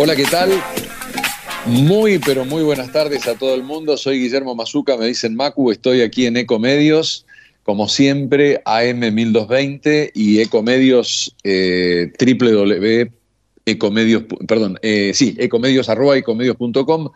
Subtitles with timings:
[0.00, 0.50] Hola, ¿qué tal?
[1.66, 3.96] Muy, pero muy buenas tardes a todo el mundo.
[3.96, 7.26] Soy Guillermo Mazuca, me dicen Macu, estoy aquí en Ecomedios,
[7.64, 17.10] como siempre, AM1220 y Ecomedios, eh, www.ecomedios, perdón, eh, sí, ecomedios arroba ecomedios.com,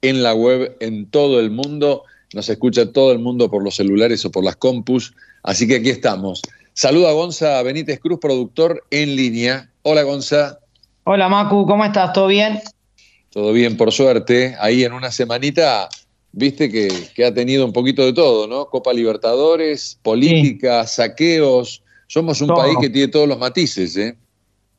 [0.00, 2.04] en la web en todo el mundo.
[2.32, 5.90] Nos escucha todo el mundo por los celulares o por las compus, así que aquí
[5.90, 6.42] estamos.
[6.74, 9.68] Saluda a Gonza Benítez Cruz, productor en línea.
[9.82, 10.60] Hola Gonza.
[11.04, 12.12] Hola Macu, ¿cómo estás?
[12.12, 12.60] ¿Todo bien?
[13.30, 14.54] Todo bien, por suerte.
[14.60, 15.88] Ahí en una semanita,
[16.32, 18.66] viste que, ha tenido un poquito de todo, ¿no?
[18.66, 21.82] Copa Libertadores, política, saqueos.
[22.06, 24.16] Somos un país que tiene todos los matices, ¿eh?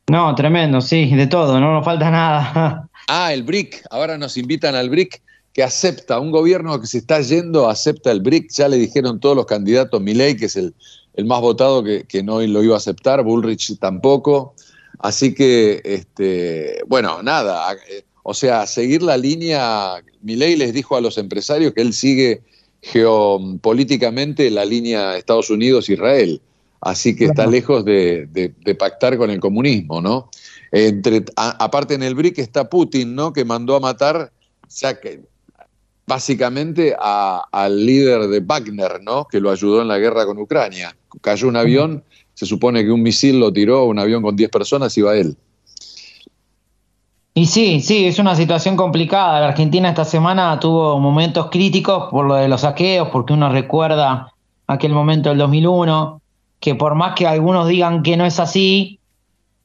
[0.10, 2.88] No, tremendo, sí, de todo, no nos falta nada.
[3.08, 3.84] ah, el BRIC.
[3.90, 5.22] Ahora nos invitan al BRIC
[5.54, 8.52] que acepta, un gobierno que se está yendo acepta el BRIC.
[8.52, 10.76] Ya le dijeron todos los candidatos, Milei, que es el,
[11.26, 14.54] más votado, que, que no lo iba a aceptar, Bullrich tampoco.
[15.00, 21.02] Así que, este, bueno, nada, eh, o sea, seguir la línea, Milei les dijo a
[21.02, 22.42] los empresarios que él sigue
[22.82, 26.42] geopolíticamente la línea Estados Unidos-Israel,
[26.82, 30.30] así que está lejos de, pactar con el comunismo, ¿no?
[30.72, 33.34] Entre, aparte en el BRIC está Putin, ¿no?
[33.34, 34.32] Que mandó a matar,
[34.70, 35.22] ya que,
[36.08, 39.26] básicamente al líder de Wagner, ¿no?
[39.26, 40.96] Que lo ayudó en la guerra con Ucrania.
[41.22, 42.04] Cayó un avión
[42.34, 45.36] se supone que un misil lo tiró un avión con 10 personas y va él.
[47.34, 49.40] Y sí, sí, es una situación complicada.
[49.40, 54.34] La Argentina esta semana tuvo momentos críticos por lo de los saqueos, porque uno recuerda
[54.68, 56.22] aquel momento del 2001,
[56.60, 59.00] que por más que algunos digan que no es así,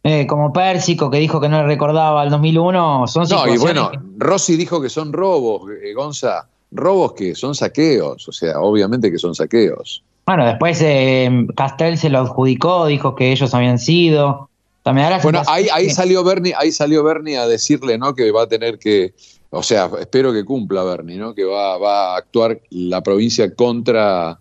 [0.04, 3.90] eh, como Pérsico, que dijo que no le recordaba el 2001, son No, y bueno,
[4.18, 9.18] Rossi dijo que son robos, eh, Gonza, robos que son saqueos, o sea, obviamente que
[9.18, 10.04] son saqueos.
[10.26, 14.50] Bueno, después eh, Castel se lo adjudicó, dijo que ellos habían sido.
[14.82, 18.14] También bueno, ahí, ahí, salió Bernie, ahí salió Bernie a decirle, ¿no?
[18.14, 19.14] Que va a tener que,
[19.50, 21.34] o sea, espero que cumpla Bernie, ¿no?
[21.34, 24.38] Que va, va a actuar la provincia contra,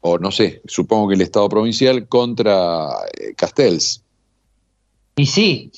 [0.00, 2.90] o no sé, supongo que el Estado provincial contra
[3.20, 4.02] eh, Castells.
[5.16, 5.72] Y sí,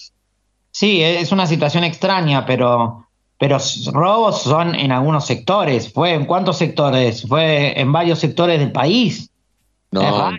[0.70, 3.06] sí, es una situación extraña, pero,
[3.38, 3.58] pero
[3.92, 5.90] robos son en algunos sectores.
[5.90, 7.26] ¿Fue en cuántos sectores?
[7.26, 9.30] Fue en varios sectores del país.
[9.90, 10.38] No,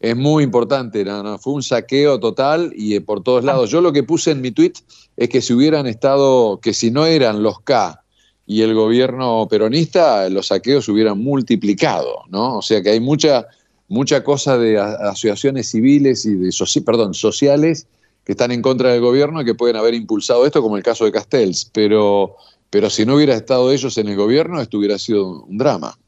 [0.00, 3.70] es muy importante, no, fue un saqueo total y eh, por todos lados.
[3.70, 4.72] Yo lo que puse en mi tweet
[5.16, 8.02] es que si hubieran estado, que si no eran los K
[8.46, 12.56] y el gobierno peronista, los saqueos hubieran multiplicado, ¿no?
[12.56, 13.46] O sea que hay mucha,
[13.88, 16.50] mucha cosa de asociaciones civiles y de
[16.84, 17.86] perdón, sociales
[18.24, 21.04] que están en contra del gobierno y que pueden haber impulsado esto, como el caso
[21.04, 22.36] de Castells, pero,
[22.70, 25.98] pero si no hubiera estado ellos en el gobierno, esto hubiera sido un drama.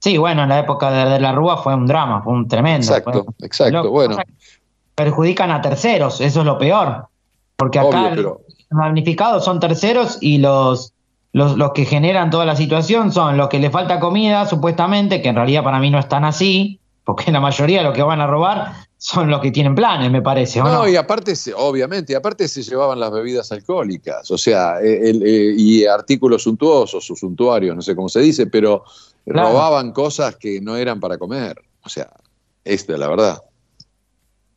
[0.00, 2.86] Sí, bueno, en la época de, la Rúa fue un drama, fue un tremendo.
[2.86, 4.16] Exacto, exacto, bueno.
[4.94, 7.06] Perjudican a terceros, eso es lo peor.
[7.56, 8.38] Porque acá los
[8.70, 10.94] magnificados son terceros y los,
[11.32, 15.28] los, los, que generan toda la situación son los que le falta comida, supuestamente, que
[15.28, 18.26] en realidad para mí no están así, porque la mayoría de los que van a
[18.26, 18.72] robar
[19.02, 20.60] son los que tienen planes, me parece.
[20.60, 26.42] No, y aparte, obviamente, aparte se llevaban las bebidas alcohólicas, o sea, eh, y artículos
[26.42, 28.84] suntuosos o suntuarios, no sé cómo se dice, pero
[29.24, 31.56] robaban cosas que no eran para comer.
[31.82, 32.10] O sea,
[32.62, 33.42] esta la verdad.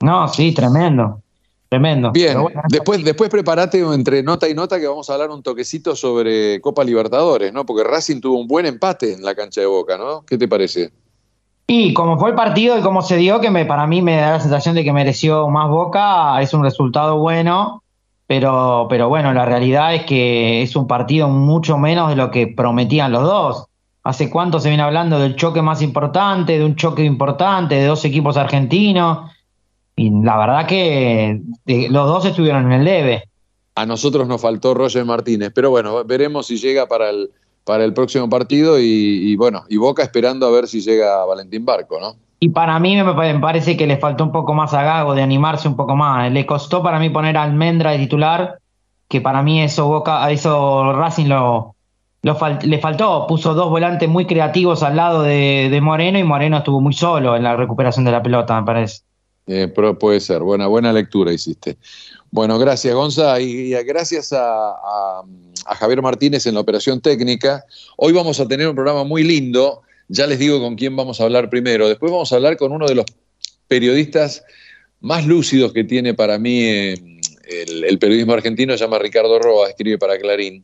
[0.01, 1.21] No, sí, tremendo.
[1.69, 2.11] Tremendo.
[2.11, 2.37] Bien,
[2.67, 6.83] después, después prepárate entre nota y nota que vamos a hablar un toquecito sobre Copa
[6.83, 7.65] Libertadores, ¿no?
[7.65, 10.25] Porque Racing tuvo un buen empate en la cancha de Boca, ¿no?
[10.25, 10.91] ¿Qué te parece?
[11.67, 14.31] Y como fue el partido y cómo se dio, que me, para mí me da
[14.31, 17.83] la sensación de que mereció más Boca, es un resultado bueno,
[18.27, 22.47] pero, pero bueno, la realidad es que es un partido mucho menos de lo que
[22.47, 23.65] prometían los dos.
[24.03, 28.03] ¿Hace cuánto se viene hablando del choque más importante, de un choque importante, de dos
[28.03, 29.31] equipos argentinos?
[29.95, 33.23] Y la verdad que los dos estuvieron en el debe.
[33.75, 37.31] A nosotros nos faltó Roger Martínez, pero bueno, veremos si llega para el,
[37.63, 41.99] para el próximo partido y, bueno, y Boca esperando a ver si llega Valentín Barco,
[41.99, 42.15] ¿no?
[42.39, 45.67] Y para mí me parece que le faltó un poco más a Gago de animarse
[45.67, 46.29] un poco más.
[46.29, 48.59] Le costó para mí poner a Almendra de titular,
[49.07, 51.73] que para mí eso Boca, eso Racing lo,
[52.23, 56.93] le faltó, puso dos volantes muy creativos al lado de, Moreno y Moreno estuvo muy
[56.93, 59.01] solo en la recuperación de la pelota, me parece.
[59.45, 61.77] Eh, pero puede ser, buena, buena lectura hiciste.
[62.31, 65.21] Bueno, gracias Gonza y, gracias a,
[65.65, 67.65] Javier Martínez en la operación técnica.
[67.97, 71.23] Hoy vamos a tener un programa muy lindo, ya les digo con quién vamos a
[71.23, 71.87] hablar primero.
[71.87, 73.05] Después vamos a hablar con uno de los
[73.67, 74.43] periodistas
[75.01, 76.95] más lúcidos que tiene para mí eh,
[77.87, 80.63] el, periodismo argentino, se llama Ricardo Roa, escribe para Clarín.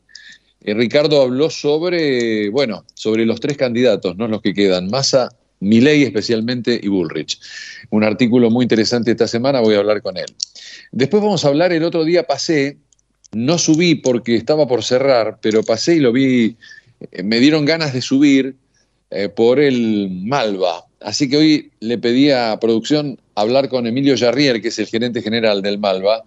[0.61, 4.27] Eh, Ricardo habló sobre, bueno, sobre los tres candidatos, ¿no?
[4.27, 5.29] Los que quedan, Massa,
[5.59, 7.39] Milei especialmente y Bullrich.
[7.89, 10.33] Un artículo muy interesante esta semana, voy a hablar con él.
[10.91, 12.77] Después vamos a hablar, el otro día pasé
[13.31, 16.55] no subí porque estaba por cerrar, pero pasé y lo vi,
[17.11, 18.55] eh, me dieron ganas de subir
[19.11, 20.85] eh, por el Malva.
[21.01, 25.21] Así que hoy le pedí a producción hablar con Emilio Jarrier, que es el gerente
[25.21, 26.23] general del Malva.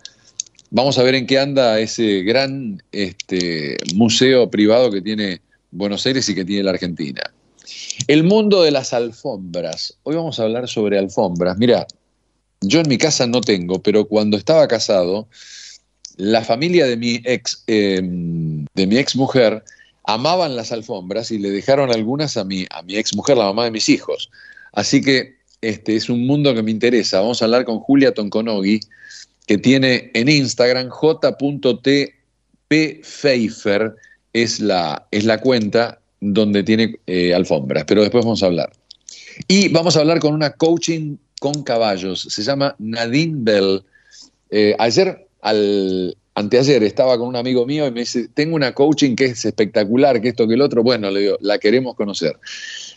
[0.71, 5.41] Vamos a ver en qué anda ese gran este, museo privado que tiene
[5.71, 7.23] Buenos Aires y que tiene la Argentina.
[8.07, 9.99] El mundo de las alfombras.
[10.03, 11.59] Hoy vamos a hablar sobre alfombras.
[11.59, 11.87] Mira,
[12.63, 15.29] yo en mi casa no tengo, pero cuando estaba casado,
[16.17, 19.65] la familia de mi ex, em, de mi ex mujer
[20.05, 23.65] amaban las alfombras y le dejaron algunas a mi, a mi ex mujer, la mamá
[23.65, 24.31] de mis hijos.
[24.73, 27.21] Así que este es un mundo que me interesa.
[27.21, 28.81] Vamos a hablar con Julia Tonkonogi,
[29.47, 32.37] que tiene en Instagram j.tppfeifer,
[34.33, 38.73] es la, es la cuenta donde tiene eh, alfombras, pero después vamos a hablar.
[39.49, 43.83] Y vamos a hablar con una coaching con caballos, se llama Nadine Bell.
[44.51, 49.15] Eh, ayer, al, anteayer, estaba con un amigo mío y me dice, tengo una coaching
[49.15, 52.39] que es espectacular, que esto, que el otro, bueno, le digo, la queremos conocer.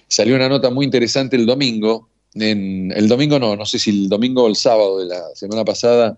[0.08, 4.10] Salió una nota muy interesante el domingo, en, el domingo no, no sé si el
[4.10, 6.18] domingo o el sábado de la semana pasada,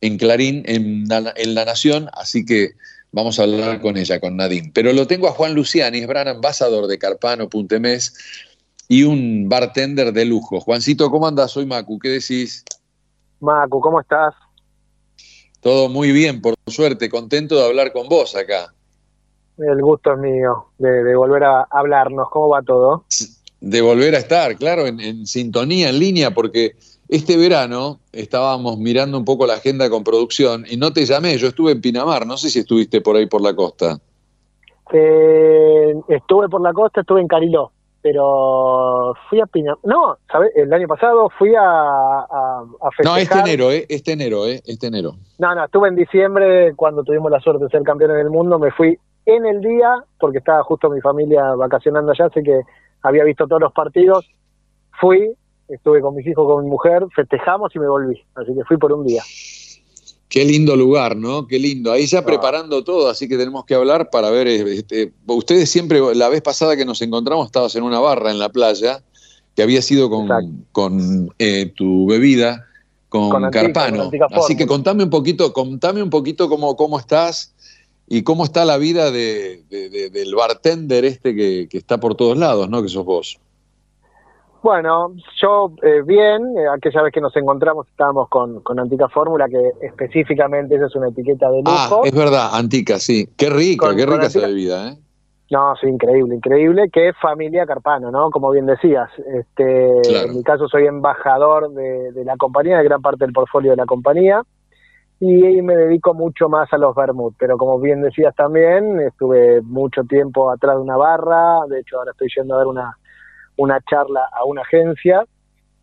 [0.00, 2.72] en Clarín, en, en La Nación, así que
[3.14, 4.72] Vamos a hablar con ella, con Nadine.
[4.74, 8.12] Pero lo tengo a Juan Luciani, es gran ambasador de Carpano.mes
[8.88, 10.58] y un bartender de lujo.
[10.58, 11.52] Juancito, ¿cómo andas?
[11.52, 12.64] Soy Macu, ¿qué decís?
[13.38, 14.34] Macu, ¿cómo estás?
[15.64, 18.74] Todo muy bien, por suerte, contento de hablar con vos acá.
[19.56, 22.28] El gusto es mío de, volver a hablarnos.
[22.30, 23.06] ¿Cómo va todo?
[23.60, 26.76] De volver a estar, claro, en sintonía, en línea, porque
[27.08, 31.48] este verano estábamos mirando un poco la agenda con producción y no te llamé, yo
[31.48, 33.98] estuve en Pinamar, no sé si estuviste por ahí por la costa.
[34.92, 37.72] Eh, estuve por la costa, estuve en Cariló,
[38.04, 39.78] pero fui a Pinamar.
[39.82, 40.52] No, ¿sabes?
[40.54, 42.62] El año pasado fui a, a,
[43.02, 43.86] No, este enero, ¿eh?
[43.88, 44.60] Este enero, ¿eh?
[44.66, 45.12] Este enero.
[45.38, 48.70] No, no, estuve en diciembre cuando tuvimos la suerte de ser campeones del mundo, me
[48.72, 52.60] fui en el día, porque estaba justo mi familia vacacionando allá, así que
[53.00, 54.30] había visto todos los partidos.
[55.00, 55.34] Fui,
[55.68, 58.22] estuve con mis hijos, con mi mujer, festejamos y me volví.
[58.34, 59.22] Así que fui por un día.
[60.34, 61.46] Qué lindo lugar, ¿no?
[61.46, 61.92] Qué lindo.
[61.92, 62.24] Ahí ya ah.
[62.24, 64.48] preparando todo, así que tenemos que hablar para ver.
[64.48, 68.48] Este, ustedes siempre, la vez pasada que nos encontramos, estabas en una barra en la
[68.48, 69.04] playa,
[69.54, 70.26] que había sido con,
[70.72, 72.66] con eh, tu bebida,
[73.08, 74.10] con, Carpano.
[74.32, 77.54] así que contame un poquito, contame un poquito cómo, cómo estás
[78.08, 82.68] y cómo está la vida de, del bartender este que, que está por todos lados,
[82.68, 82.82] ¿no?
[82.82, 83.38] Que sos vos.
[84.64, 85.12] Bueno,
[85.42, 89.72] yo eh, bien, eh, aquella vez que nos encontramos estábamos con, con Antica Fórmula, que
[89.82, 92.02] específicamente esa es una etiqueta de ah, lujo.
[92.02, 93.28] Ah, es verdad, Antica, sí.
[93.36, 94.96] Qué rica, qué rica esa bebida, ¿eh?
[95.50, 98.30] No, sí, increíble, increíble, que es familia Carpano, ¿no?
[98.30, 99.10] Como bien decías.
[99.38, 103.72] Este, En mi caso soy embajador de, de, la compañía, de gran parte del portfolio
[103.72, 104.40] de la compañía,
[105.20, 110.04] y me dedico mucho más a los vermut, pero como bien decías también, estuve mucho
[110.04, 112.96] tiempo atrás de una barra, de hecho ahora estoy yendo a ver una
[113.56, 115.24] una charla a una agencia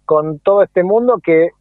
[0.05, 1.51] con todo este mundo que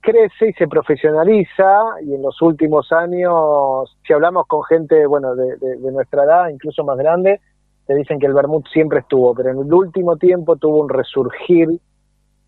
[0.00, 5.78] crece y se profesionaliza y en los últimos años, si hablamos con gente, bueno, de,
[5.92, 7.40] nuestra edad, incluso más grande,
[7.86, 11.68] te dicen que el vermut siempre estuvo, pero en el último tiempo tuvo un resurgir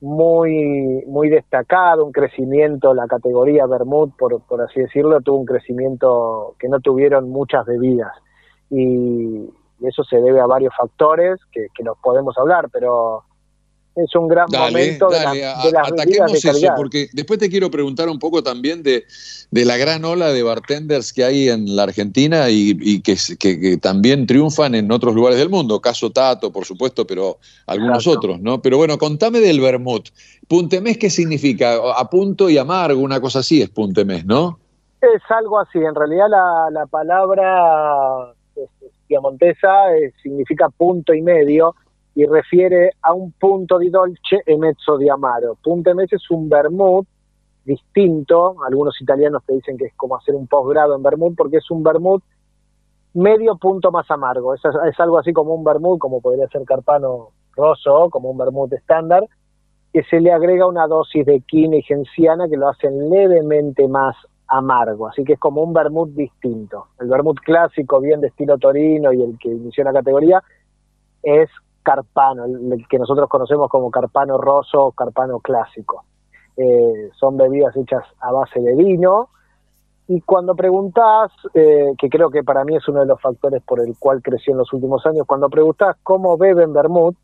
[0.00, 6.56] muy muy destacado, un crecimiento, la categoría vermut, por, por así decirlo, tuvo un crecimiento
[6.58, 8.12] que no tuvieron muchas bebidas.
[8.70, 9.48] Y,
[9.82, 13.24] y eso se debe a varios factores que, que nos podemos hablar, pero
[13.94, 15.20] es un gran momento de,
[15.72, 19.04] las ataquemos de eso, porque después te quiero preguntar un poco también de,
[19.50, 24.74] la gran ola de bartenders que hay en la Argentina y, que, que, también triunfan
[24.74, 28.62] en otros lugares del mundo, caso Tato, por supuesto, pero algunos otros, ¿no?
[28.62, 30.08] Pero bueno, contame del vermut.
[30.48, 31.76] Puntemés, ¿qué significa?
[31.96, 34.58] A punto y amargo, una cosa así es puntemés, ¿no?
[35.02, 38.34] Es algo así, en realidad la, la palabra
[39.20, 41.74] Montesa eh, significa punto y medio
[42.14, 45.56] y refiere a un punto di dolce e mezzo di amaro.
[45.60, 47.06] Punto e mezzo es un vermouth
[47.64, 51.70] distinto, algunos italianos te dicen que es como hacer un posgrado en vermouth porque es
[51.70, 52.22] un vermouth
[53.14, 57.28] medio punto más amargo, es, es algo así como un vermouth, como podría ser Carpano
[57.54, 59.26] Rosso, como un vermouth estándar,
[59.92, 64.16] que se le agrega una dosis de quina y genciana que lo hacen levemente más
[64.52, 66.88] amargo, así que es como un vermut distinto.
[67.00, 70.42] El vermut clásico, bien de estilo torino y el que inició la categoría,
[71.22, 71.48] es
[71.82, 76.04] carpano, el, que nosotros conocemos como carpano roso, carpano clásico.
[76.56, 79.30] Eh, son bebidas hechas a base de vino.
[80.08, 83.80] Y cuando preguntas, eh, que creo que para mí es uno de los factores por
[83.80, 87.16] el cual creció en los últimos años, cuando preguntas cómo beben vermut,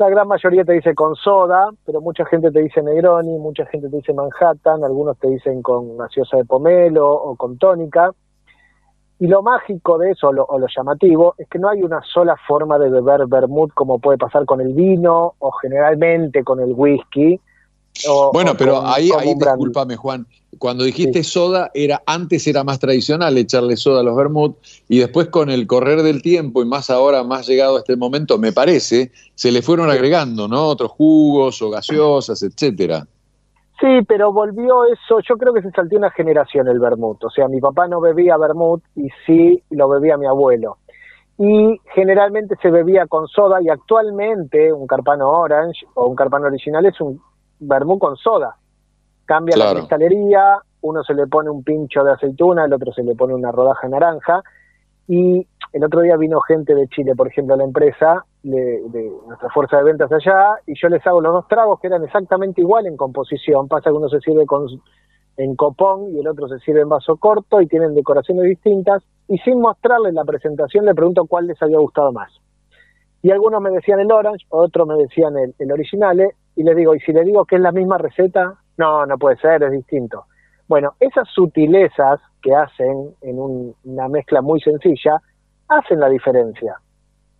[0.00, 3.90] la gran mayoría te dice con soda, pero mucha gente te dice Negroni, mucha gente
[3.90, 8.10] te dice Manhattan, algunos te dicen con gaseosa de pomelo o con tónica.
[9.18, 12.78] Y lo mágico de eso, o lo, llamativo, es que no hay una sola forma
[12.78, 17.38] de beber vermut como puede pasar con el vino o generalmente con el whisky.
[18.32, 20.26] Bueno, pero ahí, ahí discúlpame, Juan.
[20.58, 24.56] Cuando dijiste soda, era antes era más tradicional echarle soda a los vermut
[24.88, 28.36] y después con el correr del tiempo y más ahora, más llegado a este momento,
[28.36, 30.66] me parece, se le fueron agregando, ¿no?
[30.66, 33.06] Otros jugos o gaseosas, etcétera.
[33.80, 37.48] Sí, pero volvió eso, yo creo que se saltó una generación el vermut, o sea,
[37.48, 40.76] mi papá no bebía vermut y sí lo bebía mi abuelo.
[41.38, 46.84] Y generalmente se bebía con soda y actualmente un carpano orange o un carpano original
[46.84, 47.22] es un
[47.60, 48.56] vermut con soda.
[49.24, 53.14] Cambia la cristalería, uno se le pone un pincho de aceituna, el otro se le
[53.14, 54.42] pone una rodaja naranja
[55.06, 58.80] y el otro día vino gente de Chile, por ejemplo, a la empresa, de,
[59.26, 62.60] nuestra fuerza de ventas allá, y yo les hago los dos tragos que eran exactamente
[62.60, 63.68] igual en composición.
[63.68, 64.66] Pasa que uno se sirve con,
[65.36, 69.02] en copón y el otro se sirve en vaso corto y tienen decoraciones distintas.
[69.28, 72.32] Y sin mostrarles la presentación, le pregunto cuál les había gustado más.
[73.22, 76.20] Y algunos me decían el orange, otros me decían el, el original,
[76.56, 78.54] y les digo, ¿y si le digo que es la misma receta?
[78.76, 80.24] No, no puede ser, es distinto.
[80.68, 85.20] Bueno, esas sutilezas que hacen en una mezcla muy sencilla,
[85.68, 86.76] hacen la diferencia.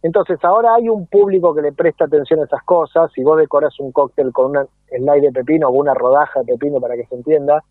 [0.03, 3.79] Entonces ahora hay un público que le presta atención a esas cosas, si vos decoras
[3.81, 7.15] un cóctel con un slide de pepino o una rodaja de pepino para que se
[7.15, 7.63] entienda,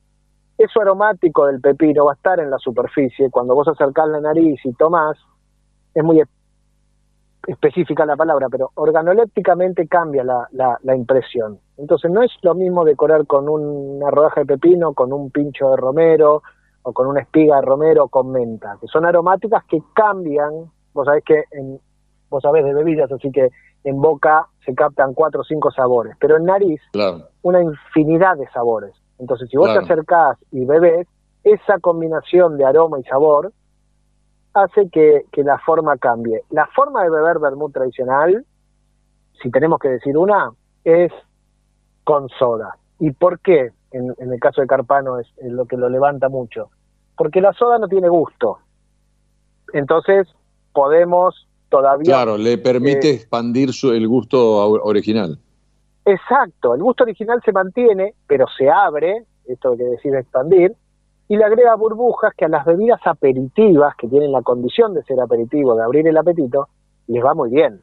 [0.58, 4.60] eso aromático del pepino va a estar en la superficie, cuando vos acercás la nariz
[4.64, 5.18] y tomás,
[5.94, 6.22] es muy
[7.48, 11.60] específica la palabra, pero organolépticamente cambia la, la, impresión.
[11.78, 15.78] Entonces no es lo mismo decorar con una rodaja de pepino, con un pincho de
[15.78, 16.44] romero,
[16.84, 21.24] o con una espiga de romero con menta, que son aromáticas que cambian, vos sabés
[21.24, 21.80] que en,
[22.30, 23.50] vos sabés de bebidas, así que
[23.84, 26.82] en boca se captan cuatro o cinco sabores, pero en nariz
[27.42, 28.94] una infinidad de sabores.
[29.18, 31.08] Entonces, si vos te acercás y bebés,
[31.44, 33.52] esa combinación de aroma y sabor
[34.54, 36.44] hace que, la forma cambie.
[36.50, 38.46] La forma de beber vermut tradicional,
[39.42, 40.52] si tenemos que decir una,
[40.84, 41.12] es
[42.04, 42.78] con soda.
[43.00, 43.72] ¿Y por qué?
[43.92, 46.70] En, el caso de Carpano es, lo que lo levanta mucho.
[47.18, 48.60] Porque la soda no tiene gusto.
[49.74, 50.28] Entonces
[50.74, 52.14] podemos todavía...
[52.14, 55.40] Claro, le permite eh, expandir su, el gusto original.
[56.06, 60.76] Exacto, el gusto original se mantiene, pero se abre, esto que decide expandir,
[61.30, 65.22] y le agrega burbujas que a las bebidas aperitivas, que tienen la condición de ser
[65.22, 66.70] aperitivo, de abrir el apetito,
[67.08, 67.82] les va muy bien.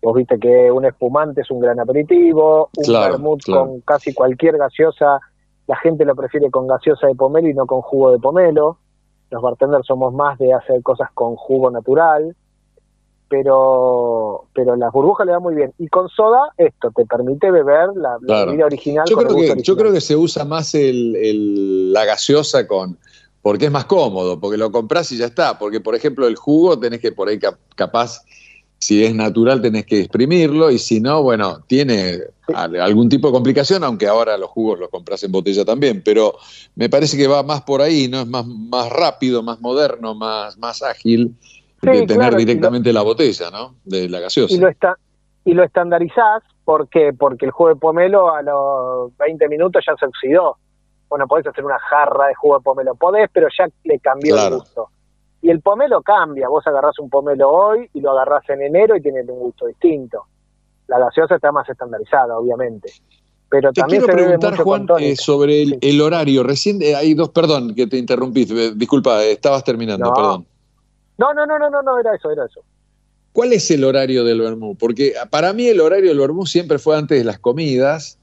[0.00, 5.18] Vos viste que un espumante es un gran aperitivo, un vermut con casi cualquier gaseosa,
[5.66, 8.78] la gente lo prefiere con gaseosa de pomelo y no con jugo de pomelo.
[9.30, 12.36] Los bartenders somos más de hacer cosas con jugo natural,
[13.30, 15.72] pero pero las burbujas le va muy bien.
[15.78, 19.06] Y con soda, esto te permite beber la, bebida original.
[19.08, 22.98] Yo, creo que, yo creo que se usa más el, la gaseosa con
[23.40, 25.58] porque es más cómodo, porque lo compras y ya está.
[25.58, 27.38] Porque, por ejemplo, el jugo tenés que por ahí
[27.74, 28.22] capaz
[28.78, 32.18] si es natural tenés que exprimirlo y si no, bueno, tiene
[32.54, 36.34] algún tipo de complicación, aunque ahora los jugos los compras en botella también, pero
[36.74, 38.22] me parece que va más por ahí, ¿no?
[38.22, 41.34] Es más, más rápido, más moderno, más, más ágil
[41.82, 43.76] de tener directamente la botella, ¿no?
[43.84, 44.54] De la gaseosa.
[44.54, 44.96] Y lo, está,
[45.44, 47.12] y lo estandarizás, ¿por qué?
[47.12, 50.56] Porque el jugo de pomelo a los 20 minutos ya se oxidó.
[51.08, 54.54] Bueno, podés hacer una jarra de jugo de pomelo, podés, pero ya le cambió el
[54.56, 54.88] gusto.
[55.42, 59.00] Y el pomelo cambia, vos agarrás un pomelo hoy y lo agarrás en enero y
[59.00, 60.26] tiene un gusto distinto.
[60.86, 62.92] La gaseosa está más estandarizada, obviamente.
[63.48, 66.44] Pero te también quiero preguntar, Juan, eh, sobre el, horario.
[66.44, 68.46] Recién eh, hay dos, perdón, que te interrumpí.
[68.48, 70.46] Eh, disculpa, estabas terminando, perdón.
[71.20, 72.62] No, no, no, no, no, no, era eso, era eso.
[73.32, 74.74] ¿Cuál es el horario del vermú?
[74.74, 78.18] Porque para mí el horario del vermú siempre fue antes de las comidas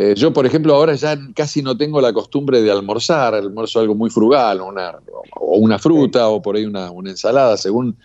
[0.00, 3.96] eh, yo, por ejemplo, ahora ya casi no tengo la costumbre de almorzar, almuerzo algo
[3.96, 4.96] muy frugal, una,
[5.34, 7.96] o una fruta o por ahí una, ensalada, según,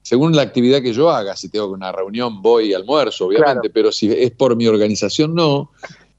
[0.00, 1.36] según la actividad que yo haga.
[1.36, 5.72] Si tengo una reunión, voy y almuerzo, obviamente, pero si es por mi organización, no.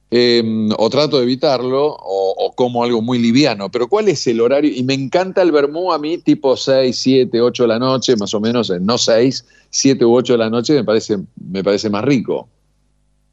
[0.10, 3.70] Em, o trato de evitarlo, o, como algo muy liviano.
[3.70, 4.72] Pero ¿cuál es el horario?
[4.74, 8.34] Y me encanta el vermú a mí, tipo 6, 7, 8 de la noche, más
[8.34, 11.18] o menos, no 6, 7 u 8 de la noche, me parece,
[11.52, 12.48] me parece más rico.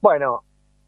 [0.00, 0.42] Bueno,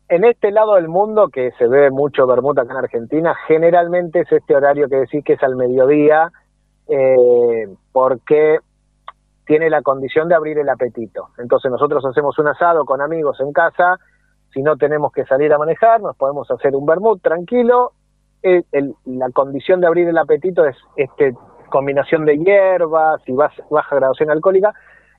[0.08, 4.32] en este lado del mundo, que se ve mucho vermut acá en Argentina, generalmente es
[4.32, 6.32] este horario que decís que es al mediodía,
[6.88, 8.58] eh, porque
[9.46, 11.28] tiene la condición de abrir el apetito.
[11.38, 14.00] Entonces nosotros hacemos un asado con amigos en casa,
[14.56, 17.92] si no tenemos que salir a manejar, nos podemos hacer un vermut tranquilo.
[19.04, 21.34] la condición de abrir el apetito es este
[21.68, 24.72] combinación de hierbas y baja graduación alcohólica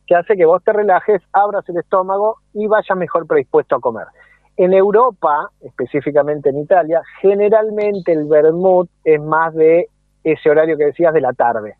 [0.08, 4.08] que hace que vos te relajes, abras el estómago y vayas mejor predispuesto a comer.
[4.56, 9.88] En Europa, específicamente en Italia, generalmente el vermut es más de
[10.24, 11.76] ese horario que decías de la tarde.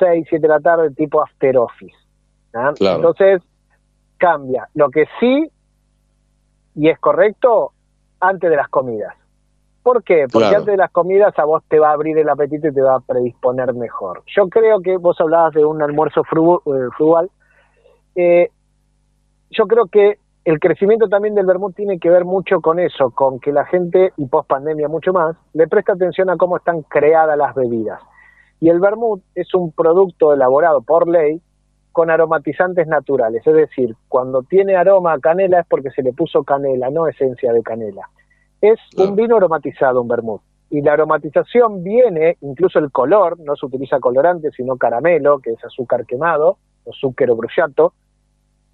[0.00, 1.96] 6, 7 de la tarde, tipo after office.
[2.52, 3.42] Entonces,
[4.16, 4.68] cambia.
[4.74, 5.52] Lo que sí,
[6.76, 7.72] y es correcto,
[8.20, 9.14] antes de las comidas.
[9.82, 10.26] ¿Por qué?
[10.30, 12.82] Porque antes de las comidas a vos te va a abrir el apetito y te
[12.82, 14.22] va a predisponer mejor.
[14.26, 17.30] Yo creo que vos hablabas de un almuerzo eh, frugal.
[18.14, 18.50] Eh,
[19.50, 23.40] yo creo que el crecimiento también del vermut tiene que ver mucho con eso, con
[23.40, 27.38] que la gente, y post pandemia mucho más, le presta atención a cómo están creadas
[27.38, 28.00] las bebidas.
[28.60, 31.40] Y el vermut es un producto elaborado por ley
[31.96, 36.44] con aromatizantes naturales, es decir, cuando tiene aroma a canela es porque se le puso
[36.44, 38.02] canela, no esencia de canela.
[38.60, 40.42] Es un vino aromatizado, un vermut.
[40.68, 45.64] Y la aromatización viene, incluso el color, no se utiliza colorante, sino caramelo, que es
[45.64, 47.94] azúcar quemado, o azúcar bruciato,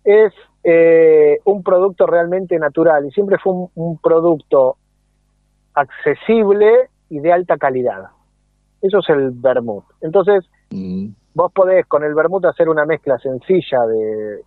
[0.02, 0.32] es
[0.64, 4.78] eh, un producto realmente natural y siempre fue un, producto
[5.74, 8.06] accesible y de alta calidad.
[8.80, 9.84] Eso es el vermut.
[10.00, 11.10] Entonces, mm.
[11.34, 14.42] Vos podés con el vermut hacer una mezcla sencilla de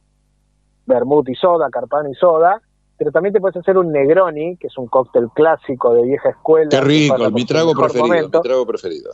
[0.85, 2.61] vermut y soda, carpano y soda,
[2.97, 6.69] pero también te puedes hacer un Negroni, que es un cóctel clásico de vieja escuela.
[6.69, 9.11] Qué rico, mi trago preferido, mi trago preferido.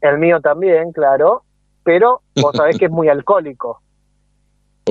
[0.00, 1.42] El mío también, claro,
[1.82, 3.80] pero vos sabés que es muy alcohólico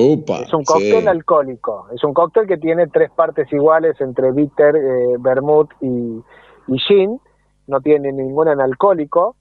[0.00, 1.88] es un cóctel alcohólico.
[1.94, 6.22] Es un cóctel que tiene tres partes iguales entre bitter, eh, vermouth y,
[6.86, 7.20] gin.
[7.66, 9.36] No tiene ninguna en alcohólico.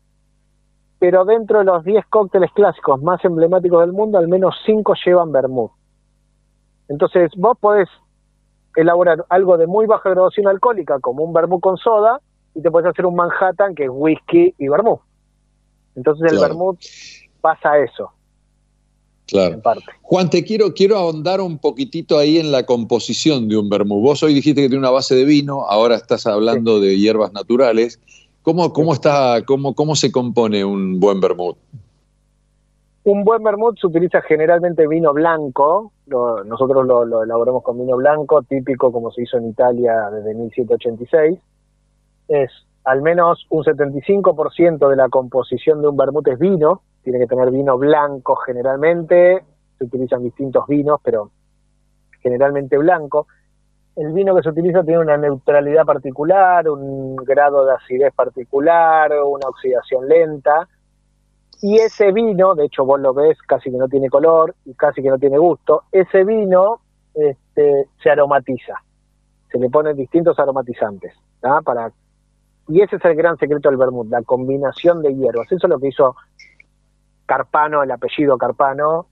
[0.99, 5.31] Pero dentro de los 10 cócteles clásicos más emblemáticos del mundo, al menos 5 llevan
[5.31, 5.71] vermouth.
[6.89, 7.87] Entonces, vos podés
[8.75, 12.19] elaborar algo de muy baja graduación alcohólica, como un vermouth con soda,
[12.53, 14.99] y te puedes hacer un Manhattan que es whisky y vermouth.
[15.95, 16.79] Entonces, el vermouth
[17.41, 18.11] pasa eso.
[19.29, 19.61] Claro.
[20.01, 24.01] Juan, te quiero, quiero ahondar un poquitito ahí en la composición de un vermú.
[24.01, 27.99] Vos hoy dijiste que tiene una base de vino, ahora estás hablando de hierbas naturales.
[28.49, 31.55] ¿Cómo, cómo, está, cómo, ¿Cómo se compone un buen vermut?
[33.03, 35.91] Un buen vermut se utiliza generalmente vino blanco.
[36.07, 41.39] nosotros lo, lo, elaboramos con vino blanco, típico como se hizo en Italia desde 1786.
[42.29, 42.49] Es
[42.85, 47.51] al menos un 75% de la composición de un vermut es vino, tiene que tener
[47.51, 49.43] vino blanco generalmente,
[49.77, 51.29] se utilizan distintos vinos, pero
[52.23, 53.27] generalmente blanco.
[53.99, 59.49] El vino que se utiliza tiene una neutralidad particular, un grado de acidez particular, una
[59.49, 60.69] oxidación lenta.
[61.61, 65.01] Y ese vino, de hecho vos lo ves, casi que no tiene color y casi
[65.01, 66.79] que no tiene gusto, ese vino
[67.13, 68.75] este, se aromatiza.
[69.51, 71.13] Se le ponen distintos aromatizantes.
[71.41, 71.91] Para,
[72.69, 75.51] y ese es el gran secreto del vermut, la combinación de hierbas.
[75.51, 76.15] Eso es lo que hizo
[77.25, 79.07] Carpano, el apellido Carpano,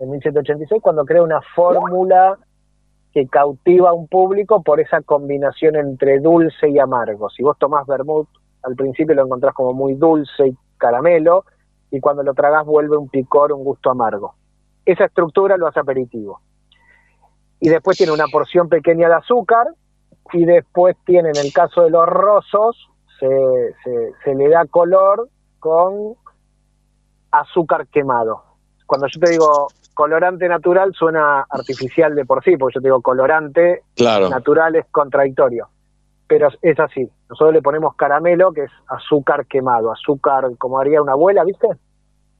[0.00, 2.36] en 1786, cuando crea una fórmula
[3.12, 7.28] que cautiva a un público por esa combinación entre dulce y amargo.
[7.30, 8.28] Si vos tomás vermut,
[8.62, 11.44] al principio lo encontrás como muy dulce y caramelo,
[11.90, 14.34] y cuando lo tragás vuelve un picor, un gusto amargo.
[14.84, 16.40] Esa estructura lo hace aperitivo.
[17.60, 19.66] Y después tiene una porción pequeña de azúcar,
[20.32, 22.88] y después tiene, en el caso de los rosos,
[23.20, 23.28] se,
[24.24, 25.28] se le da color
[25.60, 26.14] con
[27.30, 28.51] azúcar quemado.
[28.92, 33.00] Cuando yo te digo colorante natural suena artificial de por sí, porque yo te digo
[33.00, 35.68] colorante natural es contradictorio.
[36.26, 37.08] Pero es así.
[37.30, 41.68] Nosotros le ponemos caramelo, que es azúcar quemado, azúcar como haría una abuela, ¿viste?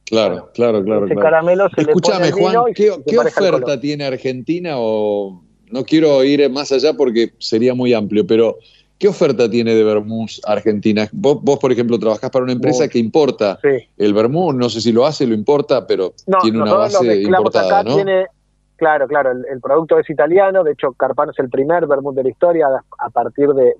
[0.04, 1.06] Claro, claro, claro.
[1.06, 4.72] Ese caramelo se Escúchame, le pone Juan, ¿qué, ¿qué oferta tiene Argentina?
[4.76, 8.58] O no quiero ir más allá porque sería muy amplio, pero
[9.02, 11.08] ¿Qué oferta tiene de Vermouth Argentina?
[11.10, 13.58] Vos, por ejemplo, trabajás para una empresa que importa
[13.98, 17.96] el Vermouth, no sé si lo hace, lo importa, pero tiene una base importada, ¿no?
[18.76, 22.28] claro, claro, el, producto es italiano, de hecho Carpano es el primer Vermouth de la
[22.28, 23.74] historia a partir de,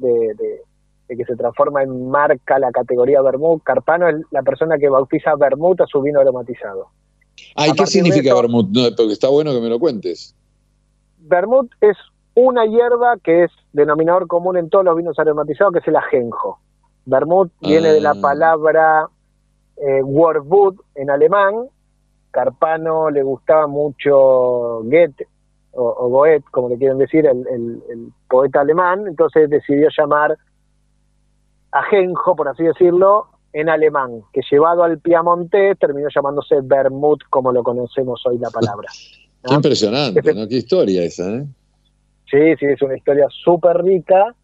[1.07, 3.63] que se transforma en marca la categoría Vermouth.
[3.63, 6.89] Carpano es la persona que bautiza Vermouth a su vino aromatizado.
[7.55, 8.73] Ay, ¿qué significa Vermouth?
[8.97, 10.35] porque está bueno que me lo cuentes.
[11.21, 11.97] Vermouth es
[12.35, 16.59] una hierba que es denominador común en todos los vinos aromatizados, que es el ajenjo.
[17.05, 18.21] Vermouth viene de la ah.
[18.21, 19.09] palabra
[19.77, 20.03] eh,
[20.95, 21.68] en alemán.
[22.31, 25.27] Carpano le gustaba mucho Goethe,
[25.73, 30.38] o, Goethe, como le quieren decir, el, poeta alemán, entonces decidió llamar
[31.71, 37.62] ajenjo, por así decirlo, en alemán, que llevado al piamontés terminó llamándose Vermouth, como lo
[37.62, 38.88] conocemos hoy la palabra.
[39.45, 40.49] Qué impresionante, ¿no?
[40.49, 41.47] Qué historia esa, ¿eh?
[42.33, 44.35] Sí, sí, es una historia súper rica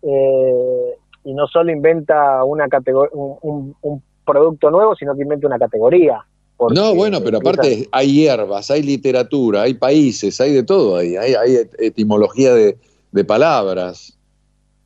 [0.00, 2.68] eh, y no solo inventa una
[3.12, 6.24] un, un, producto nuevo, sino que inventa una categoría.
[6.72, 11.34] No, bueno, pero aparte hay hierbas, hay literatura, hay países, hay de todo ahí, hay,
[11.34, 14.16] hay etimología de, palabras.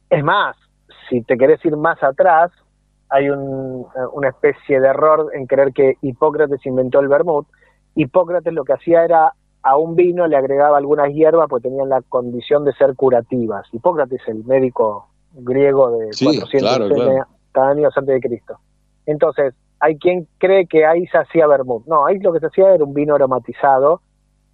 [0.09, 0.57] Es más,
[1.11, 2.51] si te querés ir más atrás,
[3.11, 7.47] hay una especie de error en creer que Hipócrates inventó el vermut.
[7.95, 9.35] Hipócrates lo que hacía era
[9.66, 13.66] a un vino le agregaba algunas hierbas porque tenían la condición de ser curativas.
[13.72, 18.61] Hipócrates, el médico griego de 400 años antes de Cristo.
[19.07, 21.85] Entonces, hay quien cree que ahí se hacía vermut.
[21.87, 24.02] No, ahí lo que se hacía era un vino aromatizado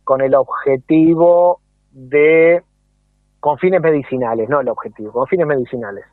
[0.04, 2.62] con el objetivo de,
[3.38, 6.06] con fines medicinales, no el objetivo, con fines medicinales.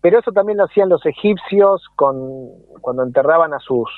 [0.00, 2.48] Pero eso también lo hacían los egipcios con,
[2.80, 3.90] cuando enterraban a sus,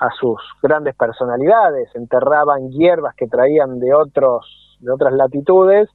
[0.00, 5.90] a sus grandes personalidades, enterraban hierbas que traían de, otros, de otras latitudes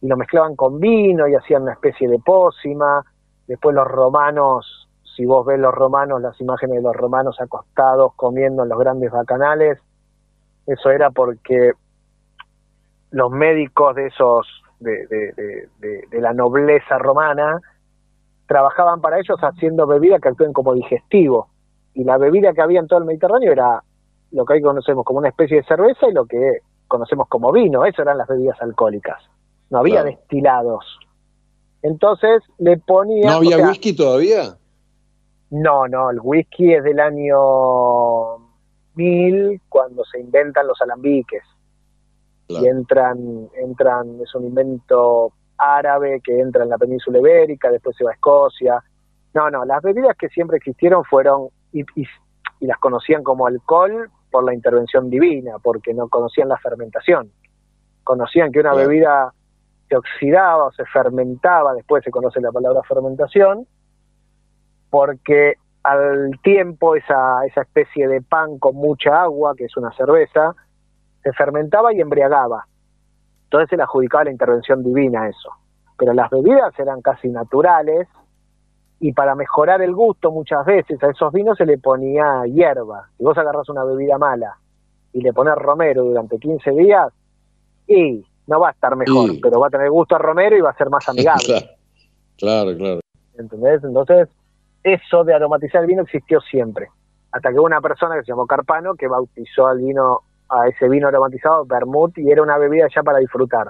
[0.00, 3.04] y lo mezclaban con vino y hacían una especie de pócima.
[3.48, 8.62] Después los romanos, si vos ves los romanos, las imágenes de los romanos acostados comiendo
[8.62, 9.78] en los grandes bacanales,
[10.66, 11.72] eso era porque
[13.10, 14.46] los médicos de esos,
[14.78, 17.58] de, de la nobleza romana,
[18.46, 21.48] trabajaban para ellos haciendo bebidas que actúen como digestivo.
[21.94, 23.82] Y la bebida que había en todo el Mediterráneo era
[24.30, 27.84] lo que hoy conocemos como una especie de cerveza y lo que conocemos como vino.
[27.84, 29.22] Eso eran las bebidas alcohólicas.
[29.70, 30.84] No había destilados.
[31.82, 33.28] Entonces le ponían...
[33.28, 34.56] ¿No había whisky todavía?
[35.50, 38.38] No, no, el whisky es del año
[38.94, 41.42] 1000 cuando se inventan los alambiques.
[42.48, 48.04] Y entran, entran, es un invento árabe que entra en la península ibérica, después se
[48.04, 48.82] va a Escocia.
[49.34, 51.84] No, no, las bebidas que siempre existieron fueron, y,
[52.60, 57.30] las conocían como alcohol por la intervención divina, porque no conocían la fermentación.
[58.02, 59.32] Conocían que una bebida
[59.88, 63.66] se oxidaba o se fermentaba, después se conoce la palabra fermentación,
[64.90, 70.54] porque al tiempo esa, esa especie de pan con mucha agua, que es una cerveza,
[71.22, 72.66] se fermentaba y embriagaba.
[73.44, 75.50] Entonces se le adjudicaba la intervención divina a eso.
[75.96, 78.06] Pero las bebidas eran casi naturales
[79.00, 83.08] y para mejorar el gusto muchas veces a esos vinos se le ponía hierba.
[83.16, 84.56] Si vos agarras una bebida mala
[85.12, 87.12] y le pones romero durante 15 días,
[87.86, 90.70] y no va a estar mejor, pero va a tener gusto a romero y va
[90.70, 91.76] a ser más amigable.
[92.36, 93.00] claro, claro.
[93.38, 93.82] ¿Entendés?
[93.84, 94.28] Entonces,
[94.82, 96.88] eso de aromatizar el vino existió siempre.
[97.32, 100.88] Hasta que hubo una persona que se llamó Carpano que bautizó al vino a ese
[100.88, 103.68] vino aromatizado, vermut, y era una bebida ya para disfrutar,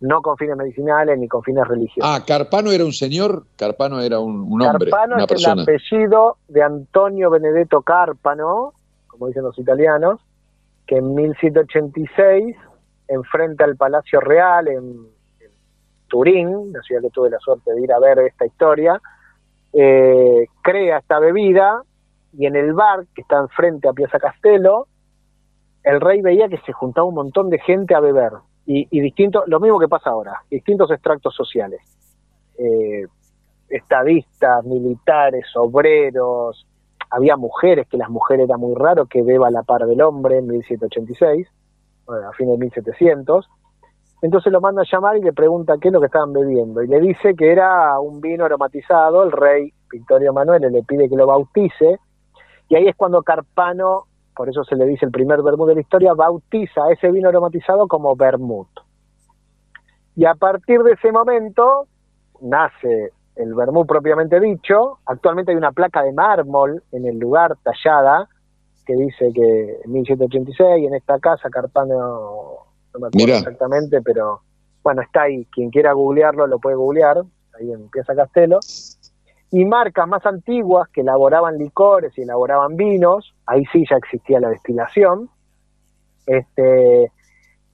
[0.00, 2.10] no con fines medicinales ni con fines religiosos.
[2.10, 4.90] Ah, Carpano era un señor, Carpano era un, hombre.
[4.90, 8.74] Carpano es el apellido de Antonio Benedetto Carpano,
[9.06, 10.20] como dicen los italianos,
[10.86, 12.56] que en 1786,
[13.08, 15.16] enfrente al Palacio Real en,
[16.08, 19.00] Turín, la ciudad que tuve la suerte de ir a ver esta historia,
[19.72, 21.82] eh, crea esta bebida
[22.32, 24.86] y en el bar que está enfrente a Piazza Castello,
[25.82, 28.32] el rey veía que se juntaba un montón de gente a beber
[28.66, 31.80] y, y distinto, lo mismo que pasa ahora, distintos extractos sociales,
[32.58, 33.06] eh,
[33.68, 36.66] estadistas, militares, obreros,
[37.10, 40.48] había mujeres, que las mujeres era muy raro que beba la par del hombre en
[40.48, 41.46] 1786,
[42.08, 43.48] a fines de 1700,
[44.22, 46.82] entonces lo manda a llamar y le pregunta qué es lo que estaban bebiendo.
[46.82, 49.22] Y le dice que era un vino aromatizado.
[49.22, 51.98] El rey Victorio Manuel le pide que lo bautice.
[52.68, 54.04] Y ahí es cuando Carpano
[54.36, 57.88] por eso se le dice el primer vermut de la historia, bautiza ese vino aromatizado
[57.88, 58.68] como vermut.
[60.14, 61.86] Y a partir de ese momento
[62.40, 64.98] nace el vermut propiamente dicho.
[65.06, 68.28] Actualmente hay una placa de mármol en el lugar tallada
[68.86, 71.94] que dice que en 1786 en esta casa Carpano,
[72.94, 74.40] no me acuerdo exactamente, pero
[74.82, 75.44] bueno, está ahí.
[75.46, 77.22] Quien quiera googlearlo lo puede googlear,
[77.58, 78.60] ahí en Piazza Castelo
[79.50, 84.50] y marcas más antiguas que elaboraban licores y elaboraban vinos, ahí sí ya existía la
[84.50, 85.30] destilación,
[86.26, 87.12] este,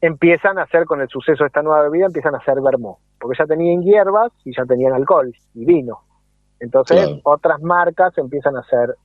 [0.00, 3.38] empiezan a hacer, con el suceso de esta nueva bebida, empiezan a hacer vermú, porque
[3.38, 6.00] ya tenían hierbas y ya tenían alcohol y vino.
[6.60, 8.96] Entonces otras marcas empiezan a hacer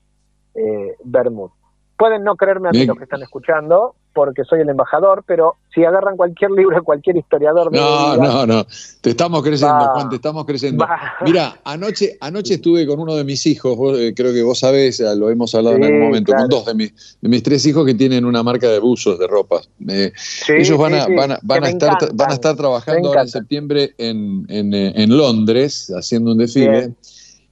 [0.53, 1.51] eh, vermut.
[1.97, 5.85] Pueden no creerme a mí los que están escuchando, porque soy el embajador, pero si
[5.85, 8.65] agarran cualquier libro de cualquier historiador de No, no, no,
[8.99, 10.87] te estamos creciendo, Juan, te estamos creciendo.
[11.23, 15.29] Mira, anoche, anoche estuve con uno de mis hijos, eh, creo que vos sabés, lo
[15.29, 18.25] hemos hablado en algún momento, con dos de mis, de mis tres hijos que tienen
[18.25, 19.61] una marca de buzos, de ropa.
[19.87, 23.93] ellos van a, van a, van a estar, van a estar trabajando ahora en septiembre
[23.99, 26.93] en, en, en, Londres, haciendo un desfile.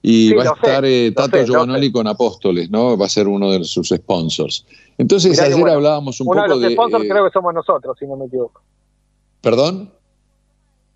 [0.08, 2.96] Y va a estar eh, Tato Giovanoli con Apóstoles, ¿no?
[2.96, 4.64] Va a ser uno de sus sponsors.
[4.98, 6.44] Entonces, ayer hablábamos un poco de.
[6.44, 8.62] Uno de los sponsors eh, creo que somos nosotros, si no me equivoco.
[9.40, 9.90] ¿Perdón?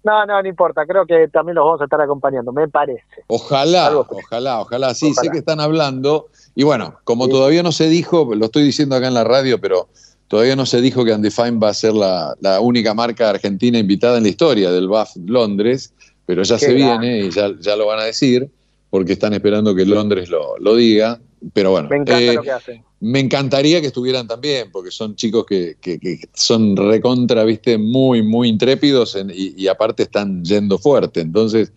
[0.04, 0.86] No, no, no importa.
[0.86, 3.02] Creo que también los vamos a estar acompañando, me parece.
[3.26, 4.94] Ojalá, ojalá, ojalá.
[4.94, 6.28] Sí, sé que están hablando.
[6.54, 9.88] Y bueno, como todavía no se dijo, lo estoy diciendo acá en la radio, pero
[10.28, 14.18] todavía no se dijo que Undefined va a ser la, la única marca argentina invitada
[14.18, 15.92] en la historia del BAF Londres,
[16.26, 18.48] pero ya se viene y ya, ya lo van a decir
[18.90, 21.20] porque están esperando que Londres lo, lo diga.
[21.54, 22.84] Pero bueno, me encanta eh, lo que hacen.
[23.00, 25.98] Me encantaría que estuvieran también, porque son chicos que, que,
[26.34, 31.20] son recontra, viste, muy, muy intrépidos y, aparte están yendo fuerte.
[31.20, 31.72] Entonces,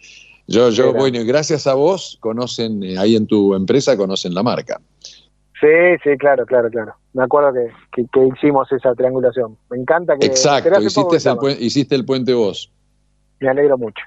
[0.48, 4.82] yo, yo, bueno, gracias a vos, conocen, eh, ahí en tu empresa, conocen la marca.
[5.62, 6.94] Sí, sí, claro, claro, claro.
[7.14, 9.56] Me acuerdo que, que, hicimos esa triangulación.
[9.70, 10.26] Me encanta que...
[10.26, 12.70] Exacto, hiciste el, hiciste el puente vos.
[13.40, 14.04] Me alegro mucho.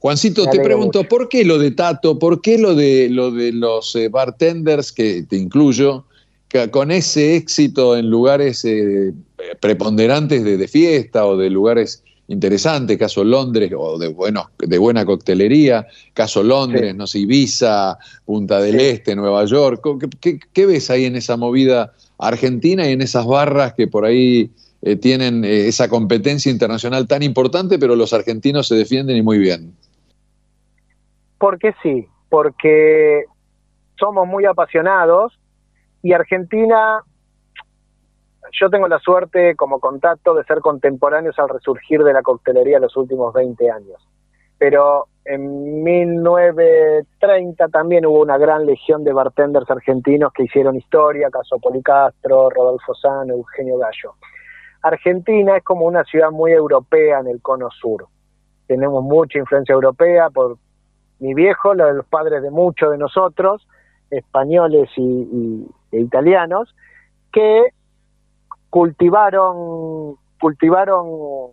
[0.00, 2.20] Juancito, te pregunto, ¿por qué lo de Tato?
[2.20, 6.04] ¿Por qué lo de, lo de los eh, bartenders, que te incluyo,
[6.46, 9.12] que con ese éxito en lugares eh,
[9.60, 15.88] preponderantes de, fiesta o de lugares interesantes, caso Londres, o de, bueno, de buena coctelería,
[16.14, 19.82] caso Londres, no sé, Ibiza, Punta del Este, Nueva York,
[20.20, 24.50] ¿Qué, ves ahí en esa movida argentina y en esas barras que por ahí
[24.82, 29.72] eh, tienen esa competencia internacional tan importante, pero los argentinos se defienden y muy bien?
[31.38, 33.24] Porque sí, porque
[33.98, 35.38] somos muy apasionados
[36.02, 37.02] y Argentina,
[38.52, 42.96] yo tengo la suerte como contacto de ser contemporáneos al resurgir de la coctelería los
[42.96, 44.08] últimos 20 años.
[44.58, 51.58] Pero en 1930 también hubo una gran legión de bartenders argentinos que hicieron historia, caso
[51.58, 54.14] Policastro, Rodolfo Sano, Eugenio Gallo.
[54.82, 58.06] Argentina es como una ciudad muy europea en el cono sur.
[58.66, 60.56] Tenemos mucha influencia europea por
[61.20, 63.66] mi viejo, de los padres de muchos de nosotros,
[64.10, 66.74] españoles y, e italianos,
[67.32, 67.72] que
[68.70, 71.52] cultivaron, cultivaron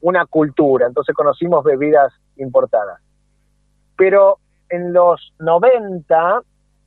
[0.00, 3.00] una cultura, entonces conocimos bebidas importadas.
[3.96, 6.42] Pero en los 90,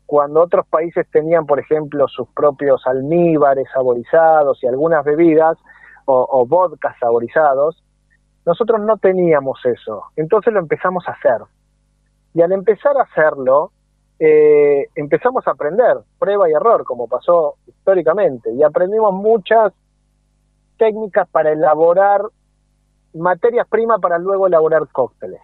[0.05, 5.57] cuando otros países tenían, por ejemplo, sus propios almíbares saborizados y algunas bebidas,
[6.05, 7.81] o, o vodkas saborizados,
[8.45, 10.03] nosotros no teníamos eso.
[10.15, 11.41] Entonces lo empezamos a hacer.
[12.35, 13.71] Y al empezar a hacerlo,
[14.19, 19.71] eh, empezamos a aprender, prueba y error, como pasó históricamente, y aprendimos muchas
[20.77, 22.21] técnicas para elaborar
[23.13, 25.39] materias primas para luego elaborar cócteles.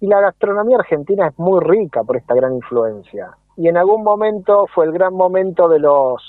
[0.00, 3.36] Y la gastronomía argentina es muy rica por esta gran influencia.
[3.58, 6.22] Y en algún momento fue el gran momento de los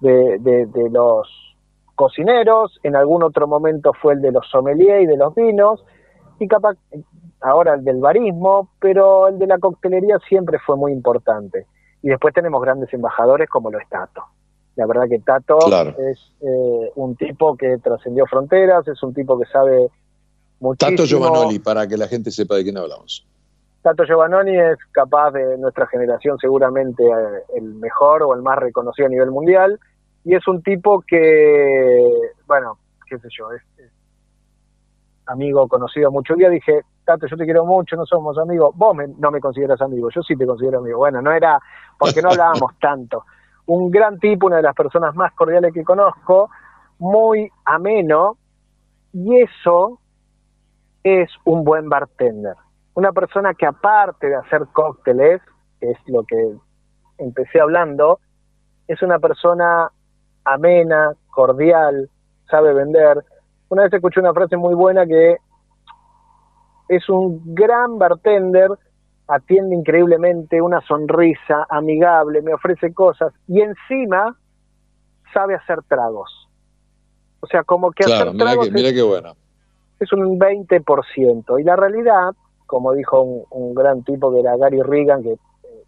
[0.00, 1.28] de, de los
[1.94, 5.84] cocineros, en algún otro momento fue el de los sommeliers y de los vinos,
[6.38, 6.76] y capaz
[7.42, 11.66] ahora el del barismo, pero el de la coctelería siempre fue muy importante.
[12.02, 14.24] Y después tenemos grandes embajadores como lo es Tato.
[14.76, 15.58] La verdad que Tato
[15.98, 19.88] es eh, un tipo que trascendió fronteras, es un tipo que sabe
[20.60, 20.96] muchísimo.
[20.96, 23.26] Tato Giovanoli, para que la gente sepa de quién hablamos.
[23.82, 29.06] Tato Giovanoni es capaz de nuestra generación seguramente eh, el mejor o el más reconocido
[29.06, 29.78] a nivel mundial
[30.24, 32.08] y es un tipo que,
[32.46, 32.78] bueno,
[33.08, 33.91] qué sé yo, es, es
[35.26, 36.34] amigo conocido mucho.
[36.34, 39.80] Un día dije, Tato, yo te quiero mucho, no somos amigos, vos no me consideras
[39.80, 40.98] amigo, yo sí te considero amigo.
[40.98, 41.60] Bueno, no era
[41.98, 43.24] porque no hablábamos tanto.
[43.66, 46.50] Un gran tipo, una de las personas más cordiales que conozco,
[46.98, 48.36] muy ameno,
[49.12, 49.98] y eso
[51.02, 52.54] es un buen bartender.
[52.94, 55.40] Una persona que aparte de hacer cócteles,
[55.80, 56.54] que es lo que
[57.18, 58.20] empecé hablando,
[58.86, 59.90] es una persona
[60.44, 62.10] amena, cordial,
[62.50, 63.24] sabe vender.
[63.72, 65.38] Una vez escuché una frase muy buena que
[66.88, 68.68] es un gran bartender,
[69.26, 74.36] atiende increíblemente, una sonrisa amigable, me ofrece cosas y encima
[75.32, 76.50] sabe hacer tragos.
[77.40, 81.58] O sea, como que hacer tragos es, un 20%.
[81.58, 82.34] Y la realidad,
[82.66, 85.38] como dijo un, gran tipo que era Gary Regan, que eh,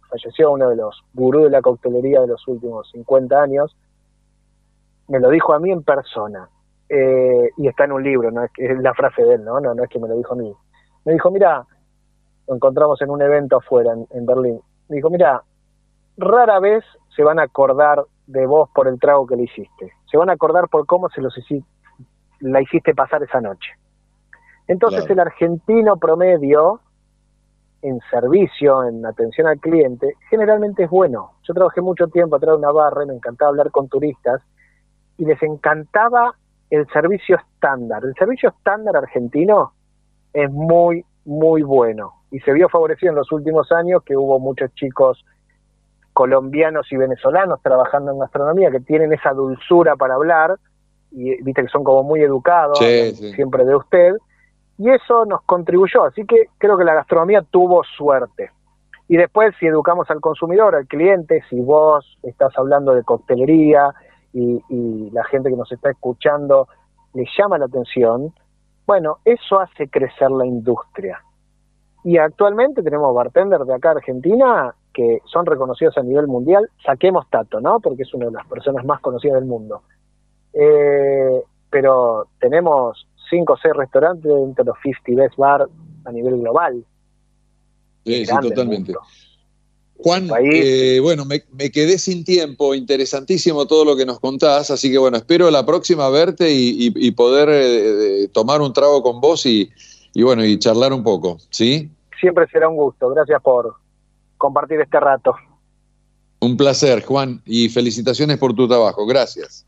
[0.09, 3.75] falleció, uno de los gurús de la coctelería de los últimos 50 años,
[5.07, 6.49] me lo dijo a mí en persona.
[6.87, 9.59] Eh, y está en un libro, no es, es la frase de él, ¿no?
[9.59, 9.73] ¿no?
[9.73, 10.53] No es que me lo dijo a mí
[11.05, 11.65] me dijo, mira,
[12.47, 14.59] lo encontramos en un evento afuera, en, Berlín.
[14.89, 15.41] Me dijo, mira,
[16.17, 16.83] rara vez
[17.15, 19.93] se van a acordar de vos por el trago que le hiciste.
[20.11, 21.69] Se van a acordar por cómo se los hiciste,
[22.39, 23.71] la hiciste pasar esa noche.
[24.67, 26.81] Entonces el argentino promedio
[27.83, 31.33] en servicio, en atención al cliente, generalmente es bueno.
[31.43, 34.41] Yo trabajé mucho tiempo atrás de una barra y me encantaba hablar con turistas
[35.17, 36.33] y les encantaba
[36.69, 38.03] el servicio estándar.
[38.03, 39.73] El servicio estándar argentino
[40.33, 42.13] es muy, muy bueno.
[42.31, 45.23] Y se vio favorecido en los últimos años que hubo muchos chicos
[46.13, 50.55] colombianos y venezolanos trabajando en gastronomía que tienen esa dulzura para hablar
[51.11, 54.15] y viste que son como muy educados, siempre de usted,
[54.77, 58.51] y eso nos contribuyó, así que creo que la gastronomía tuvo suerte.
[59.07, 63.93] Y después si educamos al consumidor, al cliente, si vos estás hablando de coctelería
[64.35, 66.67] y, y la gente que nos está escuchando
[67.13, 68.33] le llama la atención,
[68.85, 71.23] bueno, eso hace crecer la industria.
[72.03, 76.69] Y actualmente tenemos bartenders de acá Argentina que son reconocidos a nivel mundial.
[76.85, 77.79] Saquemos Tato, ¿no?
[77.79, 79.81] Porque es una de las personas más conocidas del mundo.
[80.53, 85.67] Eh, pero tenemos cinco o seis restaurantes dentro de los 50 Best Bar
[86.05, 86.85] a nivel global.
[88.05, 88.93] Sí, sí, totalmente.
[89.97, 94.97] Juan, eh, bueno, me, quedé sin tiempo, interesantísimo todo lo que nos contás, así que
[94.97, 99.71] bueno, espero la próxima verte y, poder eh, tomar un trago con vos y,
[100.13, 101.89] y, bueno, y charlar un poco, ¿sí?
[102.19, 103.75] Siempre será un gusto, gracias por
[104.37, 105.33] compartir este rato.
[106.39, 109.65] Un placer, Juan, y felicitaciones por tu trabajo, gracias.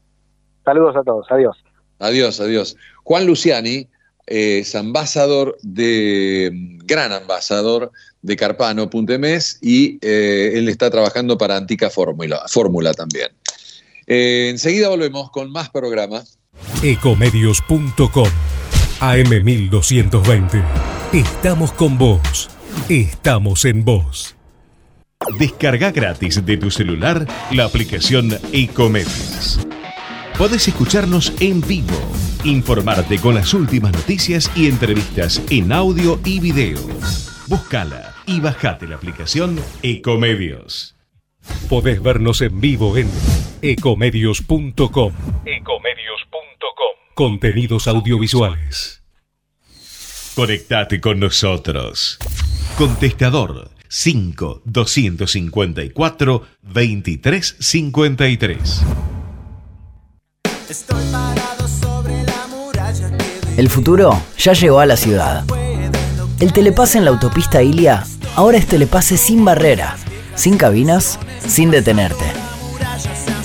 [0.66, 1.58] Saludos a todos, adiós.
[2.00, 2.76] Adiós, adiós.
[3.04, 3.88] Juan Luciani
[4.28, 6.52] es ambasador de,
[6.84, 13.30] gran ambasador de Carpano.mes y eh, él está trabajando para Antica Fórmula, Fórmula también.
[14.06, 16.38] Eh, enseguida volvemos con más programas.
[16.84, 18.30] Ecomedios.com
[19.00, 20.64] AM1220.
[21.14, 22.50] Estamos con vos.
[22.90, 24.36] Estamos en vos.
[25.40, 29.60] Descarga gratis de tu celular la aplicación Ecomedios.
[30.38, 31.98] Podés escucharnos en vivo,
[32.48, 36.80] informarte con las últimas noticias y entrevistas en audio y video.
[37.48, 40.96] Búscala y bajate la aplicación Ecomedios.
[41.70, 43.08] Podés vernos en vivo en
[43.62, 45.14] ecomedios.com.
[45.46, 46.96] Ecomedios.com.
[47.14, 49.04] Contenidos audiovisuales.
[50.36, 52.18] Conectate con nosotros.
[52.78, 58.86] Contestador 5 254 2353.
[63.58, 65.44] El futuro ya llegó a la ciudad.
[66.40, 69.98] El telepase en la autopista Ilia ahora es telepase sin barrera,
[70.36, 72.24] sin cabinas, sin detenerte.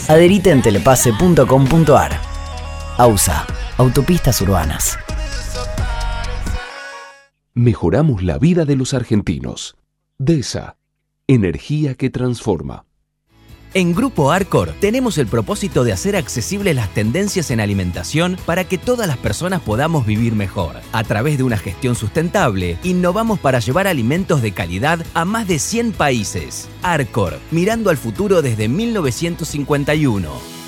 [0.09, 2.21] Adherite en telepase.com.ar.
[2.99, 3.47] AUSA,
[3.79, 4.99] Autopistas Urbanas.
[7.55, 9.77] Mejoramos la vida de los argentinos.
[10.19, 10.77] DESA,
[11.27, 12.85] energía que transforma.
[13.75, 18.77] En Grupo Arcor tenemos el propósito de hacer accesibles las tendencias en alimentación para que
[18.77, 20.77] todas las personas podamos vivir mejor.
[20.93, 25.59] A través de una gestión sustentable, innovamos para llevar alimentos de calidad a más de
[25.59, 26.69] 100 países.
[26.83, 30.62] Arcor, mirando al futuro desde 1951.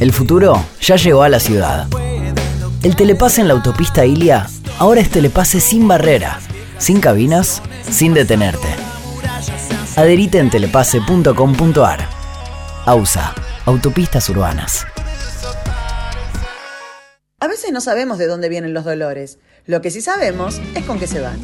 [0.00, 1.86] El futuro ya llegó a la ciudad.
[2.82, 4.46] El telepase en la autopista Ilia
[4.78, 6.38] ahora es telepase sin barrera,
[6.76, 8.68] sin cabinas, sin detenerte.
[9.96, 12.08] Adherite en telepase.com.ar.
[12.84, 14.86] AUSA, Autopistas Urbanas.
[17.40, 19.38] A veces no sabemos de dónde vienen los dolores.
[19.64, 21.40] Lo que sí sabemos es con qué se van.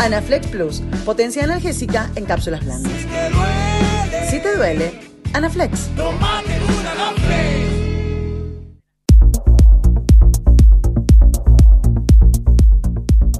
[0.00, 2.92] Anaflex Plus, potencia analgésica en cápsulas blandas.
[4.28, 4.92] Si te duele,
[5.32, 5.88] Anaflex.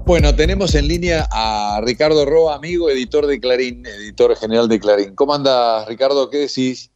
[0.06, 5.14] Bueno, tenemos en línea a Ricardo Roa, amigo, editor de Clarín, editor general de Clarín.
[5.14, 6.28] ¿Cómo andas, Ricardo?
[6.28, 6.90] ¿Qué decís?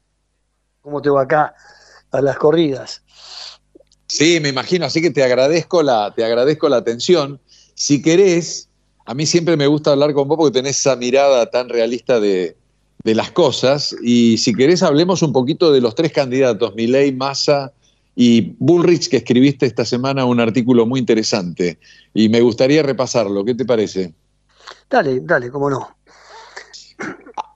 [0.82, 1.54] ¿Cómo te va acá
[2.10, 3.02] a las corridas?
[4.08, 7.40] Sí, me imagino, así que te agradezco la, te agradezco la atención.
[7.74, 8.67] Si querés,
[9.08, 12.56] a mí siempre me gusta hablar con vos porque tenés esa mirada tan realista de,
[13.04, 13.96] las cosas.
[14.02, 17.72] Y si querés, hablemos un poquito de los tres candidatos, Milei, Massa
[18.14, 21.78] y Bullrich, que escribiste esta semana un artículo muy interesante.
[22.12, 23.46] Y me gustaría repasarlo.
[23.46, 24.12] ¿Qué te parece?
[24.90, 25.88] Dale, dale, cómo no.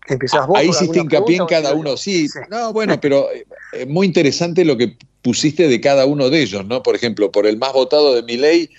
[0.08, 2.28] Empezás vos Ahí hiciste hincapié en cada uno, sí.
[2.50, 3.44] No, bueno, pero es
[3.74, 6.82] eh, muy interesante lo que pusiste de cada uno de ellos, ¿no?
[6.82, 8.70] Por ejemplo, por el más votado de mi ley,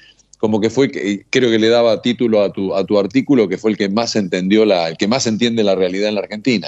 [0.44, 0.92] como que fue,
[1.30, 4.18] creo que le daba título a tu, a tu artículo, que fue el que más
[4.18, 6.68] entendió la, el que más entiende la realidad en la Argentina.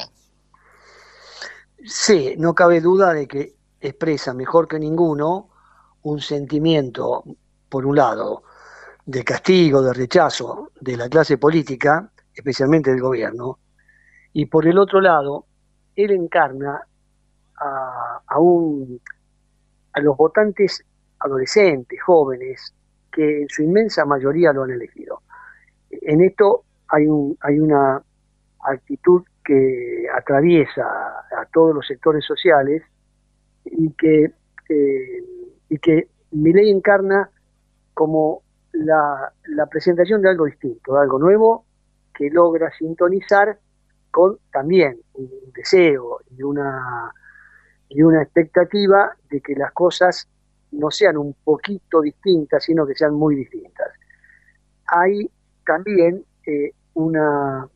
[1.84, 5.50] Sí, no cabe duda de que expresa mejor que ninguno
[6.04, 7.26] un sentimiento,
[7.68, 8.44] por un lado,
[9.06, 13.60] de castigo, de rechazo de la clase política, especialmente del gobierno,
[14.32, 15.48] y por el otro lado,
[15.98, 16.80] él encarna
[17.58, 19.02] a, a, un,
[19.92, 20.82] a los votantes
[21.20, 22.74] adolescentes, jóvenes,
[23.16, 25.22] que en su inmensa mayoría lo han elegido.
[25.90, 28.04] En esto hay, un, hay una
[28.60, 32.84] actitud que atraviesa a todos los sectores sociales
[33.64, 34.34] y que,
[34.70, 35.24] eh,
[35.70, 37.30] y que ley encarna
[37.94, 38.42] como
[38.74, 41.66] la, la, presentación de algo distinto, de algo nuevo,
[42.14, 43.58] que logra sintonizar
[44.12, 47.14] con también un deseo y una,
[47.88, 50.28] y una expectativa de que las cosas
[50.76, 53.88] no sean un poquito distintas, sino que sean muy distintas.
[54.88, 55.30] Hay
[55.66, 57.68] también eh, una,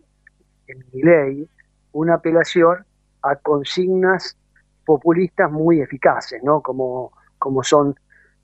[0.68, 1.50] en mi ley,
[1.94, 2.86] una apelación
[3.24, 4.38] a consignas
[4.86, 6.62] populistas muy eficaces, ¿no?
[6.62, 7.96] Como, como son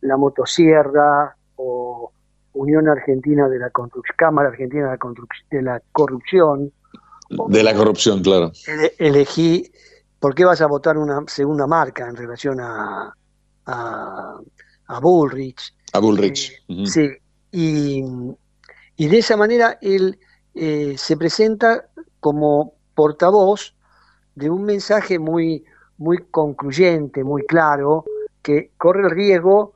[0.01, 2.11] la motosierra o
[2.53, 5.15] Unión Argentina de la Construcción, Cámara Argentina de la,
[5.51, 6.71] de la Corrupción.
[7.49, 8.51] De la corrupción, claro.
[8.99, 9.71] elegí,
[10.19, 13.15] ¿por qué vas a votar una segunda marca en relación a,
[13.65, 15.73] a, Bullrich?
[15.93, 16.63] A Bullrich.
[16.67, 17.09] Eh, sí,
[17.51, 18.03] y,
[18.97, 20.19] y, de esa manera él
[20.53, 21.87] eh, se presenta
[22.19, 23.75] como portavoz
[24.35, 25.65] de un mensaje muy,
[25.97, 28.05] muy concluyente, muy claro,
[28.41, 29.73] que corre el riesgo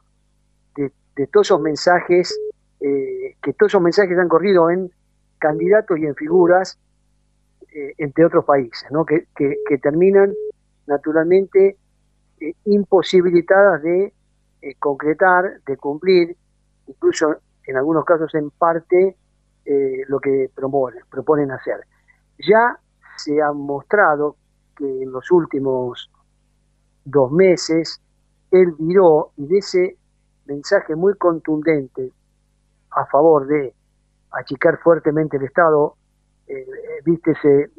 [0.75, 2.37] de, todos esos mensajes,
[2.79, 4.91] eh, que todos esos mensajes han corrido en
[5.37, 6.77] candidatos y en figuras
[7.97, 9.05] entre otros países, ¿no?
[9.05, 10.33] que, que, terminan
[10.87, 11.77] naturalmente
[12.39, 14.13] eh, imposibilitadas de
[14.77, 16.35] concretar, de cumplir,
[16.87, 19.15] incluso en algunos casos en parte,
[20.07, 21.85] lo que proponen, proponen hacer.
[22.39, 22.77] Ya
[23.17, 24.35] se ha mostrado
[24.75, 26.09] que en los últimos
[27.05, 28.01] dos meses
[28.51, 29.97] él viró y de ese
[30.45, 32.11] mensaje muy contundente
[32.91, 33.73] a favor de
[34.31, 35.95] achicar fuertemente el Estado,
[36.47, 37.69] eh, eh, viste ese,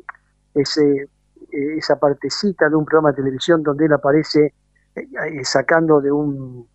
[0.55, 1.09] ese,
[1.53, 4.55] eh, esa partecita de un programa de televisión donde él aparece
[5.45, 6.67] sacando de un,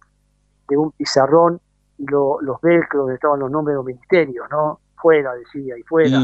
[0.69, 1.59] de un pizarrón
[1.97, 4.79] los velcros donde estaban los nombres de los ministerios, ¿no?
[4.95, 6.19] Fuera, decía, y fuera.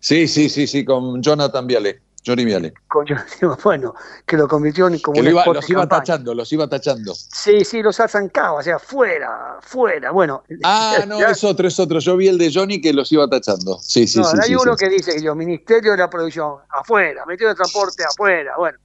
[0.00, 2.00] Sí, sí, sí, sí, con Jonathan Viale.
[2.26, 2.72] Johnny Viale.
[3.64, 3.94] bueno,
[4.26, 7.14] que lo convirtió en como que Los iba tachando, los iba tachando.
[7.14, 10.42] Sí, sí, los arrancaba, o sea, fuera, fuera, bueno.
[10.62, 11.98] Ah, no, es otro, es otro.
[11.98, 13.78] Yo vi el de Johnny que los iba tachando.
[13.78, 14.36] Sí, sí, sí.
[14.42, 18.54] Hay uno que dice que yo, Ministerio de la Producción, afuera, Ministerio de Transporte, afuera.
[18.56, 18.78] Bueno,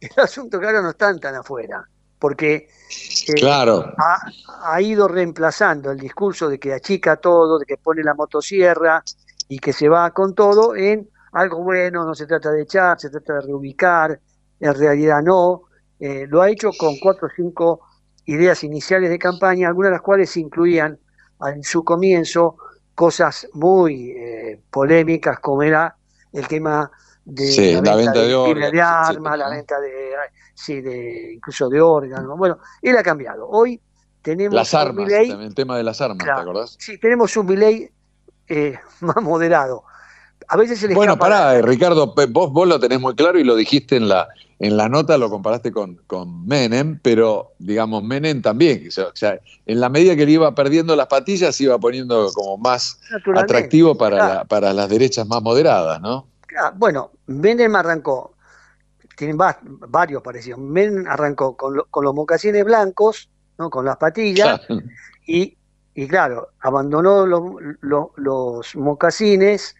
[0.00, 1.84] el asunto que ahora no están tan afuera,
[2.18, 2.54] porque
[3.28, 3.94] eh, claro.
[3.98, 9.04] ha, ha ido reemplazando el discurso de que achica todo, de que pone la motosierra
[9.48, 13.10] y que se va con todo en algo bueno, no se trata de echar, se
[13.10, 14.20] trata de reubicar,
[14.58, 15.62] en realidad no.
[15.98, 17.80] Eh, lo ha hecho con cuatro o cinco
[18.24, 20.98] ideas iniciales de campaña, algunas de las cuales incluían
[21.46, 22.56] en su comienzo
[22.94, 25.96] cosas muy eh, polémicas, como era
[26.32, 26.90] el tema
[27.24, 30.12] de la, venta, de, armas, la venta de,
[30.54, 32.36] sí, de incluso de órganos.
[32.36, 33.48] Bueno, él ha cambiado.
[33.48, 33.80] Hoy
[34.22, 36.76] tenemos las armas, el tema de las armas, ¿te acordás?
[36.78, 37.90] Sí, tenemos un Milei
[38.48, 39.84] eh, más moderado
[40.94, 44.28] bueno, pará, eh, Ricardo, vos, vos lo tenés muy claro y lo dijiste en la,
[44.58, 49.80] en la nota, lo comparaste con, con Menem, pero digamos, Menem también, o sea, en
[49.80, 53.00] la medida que le iba perdiendo las patillas, se iba poniendo como más
[53.36, 56.26] atractivo para, para las derechas más moderadas, ¿no?
[56.74, 58.34] bueno, Menem arrancó,
[59.16, 63.70] tienen varios parecidos, Menem arrancó con, los mocasines blancos, ¿no?
[63.70, 64.60] con las patillas,
[65.26, 65.56] y,
[65.94, 69.76] y, claro, abandonó los mocasines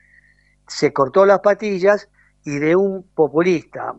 [0.71, 2.09] se cortó las patillas
[2.45, 3.93] y de un populista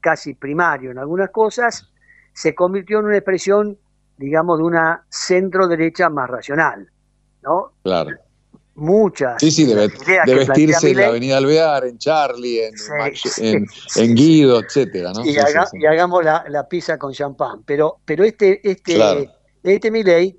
[0.00, 1.90] casi primario en algunas cosas,
[2.32, 3.76] se convirtió en una expresión,
[4.16, 6.88] digamos, de una centro derecha más racional,
[7.42, 7.72] ¿no?
[7.82, 8.10] Claro.
[8.76, 9.40] Muchas.
[9.40, 9.74] Sí, sí, de,
[10.26, 15.24] vestirse en la Avenida Alvear, en Charlie, en, en, Guido, etcétera, ¿no?
[15.24, 15.36] Y,
[15.86, 17.62] hagamos la, la, pizza con champán.
[17.64, 19.30] Pero, pero este, este,
[19.62, 20.38] este Milei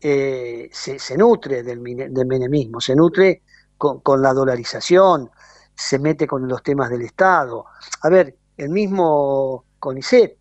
[0.00, 3.42] eh, se, se, nutre del, del menemismo, se nutre
[3.78, 5.30] con, la dolarización,
[5.74, 7.64] se mete con los temas del Estado.
[8.02, 10.36] A ver, el mismo CONICET,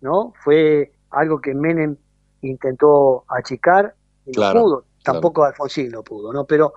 [0.00, 0.32] ¿no?
[0.42, 1.96] Fue algo que Menem
[2.42, 3.94] intentó achicar
[4.26, 4.84] y no pudo.
[5.02, 6.44] Tampoco Alfonsín no pudo, ¿no?
[6.44, 6.74] Pero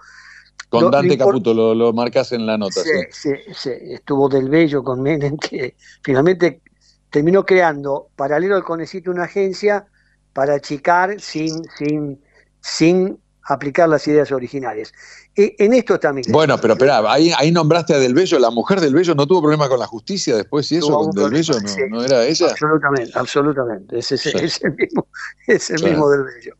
[0.69, 2.81] Con Lo- Dante lo Caputo lo, lo marcas en la nota.
[3.11, 3.71] Sí, sí.
[3.71, 6.61] estuvo del Bello con Menem, que finalmente
[7.09, 9.85] terminó creando, paralelo al CONECIT, una agencia
[10.31, 12.23] para achicar sin, sin,
[12.59, 14.93] sin aplicar las ideas originales.
[15.35, 16.31] E- en esto está Milei.
[16.31, 19.41] Bueno, pero espera, ahí, ahí nombraste a Del Bello, la mujer del Bello no tuvo
[19.41, 21.81] problema con la justicia después y eso, con Del Bello no, sí.
[21.89, 22.47] no era ella.
[22.49, 23.99] Absolutamente, absolutamente.
[23.99, 24.31] Es, es- Sí.
[24.35, 25.07] es el mismo,
[25.47, 25.91] es el Claro.
[25.91, 26.55] mismo del Bello.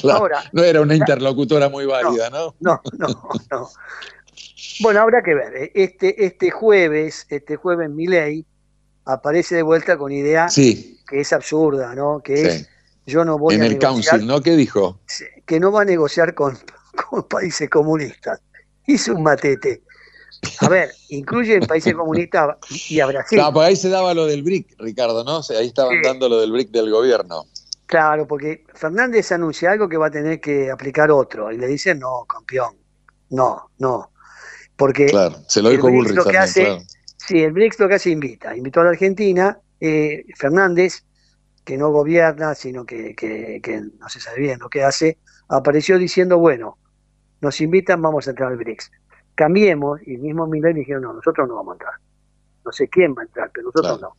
[0.00, 2.54] Claro, Ahora, no era una interlocutora muy válida, ¿no?
[2.60, 3.08] No, no,
[3.50, 3.68] no.
[4.80, 5.54] Bueno, habrá que ver.
[5.56, 5.72] ¿eh?
[5.74, 8.46] Este, este jueves, este jueves Milei
[9.04, 12.20] aparece de vuelta con idea Sí, que es absurda, ¿no?
[12.24, 12.46] Que sí.
[12.46, 12.68] es
[13.04, 14.40] yo no voy En a el negociar, council, ¿no?
[14.40, 15.00] ¿Qué dijo?
[15.52, 16.56] Que no va a negociar con,
[17.10, 18.40] con países comunistas.
[18.86, 19.82] Hizo un matete.
[20.60, 22.56] A ver, incluye en países comunistas
[22.88, 23.38] y a Brasil.
[23.52, 25.42] Pues ahí se daba lo del BRIC, Ricardo, ¿no?
[25.50, 26.00] Ahí estaban Sí.
[26.02, 27.44] dando lo del BRIC del gobierno.
[27.84, 31.94] Claro, porque Fernández anuncia algo que va a tener que aplicar otro y le dice,
[31.94, 32.78] no, campeón,
[33.28, 34.10] no, no.
[34.74, 36.82] Porque Claro, se lo el dijo BRICS Bullrich lo que también, hace- claro.
[37.18, 38.56] Sí, el BRICS lo que hace invita.
[38.56, 41.04] Invitó a la Argentina, eh, Fernández,
[41.64, 45.18] que no gobierna, sino que, que- que no se sabe bien lo que hace,
[45.56, 46.78] apareció diciendo, bueno,
[47.40, 48.90] nos invitan, vamos a entrar al BRICS.
[49.34, 51.94] Cambiemos, y mismo Milei dijeron, no, nosotros no vamos a entrar.
[52.64, 54.14] No sé quién va a entrar, pero nosotros Claro.
[54.14, 54.16] no.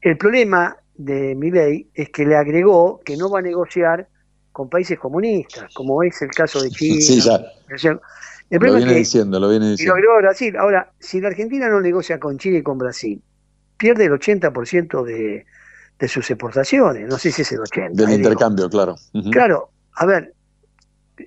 [0.00, 4.08] El problema de Milei es que le agregó que no va a negociar
[4.52, 7.00] con países comunistas, como es el caso de China.
[7.00, 7.36] Sí, ya.
[8.50, 9.94] El Lo problema es viene que diciendo, lo viene y lo diciendo.
[9.94, 10.56] agregó Brasil.
[10.56, 13.22] Ahora, si la Argentina no negocia con Chile y con Brasil,
[13.76, 15.46] pierde el 80% de,
[15.98, 17.08] de sus exportaciones.
[17.08, 17.92] No sé si es el 80%.
[17.92, 18.30] Del eh, digo.
[18.30, 18.96] intercambio, claro.
[19.30, 20.32] Claro, a ver,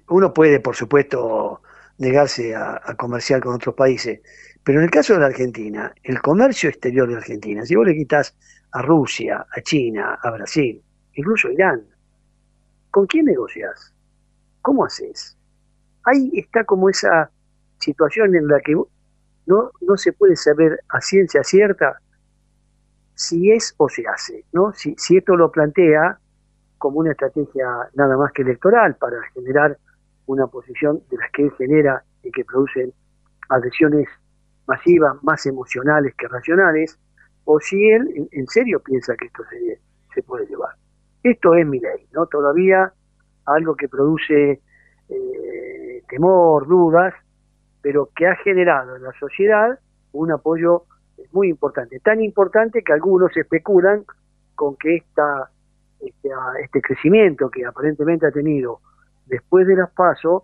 [0.08, 1.62] uno puede, por supuesto,
[1.98, 4.22] negarse a, a comerciar con otros países,
[4.64, 7.96] pero en el caso de la Argentina, el comercio exterior de Argentina, si vos le
[7.96, 8.34] quitas
[8.72, 10.82] a Rusia, a China, a Brasil,
[11.14, 11.82] incluso a Irán,
[12.92, 13.94] ¿con quién negocias?
[14.62, 15.38] ¿Cómo haces?
[16.06, 17.30] Ahí está como esa
[17.78, 22.00] situación en la que no, no se puede saber a ciencia cierta
[23.16, 24.72] si es o se hace, ¿no?
[24.74, 26.21] Si, si esto lo plantea
[26.82, 29.78] como una estrategia nada más que electoral para generar
[30.26, 32.92] una posición de las que él genera y que producen
[33.50, 34.08] adhesiones
[34.66, 36.98] masivas, más emocionales que racionales,
[37.46, 39.80] o si él en, serio piensa que esto se,
[40.12, 40.72] se puede llevar.
[41.22, 42.26] Esto es mi ley, ¿no?
[42.26, 42.92] Todavía
[43.46, 44.60] algo que produce
[45.08, 47.14] eh, temor, dudas,
[47.84, 49.78] pero que ha generado en la sociedad
[50.14, 50.86] un apoyo
[51.32, 54.04] muy importante, tan importante que algunos especulan
[54.56, 55.52] con que esta,
[56.06, 56.30] este,
[56.64, 58.80] este crecimiento que aparentemente ha tenido
[59.26, 60.44] después de las pasos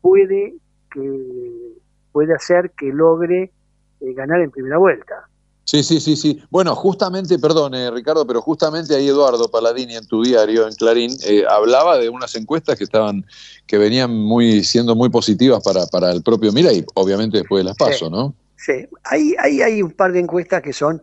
[0.00, 0.54] puede
[0.90, 1.78] que
[2.12, 3.52] puede hacer que logre
[4.00, 5.28] eh, ganar en primera vuelta.
[5.64, 6.42] Sí, sí, sí, sí.
[6.48, 11.10] Bueno, justamente, perdón, eh, Ricardo, pero justamente ahí Eduardo Paladini en tu diario, en Clarín,
[11.26, 13.26] eh, hablaba de unas encuestas que estaban,
[13.66, 17.76] que venían muy, siendo muy positivas para, para el propio Milei, obviamente después de las
[17.76, 18.10] pasos, Sí.
[18.10, 18.34] ¿no?
[18.56, 21.02] Sí, ahí, ahí hay un par de encuestas que son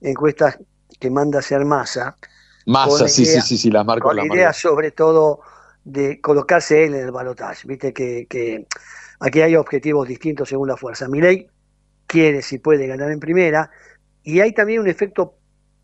[0.00, 0.58] encuestas
[1.00, 2.16] que manda a hacer masa,
[2.66, 5.40] Massa, sí, sí, sí, sí, las marcó, con la idea sobre todo
[5.84, 7.68] de colocarse él en el balotaje.
[7.68, 8.66] Viste que, que
[9.20, 11.08] aquí hay objetivos distintos según la fuerza.
[11.08, 11.46] Milei
[12.06, 13.70] quiere, si puede, ganar en primera,
[14.22, 15.34] y hay también un efecto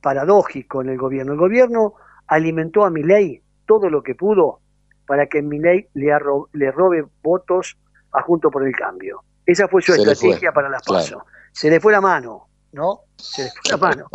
[0.01, 1.33] paradójico en el gobierno.
[1.33, 1.95] El gobierno
[2.27, 4.61] alimentó a Milei todo lo que pudo
[5.07, 7.77] para que Milei le, arro- le robe votos
[8.13, 9.23] a Junto por el Cambio.
[9.45, 11.01] Esa fue su Se estrategia fue, para las claro.
[11.03, 11.25] PASO.
[11.53, 13.01] Se le fue la mano, ¿no?
[13.17, 14.09] Se le fue la mano.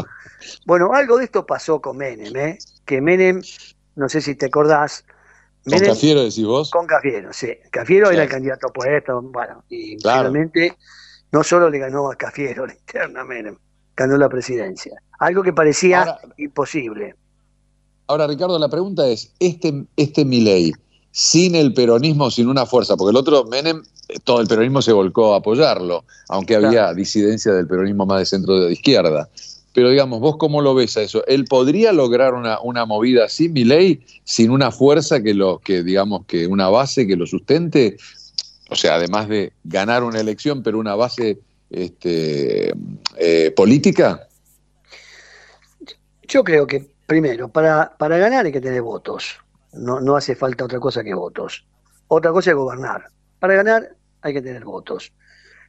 [0.65, 2.57] Bueno, algo de esto pasó con Menem, ¿eh?
[2.85, 3.41] Que Menem,
[3.95, 5.05] no sé si te acordás,
[5.63, 6.69] ¿Con Menem- Cafiero decís vos?
[6.69, 7.49] con Cafiero, sí.
[7.71, 10.31] Cafiero era el candidato opuesto, bueno, y Claro.
[11.31, 13.57] no solo le ganó a Cafiero la interna Menem,
[13.95, 14.93] ganó la presidencia.
[15.19, 17.15] Algo que parecía Ahora- imposible.
[18.07, 20.71] Ahora, Ricardo, la pregunta es, este, este Milei,
[21.11, 23.81] sin el peronismo, sin una fuerza, porque el otro, Menem,
[24.23, 28.59] todo el peronismo se volcó a apoyarlo, aunque había disidencia del peronismo más de centro
[28.59, 29.27] de izquierda.
[29.75, 31.25] Pero digamos, ¿vos cómo lo ves a eso?
[31.27, 36.25] ¿Él podría lograr una, una movida así, Milei, sin una fuerza que lo, que digamos,
[36.27, 37.97] que una base que lo sustente?
[38.69, 42.73] O sea, además de ganar una elección, pero una base este,
[43.17, 44.25] eh, política.
[46.23, 49.35] Yo creo que, primero, para, para ganar hay que tener votos.
[49.73, 51.65] No, no hace falta otra cosa que votos.
[52.07, 53.09] Otra cosa es gobernar.
[53.39, 55.11] Para ganar hay que tener votos.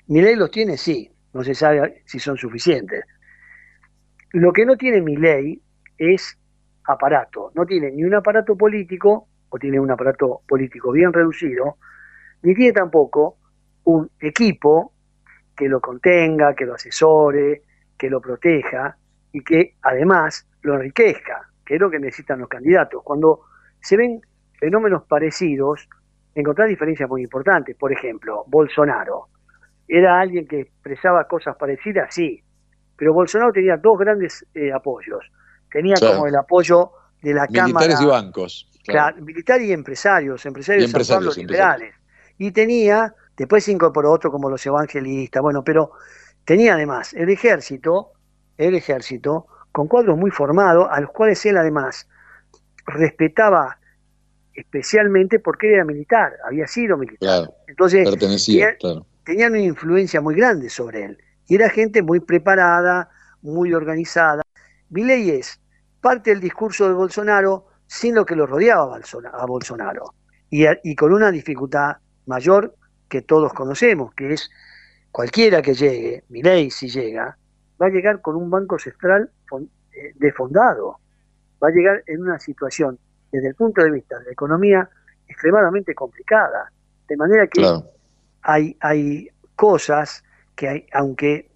[0.07, 1.11] Milei los tiene, sí.
[1.33, 3.05] No se sabe si son suficientes.
[4.37, 5.59] Lo que no tiene Milei
[5.97, 6.39] es
[6.85, 7.53] aparato.
[7.55, 11.79] No tiene ni un aparato político, o tiene un aparato político bien reducido,
[12.43, 13.39] ni tiene tampoco
[13.85, 14.93] un equipo
[15.57, 17.63] que lo contenga, que lo asesore,
[17.97, 18.99] que lo proteja
[19.33, 23.03] y que además lo enriquezca, que es lo que necesitan los candidatos.
[23.03, 23.41] Cuando
[23.81, 24.21] se ven
[24.61, 25.89] fenómenos parecidos,
[26.35, 27.75] encontrás diferencias muy importantes.
[27.75, 29.29] Por ejemplo, Bolsonaro.
[29.89, 32.13] ¿Era alguien que expresaba cosas parecidas?
[32.15, 32.43] Sí.
[32.97, 35.25] Pero Bolsonaro tenía dos grandes eh, apoyos.
[35.71, 36.91] Tenía como el apoyo
[37.23, 37.67] de la Cámara.
[37.67, 38.71] Militares y bancos.
[38.87, 39.17] Claro.
[39.23, 41.95] militar y empresarios, empresarios, y liberales.
[42.39, 45.93] Y tenía, después se incorporó otro como los evangelistas, bueno, pero
[46.45, 48.13] tenía además el ejército,
[48.57, 52.09] el ejército, con cuadros muy formados, a los cuales él además
[52.87, 53.79] respetaba
[54.55, 57.51] especialmente porque era militar, había sido militar.
[57.67, 58.09] Entonces,
[59.25, 61.19] tenían una influencia muy grande sobre él.
[61.47, 63.09] Y era gente muy preparada,
[63.43, 64.43] muy organizada.
[64.91, 65.61] ley es
[66.01, 68.99] parte del discurso de Bolsonaro sin lo que lo rodeaba
[69.33, 70.15] a Bolsonaro.
[70.51, 72.75] Y, y con una dificultad mayor
[73.09, 74.51] que todos conocemos, que es
[75.11, 77.37] cualquiera que llegue, ley si llega,
[77.81, 80.99] va a llegar con un banco central eh, defondado,
[81.63, 82.99] va a llegar en una situación
[83.31, 84.89] desde el punto de vista de la economía
[85.29, 86.71] extremadamente complicada.
[87.09, 87.65] De manera que
[88.43, 90.23] hay, hay cosas
[90.57, 91.51] que hay, aunque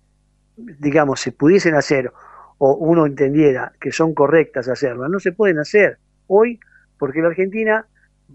[0.56, 2.12] digamos se pudiesen hacer
[2.58, 6.60] o uno entendiera que son correctas hacerlas, no se pueden hacer hoy
[6.98, 7.86] porque la Argentina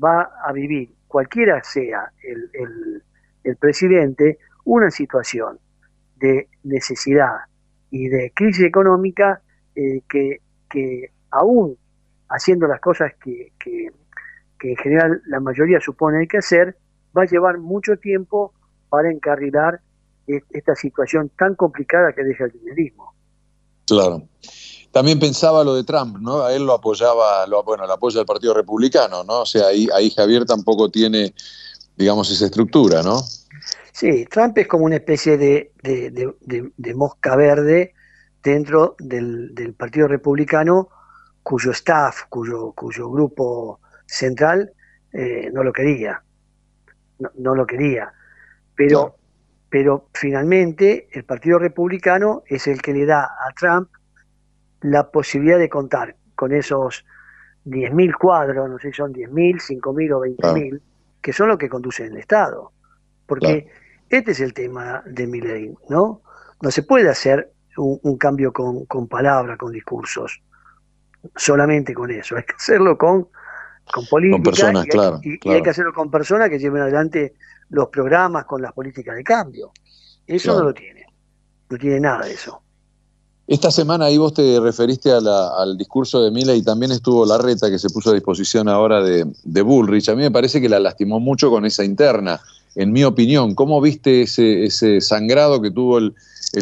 [0.04, 2.50] va a vivir, cualquiera sea el,
[3.44, 5.60] el presidente, una situación
[6.18, 7.38] de necesidad
[7.92, 9.42] y de crisis económica
[9.76, 11.78] eh, que, que, aún
[12.30, 13.92] haciendo las cosas que, que,
[14.62, 16.76] en general la mayoría supone hay que hacer,
[17.16, 18.52] va a llevar mucho tiempo
[18.90, 19.82] para encarrilar
[20.28, 23.14] esta situación tan complicada que deja el dinerismo.
[23.86, 24.24] Claro.
[24.92, 26.44] También pensaba lo de Trump, ¿no?
[26.44, 29.42] A él lo apoyaba, lo, bueno, lo apoya el Partido Republicano, ¿no?
[29.42, 31.34] O sea, ahí, ahí Javier tampoco tiene,
[31.98, 33.22] digamos, esa estructura, ¿no?
[33.96, 37.94] Sí, Trump es como una especie de, de, mosca verde
[38.44, 40.90] dentro del, Partido Republicano,
[41.42, 44.74] cuyo staff, cuyo, cuyo grupo central
[45.14, 46.22] eh, no lo quería.
[47.36, 48.12] No, lo quería.
[48.76, 49.16] Pero,
[49.76, 53.90] pero finalmente el Partido Republicano es el que le da a Trump
[54.80, 57.06] la posibilidad de contar con esos
[57.66, 60.82] 10.000 cuadros, no sé si son 10.000, 5.000 o 20.000,
[61.22, 62.72] que son los que conducen el Estado.
[63.26, 63.70] Porque
[64.10, 66.22] este es el tema de mi ley, ¿no?
[66.62, 70.42] No se puede hacer un, cambio con, con palabras, con discursos,
[71.36, 72.38] solamente con eso.
[72.38, 73.28] Hay que hacerlo con,
[73.92, 74.44] con política.
[74.44, 77.34] personas, y, claro, y, hay que hacerlo con personas que lleven adelante
[77.70, 79.72] los programas con las políticas de cambio.
[80.28, 81.06] Eso no lo tiene.
[81.70, 82.62] No tiene nada de eso.
[83.48, 87.70] Esta semana ahí vos te referiste al discurso de Mila y también estuvo la reta
[87.70, 90.10] que se puso a disposición ahora de, de Bullrich.
[90.10, 92.42] A mí me parece que la lastimó mucho con esa interna
[92.76, 93.56] en mi opinión.
[93.56, 96.16] ¿Cómo viste ese, ese sangrado que tuvo el,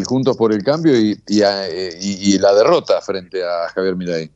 [0.05, 4.31] Juntos por el Cambio y, y, la derrota frente a Javier Milei?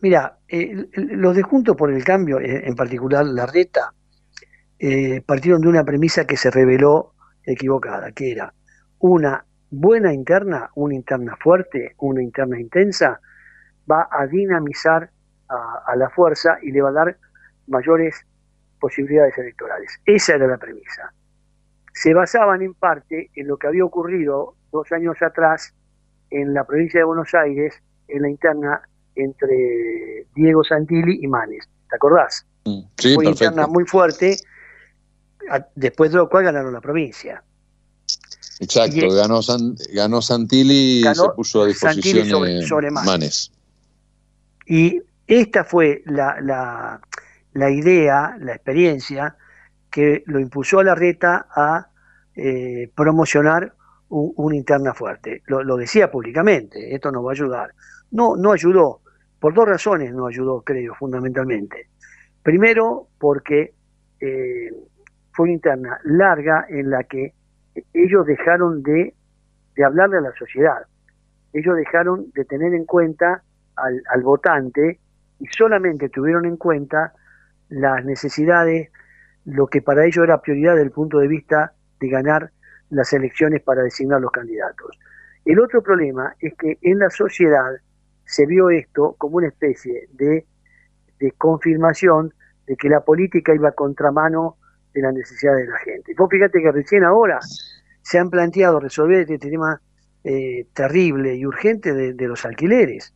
[0.00, 0.38] Mira,
[0.92, 3.92] los de Juntos por el Cambio, eh, en particular la reta,
[4.78, 8.52] eh, partieron de una premisa que se reveló equivocada, que era
[9.00, 13.20] una buena interna, una interna fuerte, una interna intensa,
[13.90, 15.10] va a dinamizar
[15.50, 17.16] a la fuerza y le va a dar
[17.68, 18.26] mayores
[18.78, 19.98] posibilidades electorales.
[20.04, 21.12] Esa era la premisa.
[21.94, 25.74] Se basaban en parte en lo que había ocurrido dos años atrás
[26.30, 28.82] en la provincia de Buenos Aires, en la interna
[29.22, 31.68] entre Diego Santilli y Manes.
[31.88, 32.46] ¿Te acordás?
[32.64, 34.36] Mm, sí, Fue una interna muy fuerte,
[35.74, 37.42] después de lo cual ganaron la provincia.
[38.60, 39.40] Exacto, ganó,
[39.92, 43.52] ganó Santilli y se puso a disposición sobre, Manes.
[44.66, 47.00] Y esta fue la,
[47.52, 49.36] la idea, la experiencia
[49.90, 51.88] que lo impulsó a la reta a
[52.36, 53.74] eh, promocionar
[54.10, 55.42] una interna fuerte.
[55.46, 57.74] Lo, decía públicamente, esto nos va a ayudar.
[58.10, 59.00] No, no ayudó,
[59.40, 61.88] por dos razones no ayudó, creo, fundamentalmente.
[62.42, 63.74] Primero, porque
[64.20, 64.70] eh,
[65.32, 67.34] fue una interna larga en la que
[67.92, 69.14] ellos dejaron de,
[69.76, 70.82] de hablarle a la sociedad.
[71.52, 73.42] Ellos dejaron de tener en cuenta
[73.76, 74.98] al, al votante
[75.38, 77.12] y solamente tuvieron en cuenta
[77.68, 78.90] las necesidades,
[79.44, 82.50] lo que para ellos era prioridad desde el punto de vista de ganar
[82.90, 84.98] las elecciones para designar los candidatos.
[85.44, 87.76] El otro problema es que en la sociedad
[88.28, 90.44] se vio esto como una especie de,
[91.18, 92.34] de confirmación
[92.66, 94.56] de que la política iba a contramano
[94.92, 96.14] de las necesidades de la gente.
[96.16, 97.40] Vos fíjate que recién ahora
[98.02, 99.80] se han planteado resolver este tema
[100.24, 103.14] eh, terrible y urgente de, los alquileres.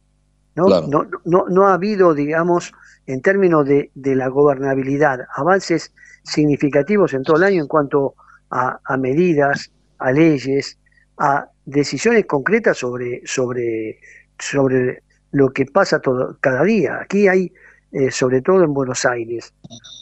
[0.54, 0.66] ¿no?
[0.88, 2.72] No, no, no ha habido, digamos,
[3.06, 5.92] en términos de, la gobernabilidad, avances
[6.24, 8.14] significativos en todo el año en cuanto
[8.50, 10.78] a, medidas, a leyes,
[11.18, 13.98] a decisiones concretas sobre, sobre,
[14.38, 16.98] sobre lo que pasa todo, cada día.
[17.00, 17.52] Aquí hay
[17.92, 19.52] eh, sobre todo en Buenos Aires,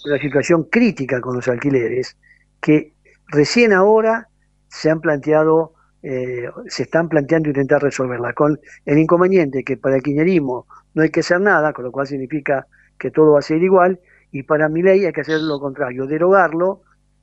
[0.04, 2.16] una situación crítica con los alquileres,
[2.60, 2.92] que
[3.26, 4.28] recién ahora
[4.68, 5.74] se han planteado,
[6.04, 11.10] eh, se están planteando intentar resolverla, con el inconveniente que para el kirchnerismo no hay
[11.10, 13.98] que hacer nada, con lo cual significa que todo va a ser igual,
[14.30, 16.82] y para mi ley hay que hacer lo contrario, derogarlo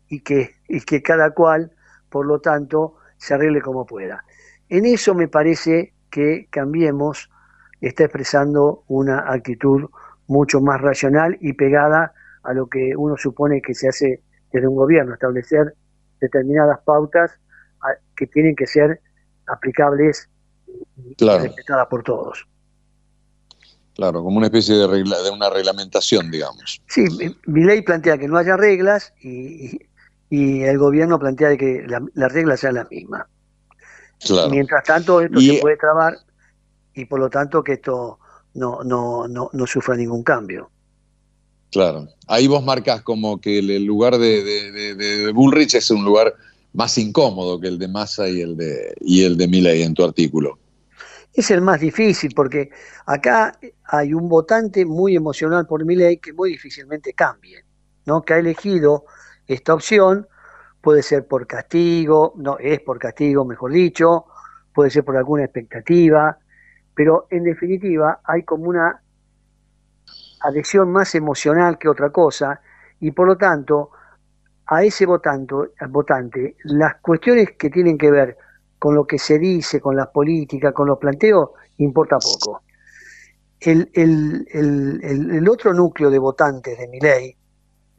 [0.09, 1.71] y que, y que cada cual,
[2.09, 4.25] por lo tanto, se arregle como pueda.
[4.67, 7.29] En eso me parece que Cambiemos
[7.79, 9.83] está expresando una actitud
[10.25, 12.11] mucho más racional y pegada
[12.41, 15.75] a lo que uno supone que se hace desde un gobierno, establecer
[16.19, 17.31] determinadas pautas
[18.15, 18.99] que tienen que ser
[19.45, 20.27] aplicables
[20.65, 22.47] y respetadas por todos.
[23.93, 26.81] Claro, como una especie de, regla, de una reglamentación, digamos.
[26.87, 27.05] Sí,
[27.45, 29.79] mi ley plantea que no haya reglas y,
[30.31, 32.87] y el gobierno plantea que las reglas sean las
[34.49, 36.17] Mientras tanto, esto se puede trabar
[36.93, 38.19] y por lo tanto que esto
[38.55, 40.69] no, no, no, no sufra ningún cambio.
[41.71, 44.43] Claro, ahí vos marcas como que el lugar de,
[44.95, 46.33] de, Bullrich es un lugar
[46.73, 50.03] más incómodo que el de Massa y el de, y el de Milley en tu
[50.03, 50.57] artículo.
[51.33, 52.69] Es el más difícil porque
[53.05, 57.63] acá hay un votante muy emocional por Milley que muy difícilmente cambie,
[58.05, 58.21] ¿no?
[58.23, 59.05] que ha elegido
[59.45, 60.27] esta opción,
[60.87, 64.23] puede ser por castigo, no es por castigo, mejor dicho,
[64.73, 66.37] puede ser por alguna expectativa,
[66.95, 69.01] pero en definitiva hay como una
[70.39, 72.61] adhesión más emocional que otra cosa
[73.01, 73.89] y por lo tanto
[74.65, 75.55] a ese votante,
[75.89, 78.37] votante las cuestiones que tienen que ver
[78.79, 82.61] con lo que se dice, con las políticas, con los planteos, importa poco.
[83.59, 87.35] El, el, otro núcleo de votantes de mi ley,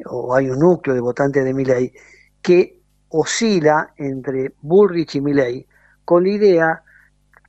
[0.07, 1.93] o hay un núcleo de votantes de mi ley,
[2.41, 2.78] que
[3.11, 5.67] oscila entre Bullrich y Milley
[6.05, 6.83] con la idea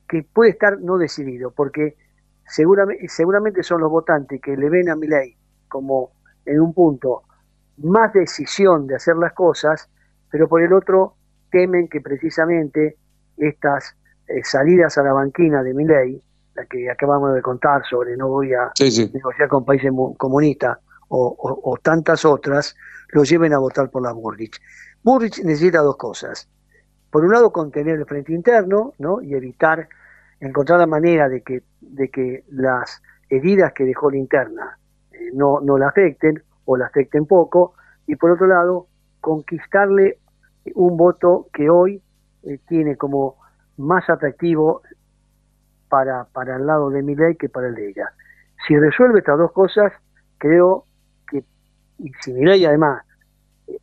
[0.08, 1.96] que puede estar no decidido, porque
[2.46, 5.36] seguramente, seguramente son los votantes que le ven a Milei
[5.68, 6.10] como
[6.44, 7.22] en un punto
[7.78, 9.88] más decisión de hacer las cosas,
[10.30, 11.14] pero por el otro
[11.50, 12.96] temen que precisamente
[13.36, 13.96] estas
[14.26, 16.22] eh, salidas a la banquina de Milei,
[16.54, 18.72] la que acabamos de contar sobre no voy a
[19.12, 20.78] negociar con países comunistas
[21.12, 22.76] o, tantas otras,
[23.08, 24.60] lo lleven a votar por la Burrich.
[25.02, 26.48] Burrich necesita dos cosas.
[27.10, 29.20] Por un lado, contener el frente interno ¿no?
[29.20, 29.88] y evitar
[30.40, 34.78] encontrar la manera de que, de que las heridas que dejó la interna
[35.12, 37.74] eh, no, no la afecten o la afecten poco,
[38.06, 38.86] y por otro lado,
[39.20, 40.18] conquistarle
[40.74, 42.02] un voto que hoy
[42.42, 43.36] eh, tiene como
[43.76, 44.82] más atractivo
[45.88, 48.12] para, para el lado de mi ley que para el de ella.
[48.66, 49.92] Si resuelve estas dos cosas,
[50.38, 50.84] creo
[51.28, 51.44] que,
[51.98, 53.02] y si mi ley además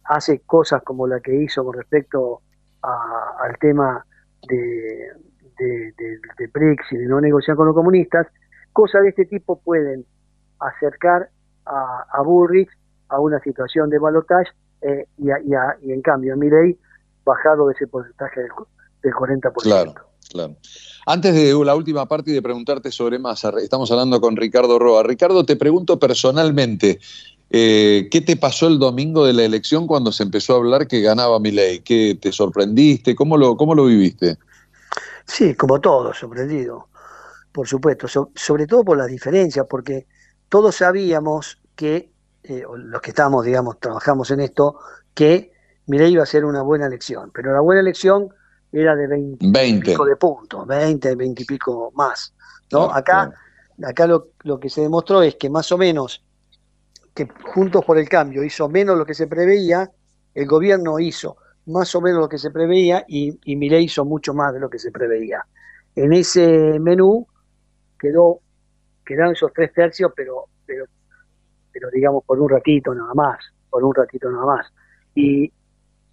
[0.04, 2.42] hace cosas como la que hizo con respecto
[2.82, 4.06] al tema
[4.48, 5.12] de,
[5.58, 8.28] de, de, y de no negociar con los comunistas,
[8.72, 10.06] cosas de este tipo pueden
[10.60, 11.30] acercar
[11.66, 12.70] a, a Bullrich
[13.10, 16.78] a una situación de balotaje eh, y, y, en cambio a Milei
[17.26, 18.52] bajado de ese porcentaje del,
[19.04, 19.54] del 40%.
[19.64, 19.94] Claro,
[20.30, 20.56] claro.
[21.06, 25.04] Antes de la última parte y de preguntarte sobre Massa, estamos hablando con Ricardo Roa.
[25.04, 27.00] Ricardo, te pregunto personalmente,
[27.50, 31.02] eh, ¿qué te pasó el domingo de la elección cuando se empezó a hablar que
[31.02, 31.80] ganaba Milei?
[31.80, 33.16] ¿Qué te sorprendiste?
[33.16, 34.38] ¿Cómo lo, cómo lo viviste?
[35.26, 36.88] Sí, como todo, sorprendido,
[37.52, 40.08] por supuesto, sobre todo por las diferencias, porque
[40.50, 42.12] todos sabíamos que,
[42.44, 44.80] eh, los que estamos, digamos, trabajamos en esto,
[45.14, 45.52] que
[45.88, 48.30] Milei iba a ser una buena elección, pero la buena elección
[48.72, 52.34] era de 20, de puntos, 20, 20 y pico más.
[52.72, 52.92] ¿no?
[52.92, 53.34] acá
[53.86, 56.24] acá lo, lo que se demostró es que más o menos
[57.18, 59.90] que Juntos por el Cambio hizo menos lo que se preveía,
[60.36, 64.36] el gobierno hizo más o menos lo que se preveía y, y Milei hizo mucho
[64.36, 65.44] más de lo que se preveía.
[65.96, 67.26] En ese menú
[68.00, 68.42] quedó,
[69.04, 70.86] quedaron esos tres tercios, pero, pero,
[71.72, 74.68] pero digamos por un ratito nada más, por un ratito nada más.
[75.16, 75.52] Y,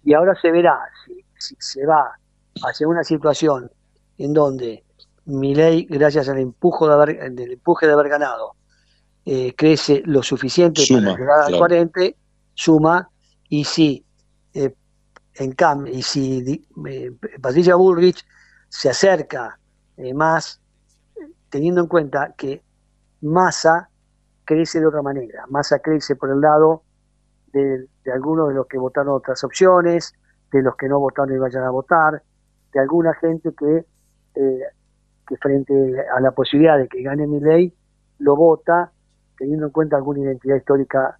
[0.03, 2.17] y ahora se verá si, si se va
[2.63, 3.69] hacia una situación
[4.17, 4.83] en donde
[5.25, 8.55] Milei, gracias al, empujo de haber, del empuje de haber ganado,
[9.25, 12.01] eh, crece lo suficiente para llegar al 40,
[12.53, 13.09] suma,
[13.49, 14.05] y si
[14.53, 14.73] eh,
[15.35, 17.11] en cambio, y si eh,
[17.41, 18.25] Patricia Bullrich
[18.69, 19.59] se acerca
[19.97, 20.61] eh, más,
[21.49, 22.61] teniendo en cuenta que
[23.21, 23.89] Massa
[24.45, 25.45] crece de otra manera.
[25.49, 26.83] Massa crece por el lado
[27.51, 30.13] de, algunos de los que votaron otras opciones,
[30.51, 32.21] de los que no votaron y vayan a votar,
[32.73, 33.85] de alguna gente que,
[34.35, 34.59] eh,
[35.27, 35.73] que frente
[36.15, 37.73] a la posibilidad de que gane mi ley,
[38.19, 38.91] lo vota,
[39.37, 41.17] teniendo en cuenta alguna identidad histórica,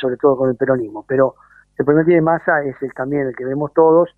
[0.00, 1.04] sobre todo con el peronismo.
[1.06, 1.36] Pero
[1.78, 4.10] el problema tiene Massa es el, también el que vemos todos,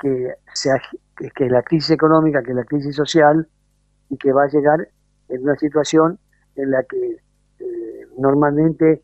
[0.00, 0.80] que, sea,
[1.16, 3.48] que es la crisis económica, que es la crisis social,
[4.10, 4.88] y que va a llegar
[5.28, 6.18] en una situación
[6.56, 7.18] en la que
[7.60, 9.02] eh, normalmente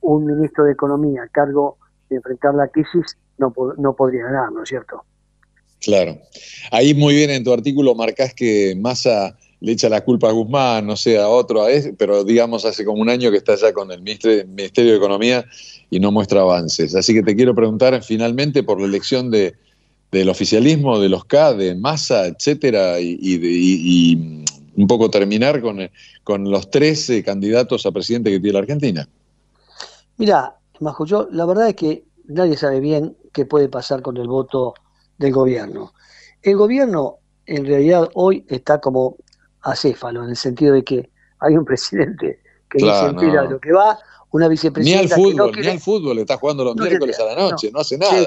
[0.00, 1.78] un ministro de Economía a cargo
[2.08, 5.04] de enfrentar la crisis no, no podría ganar, ¿no es cierto?
[5.80, 6.16] Claro.
[6.70, 10.86] Ahí muy bien en tu artículo marcás que Massa le echa la culpa a Guzmán,
[10.86, 13.72] no sé, a otro, a ese, pero digamos hace como un año que está ya
[13.72, 15.46] con el Ministerio de Economía
[15.88, 16.94] y no muestra avances.
[16.94, 19.54] Así que te quiero preguntar finalmente por la elección de,
[20.12, 24.44] del oficialismo, de los K, de Massa, etcétera, y,
[24.76, 25.78] un poco terminar con,
[26.24, 29.08] con los 13 candidatos a presidente que tiene la Argentina.
[30.18, 34.28] Mira, Majo, yo la verdad es que nadie sabe bien qué puede pasar con el
[34.28, 34.74] voto
[35.16, 35.94] del gobierno.
[36.42, 39.16] El gobierno en realidad hoy está como
[39.64, 41.10] acéfalo, en el sentido de que
[41.40, 43.98] hay un presidente que no se entera lo que va,
[44.30, 45.16] una vicepresidenta.
[45.16, 47.98] Ni al fútbol, ni al fútbol, está jugando los miércoles a la noche, no, hace
[47.98, 48.26] nada.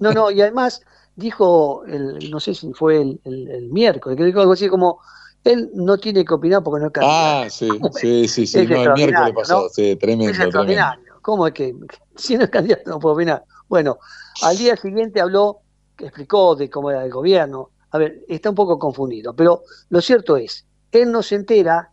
[0.00, 0.82] No, no, y además
[1.16, 5.00] dijo, el, no sé si fue el, miércoles, que dijo algo así como,
[5.44, 7.18] él no tiene que opinar porque no es candidato.
[7.18, 10.32] Ah, sí, sí, sí, sí, no, el miércoles pasado, sí, tremendo.
[10.32, 11.04] Es extraordinario.
[11.22, 11.74] ¿Cómo es que
[12.16, 13.44] si no es candidato no puede opinar?
[13.68, 13.98] Bueno,
[14.42, 15.60] al día siguiente habló,
[15.98, 17.70] explicó de cómo era el gobierno.
[17.90, 21.90] A ver, está un poco confundido, pero lo cierto es, él no se entera,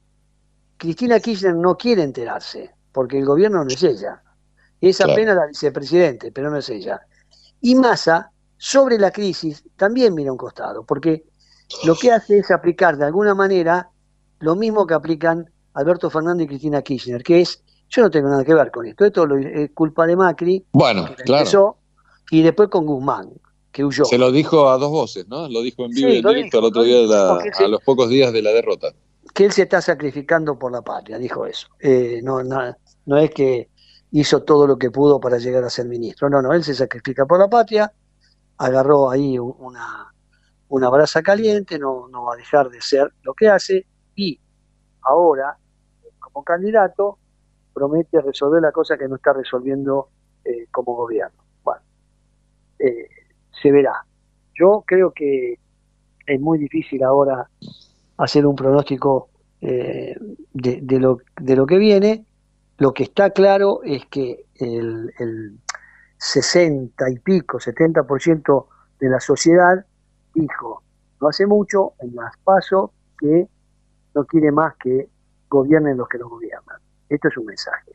[0.77, 4.21] Cristina Kirchner no quiere enterarse, porque el gobierno no es ella.
[4.81, 7.01] Es apenas la vicepresidente, pero no es ella.
[7.61, 11.25] Y Massa, sobre la crisis, también mira un costado, porque
[11.85, 13.89] lo que hace es aplicar de alguna manera
[14.39, 18.43] lo mismo que aplican Alberto Fernández y Cristina Kirchner, que es, yo no tengo nada
[18.43, 21.77] que ver con esto, esto es culpa de Macri, bueno, claro.
[22.31, 23.29] y después con Guzmán,
[23.75, 24.05] que huyó.
[24.05, 25.49] Se lo dijo a dos voces, ¿no?
[25.49, 28.41] Lo dijo en vivo y en directo el otro día, a los pocos días de
[28.41, 28.93] la derrota.
[29.33, 31.67] Que él se está sacrificando por la patria, dijo eso.
[31.81, 33.69] Eh, no, no es que
[34.11, 37.25] hizo todo lo que pudo para llegar a ser ministro, no, no, él se sacrifica
[37.25, 37.91] por la patria,
[38.57, 40.13] agarró ahí una,
[40.69, 44.39] una brasa caliente, no, no va a dejar de ser lo que hace y
[45.01, 45.57] ahora,
[46.19, 47.17] como candidato,
[47.73, 50.07] promete resolver la cosa que no está resolviendo
[50.45, 51.43] eh, como gobierno.
[51.61, 51.81] Bueno,
[52.79, 53.09] eh,
[53.61, 54.05] se verá.
[54.53, 55.59] Yo creo que
[56.25, 57.49] es muy difícil ahora
[58.17, 59.29] hacer un pronóstico
[59.61, 60.15] eh,
[60.53, 62.25] de, lo, de lo que viene.
[62.77, 65.57] Lo que está claro es que el, el
[66.17, 68.65] 60 y pico, 70%
[68.99, 69.85] de la sociedad
[70.33, 70.81] dijo
[71.21, 73.47] no hace mucho en las pasos que
[74.13, 75.09] no quiere más que
[75.49, 76.77] gobiernen los que lo gobiernan.
[77.09, 77.91] Esto es un mensaje.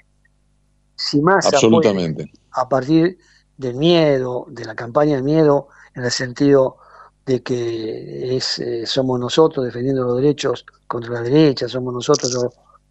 [0.95, 2.31] Si más Absolutamente.
[2.53, 3.19] a partir
[3.61, 6.79] del miedo, de la campaña de miedo, en el sentido
[7.27, 12.35] de que es, eh, somos nosotros defendiendo los derechos contra la derecha, somos nosotros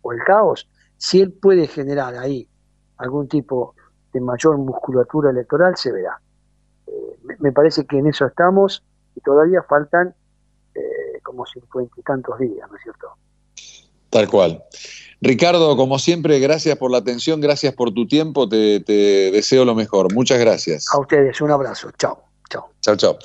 [0.03, 2.47] o, el caos, si él puede generar ahí
[2.97, 3.73] algún tipo
[4.13, 6.21] de mayor musculatura electoral, se verá.
[6.85, 8.83] Eh, me parece que en eso estamos
[9.15, 10.13] y todavía faltan
[10.75, 13.07] eh, como cincuenta y tantos días, ¿no es cierto?
[14.11, 14.63] Tal cual.
[15.21, 18.79] Ricardo, como siempre, gracias por la atención, gracias por tu tiempo, te,
[19.31, 20.13] deseo lo mejor.
[20.13, 20.87] Muchas gracias.
[20.93, 21.91] A ustedes, un abrazo.
[21.97, 22.23] Chao.
[22.49, 22.71] Chao.
[22.81, 23.19] Chao, chao.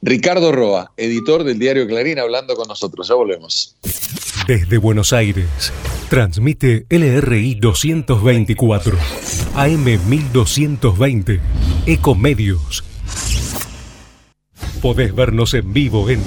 [0.00, 3.08] Ricardo Roa, editor del diario Clarín, hablando con nosotros.
[3.08, 3.76] Ya volvemos.
[4.46, 5.72] Desde Buenos Aires,
[6.08, 8.96] transmite LRI 224,
[9.54, 11.40] AM 1220,
[11.86, 12.84] Ecomedios
[14.80, 16.22] Podés vernos en vivo en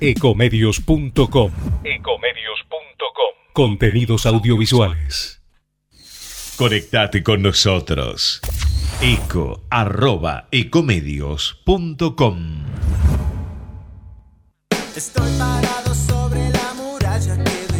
[0.00, 1.50] ecomedios.com.
[1.82, 3.35] Ecomedios.com.
[3.56, 5.40] Contenidos audiovisuales.
[6.58, 8.42] Conectate con nosotros.
[9.00, 12.36] Eco arroba ecomedios.com.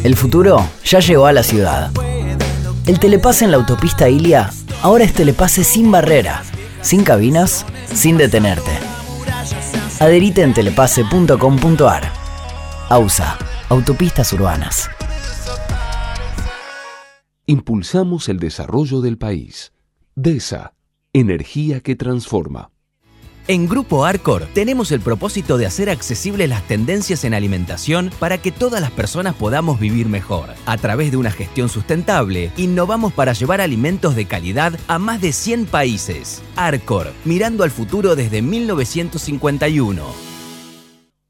[0.02, 1.90] El futuro ya llegó a la ciudad.
[2.86, 4.50] El telepase en la autopista Ilia
[4.80, 6.42] ahora es telepase sin barrera,
[6.80, 8.72] sin cabinas, sin detenerte
[10.00, 12.12] Adherite en telepase.com.ar.
[12.88, 13.36] AUSA,
[13.68, 14.88] Autopistas Urbanas.
[17.48, 19.72] Impulsamos el desarrollo del país.
[20.16, 20.74] DESA,
[21.12, 22.72] energía que transforma.
[23.46, 28.50] En Grupo Arcor tenemos el propósito de hacer accesibles las tendencias en alimentación para que
[28.50, 30.54] todas las personas podamos vivir mejor.
[30.66, 35.32] A través de una gestión sustentable, innovamos para llevar alimentos de calidad a más de
[35.32, 36.42] 100 países.
[36.56, 40.35] Arcor, mirando al futuro desde 1951.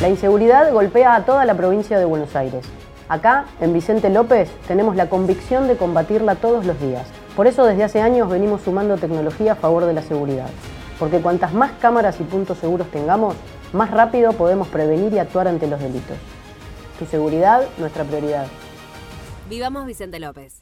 [0.00, 2.64] La inseguridad golpea a toda la provincia de Buenos Aires.
[3.08, 7.08] Acá, en Vicente López, tenemos la convicción de combatirla todos los días.
[7.34, 10.46] Por eso desde hace años venimos sumando tecnología a favor de la seguridad.
[11.02, 13.34] Porque cuantas más cámaras y puntos seguros tengamos,
[13.72, 16.16] más rápido podemos prevenir y actuar ante los delitos.
[16.96, 18.46] Tu seguridad, nuestra prioridad.
[19.48, 20.61] Vivamos Vicente López.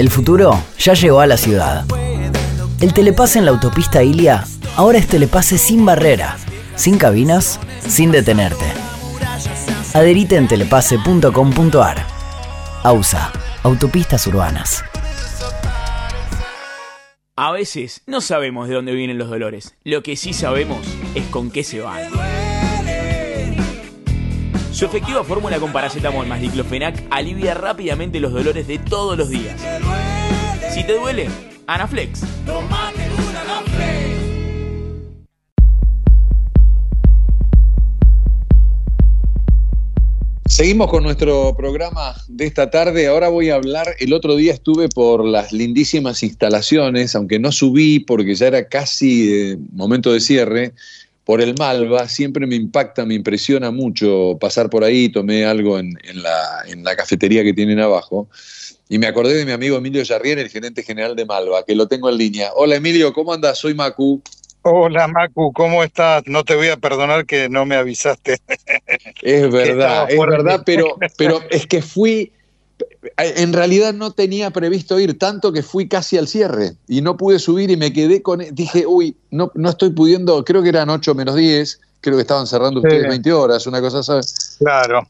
[0.00, 1.84] El futuro ya llegó a la ciudad.
[2.80, 6.38] El telepase en la autopista Ilia ahora es telepase sin barrera,
[6.74, 8.64] sin cabinas, sin detenerte.
[9.92, 12.06] Adherite en telepase.com.ar.
[12.82, 13.30] AUSA,
[13.62, 14.82] Autopistas Urbanas.
[17.36, 19.74] A veces no sabemos de dónde vienen los dolores.
[19.84, 20.78] Lo que sí sabemos
[21.14, 22.08] es con qué se van.
[24.72, 29.60] Su efectiva fórmula con paracetamol más diclofenac alivia rápidamente los dolores de todos los días.
[30.86, 31.28] Te duele,
[31.66, 32.22] Anaflex.
[40.46, 43.06] Seguimos con nuestro programa de esta tarde.
[43.06, 48.00] Ahora voy a hablar, el otro día estuve por las lindísimas instalaciones, aunque no subí
[48.00, 50.72] porque ya era casi eh, momento de cierre,
[51.24, 52.08] por el Malva.
[52.08, 55.08] Siempre me impacta, me impresiona mucho pasar por ahí.
[55.08, 58.28] Tomé algo en, la, en la cafetería que tienen abajo.
[58.92, 61.86] Y me acordé de mi amigo Emilio Yarrién, el gerente general de Malva, que lo
[61.86, 62.50] tengo en línea.
[62.56, 63.56] Hola Emilio, ¿cómo andas?
[63.56, 64.20] Soy Macu.
[64.62, 66.24] Hola Macu, ¿cómo estás?
[66.26, 68.38] No te voy a perdonar que no me avisaste.
[69.22, 72.32] Es verdad, es verdad, pero, pero es que fui,
[73.16, 77.38] en realidad no tenía previsto ir, tanto que fui casi al cierre y no pude
[77.38, 81.14] subir y me quedé con, dije, uy, no, no estoy pudiendo, creo que eran 8
[81.14, 84.56] menos 10, creo que estaban cerrando ustedes 20 horas, una cosa, ¿sabes?
[84.58, 85.06] Claro.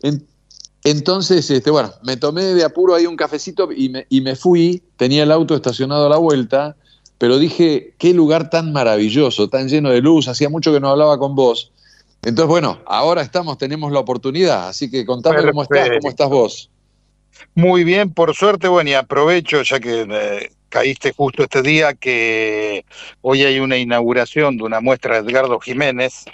[0.85, 4.83] Entonces, este, bueno, me tomé de apuro ahí un cafecito y me, y me fui,
[4.97, 6.77] tenía el auto estacionado a la vuelta,
[7.19, 11.19] pero dije, qué lugar tan maravilloso, tan lleno de luz, hacía mucho que no hablaba
[11.19, 11.71] con vos.
[12.23, 16.71] Entonces, bueno, ahora estamos, tenemos la oportunidad, así que contame cómo estás, cómo estás vos.
[17.55, 22.87] Muy bien, por suerte, bueno, y aprovecho ya que eh, caíste justo este día que
[23.21, 26.25] hoy hay una inauguración de una muestra de Edgardo Jiménez.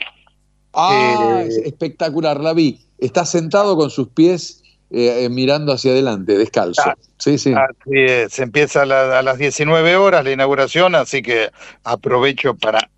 [0.73, 2.86] Ah, eh, espectacular, la vi.
[2.99, 6.83] Está sentado con sus pies eh, mirando hacia adelante, descalzo.
[6.85, 7.53] Ah, sí, sí.
[7.53, 11.51] Así es, empieza a, las 19 horas la inauguración, así que
[11.85, 12.89] aprovecho para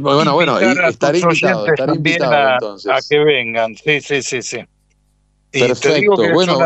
[0.00, 2.92] bueno, bueno, estaré invitado, estaré invitado a, entonces.
[2.92, 4.58] A que vengan, sí, sí, sí, sí.
[5.52, 5.88] Y Perfecto.
[5.88, 6.58] te digo que bueno,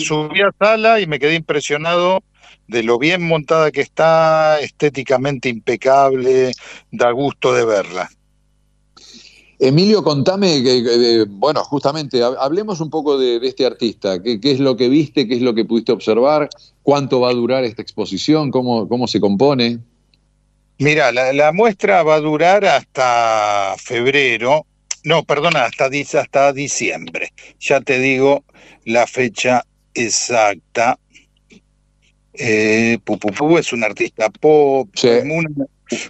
[0.00, 2.22] subí a sala y me quedé impresionado
[2.68, 6.52] de lo bien montada que está, estéticamente impecable,
[6.90, 8.10] da gusto de verla.
[9.64, 14.20] Emilio, contame, que, bueno, justamente, hablemos un poco de, este artista.
[14.20, 15.28] ¿Qué, es lo que viste?
[15.28, 16.48] ¿Qué es lo que pudiste observar?
[16.82, 18.50] ¿Cuánto va a durar esta exposición?
[18.50, 19.78] ¿Cómo, cómo se compone?
[20.78, 24.66] Mira, la, muestra va a durar hasta febrero,
[25.04, 25.88] no, perdona, hasta,
[26.20, 27.32] hasta diciembre.
[27.60, 28.42] Ya te digo
[28.84, 30.98] la fecha exacta.
[32.34, 32.98] Eh,
[33.60, 35.50] es un artista pop, una,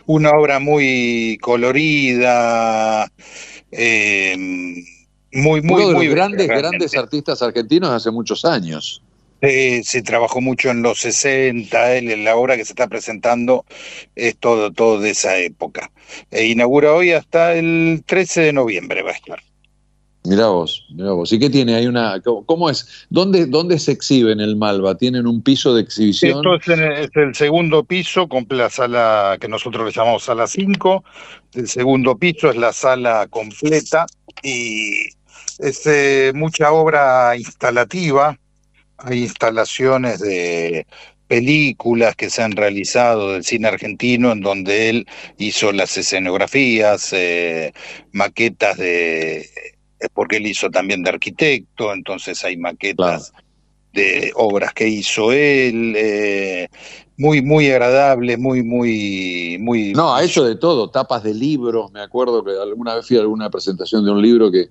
[0.06, 3.10] obra muy colorida,
[3.70, 4.36] eh,
[5.32, 9.02] muy, muy, muy grandes, grandes artistas argentinos hace muchos años.
[9.44, 13.64] Eh, se trabajó mucho en los 60, en la obra que se está presentando
[14.14, 15.90] es todo, todo de esa época.
[16.30, 19.42] E inaugura hoy hasta el 13 de noviembre va a estar.
[20.24, 21.32] Mira vos, mira vos.
[21.32, 21.74] ¿Y qué tiene?
[21.74, 23.06] Hay una, ¿Cómo es?
[23.10, 24.96] ¿Dónde, ¿Dónde se exhibe en el Malva?
[24.96, 26.38] ¿Tienen un piso de exhibición?
[26.38, 31.04] Esto es, el, segundo piso, con la sala que nosotros le llamamos sala 5.
[31.54, 34.06] El segundo piso es la sala completa
[34.44, 35.08] y
[35.58, 38.38] es eh, mucha obra instalativa,
[38.98, 40.86] hay instalaciones de
[41.26, 45.06] películas que se han realizado del cine argentino en donde él
[45.38, 47.72] hizo las escenografías, eh,
[48.12, 49.46] maquetas de,
[50.12, 53.32] porque él hizo también de arquitecto, entonces hay maquetas
[53.92, 56.68] de obras que hizo él, eh,
[57.18, 59.92] muy, muy agradable, muy, muy, muy...
[59.92, 63.20] No, ha hecho de todo, tapas de libros, me acuerdo que alguna vez fui a
[63.20, 64.70] alguna presentación de un libro que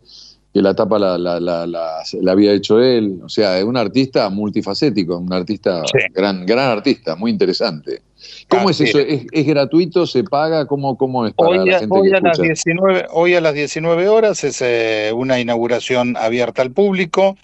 [0.54, 3.20] que la tapa la, la, la, había hecho él.
[3.24, 5.82] O sea, es un artista multifacético, un artista,
[6.14, 8.02] gran, gran artista, muy interesante.
[8.50, 9.00] ¿Cómo es eso?
[9.00, 10.06] ¿Es, gratuito?
[10.06, 10.66] ¿Se paga?
[10.68, 12.48] ¿Cómo, cómo es para hoy, la gente hoy que a las escucha?
[12.48, 17.38] 19, hoy a las 19 horas es eh, una inauguración abierta al público,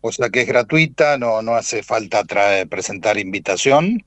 [0.00, 4.02] o sea que es gratuita, no, no hace falta traer- presentar invitación.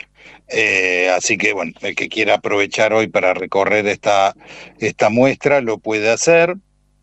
[0.49, 4.35] Eh, así que bueno, el que quiera aprovechar hoy para recorrer esta,
[4.79, 6.55] esta muestra lo puede hacer.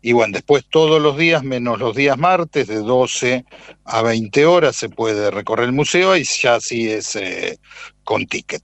[0.07, 3.43] Y bueno, después todos los días, menos los días martes, de 12
[3.85, 7.57] a 20 horas, se puede recorrer el museo y ya sí es eh,
[8.03, 8.61] con ticket.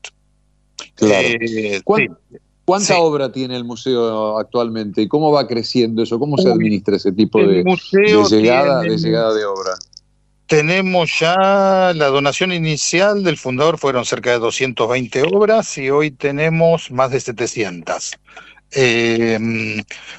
[0.93, 1.27] Claro.
[1.27, 2.37] Eh, ¿Cuán- sí.
[2.63, 2.93] ¿Cuánta sí.
[2.95, 6.19] obra tiene el museo actualmente y cómo va creciendo eso?
[6.19, 7.63] ¿Cómo se administra ese tipo de,
[8.29, 9.71] llegada, tiene- de llegada de obra?
[10.45, 16.91] Tenemos ya la donación inicial del fundador fueron cerca de 220 obras y hoy tenemos
[16.91, 18.11] más de 700.
[18.73, 19.37] Eh,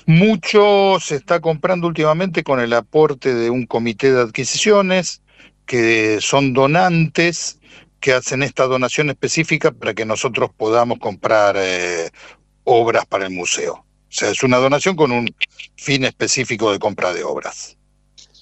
[0.07, 5.23] mucho se está comprando últimamente con el aporte de un comité de adquisiciones
[5.65, 7.59] que son donantes
[8.01, 12.11] que hacen esta donación específica para que nosotros podamos comprar eh,
[12.65, 13.75] obras para el museo.
[13.75, 15.35] O sea, es una donación con un
[15.77, 17.79] fin específico de compra de obras.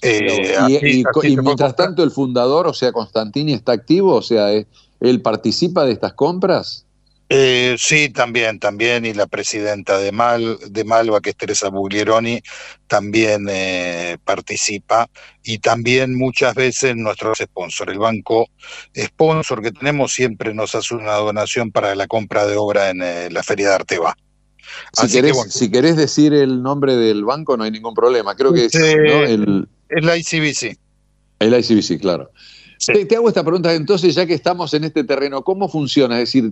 [0.01, 4.21] Eh, y, así- y- así mientras tanto el fundador, o sea, Constantini, está activo, o
[4.21, 6.85] sea, él participa de estas compras.
[7.33, 12.41] Eh, sí, también, también, y la presidenta de, Mal, de Malva, que es Teresa Buglieroni,
[12.87, 15.09] también eh, participa,
[15.41, 18.49] y también muchas veces nuestro sponsor, el banco
[18.93, 23.29] sponsor que tenemos, siempre nos hace una donación para la compra de obra en eh,
[23.31, 24.17] la Feria de Arteba.
[24.91, 25.51] Si que querés, bueno.
[25.51, 28.35] si querés decir el nombre del banco, no hay ningún problema.
[28.35, 29.23] Creo que es Eh, ¿no?
[29.23, 30.77] el, Es la ICBC.
[31.39, 32.29] el ICBC, claro.
[32.85, 36.19] Te, te hago esta pregunta, entonces, ya que estamos en este terreno, ¿cómo funciona?
[36.19, 36.51] Es decir,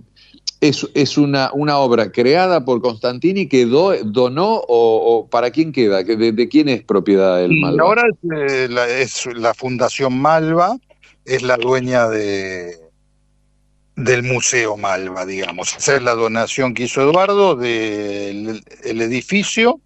[0.60, 5.72] ¿es, es una, una obra creada por Constantini que do- donó o, o para quién
[5.72, 6.04] queda?
[6.04, 7.82] ¿Que ¿De, de quién es propiedad el Malva?
[7.82, 10.76] ahora es, eh, la, es la Fundación Malva,
[11.24, 12.76] es la dueña de,
[13.96, 15.76] del Museo Malva, digamos.
[15.76, 19.80] Esa es la donación que hizo Eduardo del el edificio,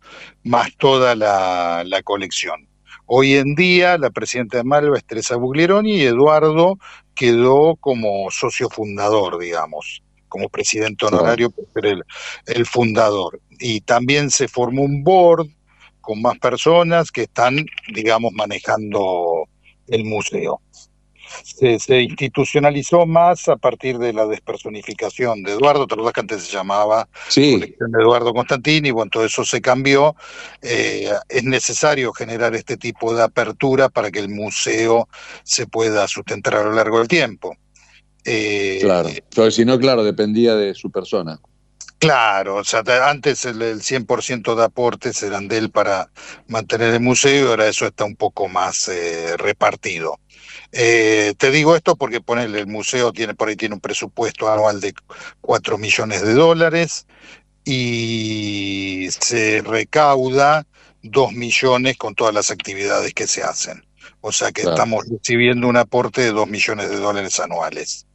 [0.45, 2.68] más toda la, la colección.
[3.16, 6.80] Hoy en día la presidenta de Malva es Teresa Buglieroni y Eduardo
[7.14, 12.02] quedó como socio fundador, digamos, como presidente honorario, por ser el,
[12.46, 13.40] el fundador.
[13.60, 15.46] Y también se formó un board
[16.00, 19.44] con más personas que están, digamos, manejando
[19.86, 20.60] el museo.
[21.43, 26.53] Se, se institucionalizó más a partir de la despersonificación de Eduardo, te que antes se
[26.53, 30.14] llamaba Sí, colección de Eduardo Constantini, bueno, todo eso se cambió.
[30.62, 35.09] Eh, es necesario generar este tipo de apertura para que el museo
[35.43, 37.57] se pueda sustentar a lo largo del tiempo.
[38.24, 39.11] Eh, claro.
[39.35, 41.39] Porque si no, claro, dependía de su persona.
[41.99, 46.11] Claro, o sea, te- antes el, el 100% de aportes eran de él para
[46.49, 50.18] mantener el museo y ahora eso está un poco más eh, repartido.
[50.76, 54.80] Eh, te digo esto porque ponele, el museo tiene por ahí tiene un presupuesto anual
[54.80, 54.92] de
[55.40, 57.06] 4 millones de dólares
[57.64, 60.66] y se recauda
[61.02, 63.84] 2 millones con todas las actividades que se hacen.
[64.20, 64.76] O sea que Claro.
[64.76, 68.06] estamos recibiendo un aporte de 2 millones de dólares anuales.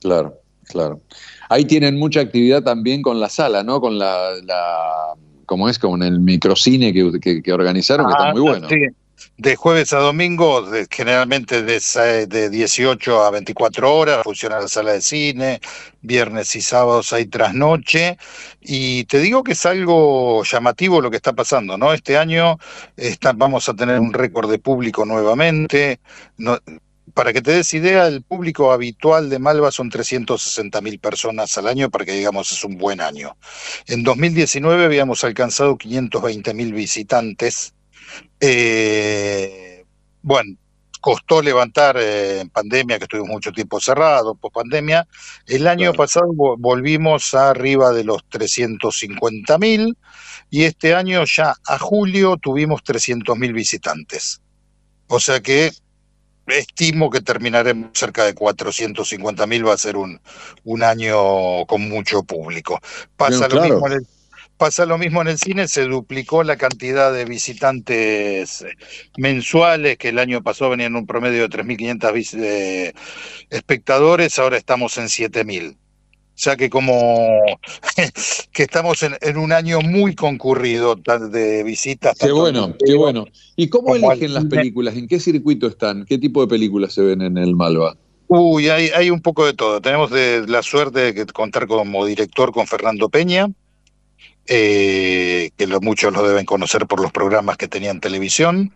[0.00, 1.00] Claro, claro.
[1.48, 3.80] Ahí tienen mucha actividad también con la sala, ¿no?
[3.80, 5.14] Con la, la
[5.46, 5.78] ¿cómo es?
[5.78, 8.68] Con el microcine que, que, que organizaron, que está Ah, muy bueno.
[8.68, 8.76] sí.
[9.36, 15.00] De jueves a domingo, generalmente de, de 18 a 24 horas, funciona la sala de
[15.00, 15.60] cine,
[16.02, 18.18] viernes y sábados hay trasnoche,
[18.60, 21.92] y te digo que es algo llamativo lo que está pasando, ¿no?
[21.92, 22.58] Este año
[23.36, 26.00] vamos a tener un récord de público nuevamente.
[27.14, 31.66] Para que te des idea, el público habitual de Malva son 360 mil personas al
[31.66, 33.36] año, para que digamos es un buen año.
[33.86, 37.74] En 2019 habíamos alcanzado 520 mil visitantes.
[38.40, 39.84] Eh,
[40.22, 40.56] bueno,
[41.00, 45.06] costó levantar eh, en pandemia, que estuvimos mucho tiempo cerrados, post pandemia.
[45.46, 49.96] El año pasado vo- volvimos arriba de los 350 mil
[50.50, 54.40] y este año ya a julio tuvimos 300 mil visitantes.
[55.06, 55.70] O sea que
[56.46, 60.20] estimo que terminaremos cerca de 450 mil, va a ser un,
[60.64, 62.78] un año con mucho público.
[63.16, 63.74] Pasa, Bien, lo claro.
[63.74, 64.06] mismo en el,
[64.60, 68.62] pasa lo mismo en el cine, se duplicó la cantidad de visitantes
[69.16, 72.92] mensuales, que el año pasado venían un promedio de 3.500 vis- eh,
[73.48, 75.72] espectadores, ahora estamos en 7.000.
[75.72, 75.76] O
[76.42, 77.26] sea que como
[78.52, 82.18] que estamos en, en un año muy concurrido de visitas.
[82.18, 83.24] Qué bueno, qué bueno.
[83.56, 84.94] ¿Y cómo al eligen las películas?
[84.94, 86.04] ¿En qué circuito están?
[86.04, 87.96] ¿Qué tipo de películas se ven en el Malva?
[88.28, 89.80] Uy, hay, hay un poco de todo.
[89.80, 93.48] Tenemos de, la suerte de contar como director con Fernando Peña,
[94.46, 98.72] eh, que lo- muchos lo deben conocer por los programas que tenía en televisión,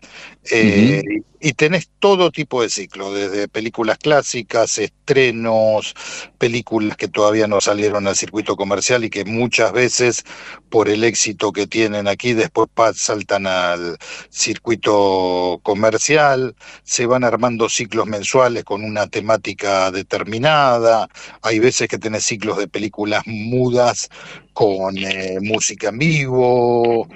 [0.51, 1.03] eh,
[1.45, 5.95] y tenés todo tipo de ciclo, desde películas clásicas, estrenos,
[6.39, 10.25] películas que todavía no salieron al circuito comercial y que muchas veces
[10.71, 13.99] por el éxito que tienen aquí después saltan al
[14.31, 21.11] circuito comercial, se van armando ciclos mensuales con una temática determinada,
[21.43, 24.09] hay veces que tenés ciclos de películas mudas
[24.55, 27.07] con eh, música en vivo,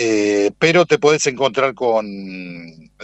[0.00, 2.06] eh, pero te puedes encontrar con,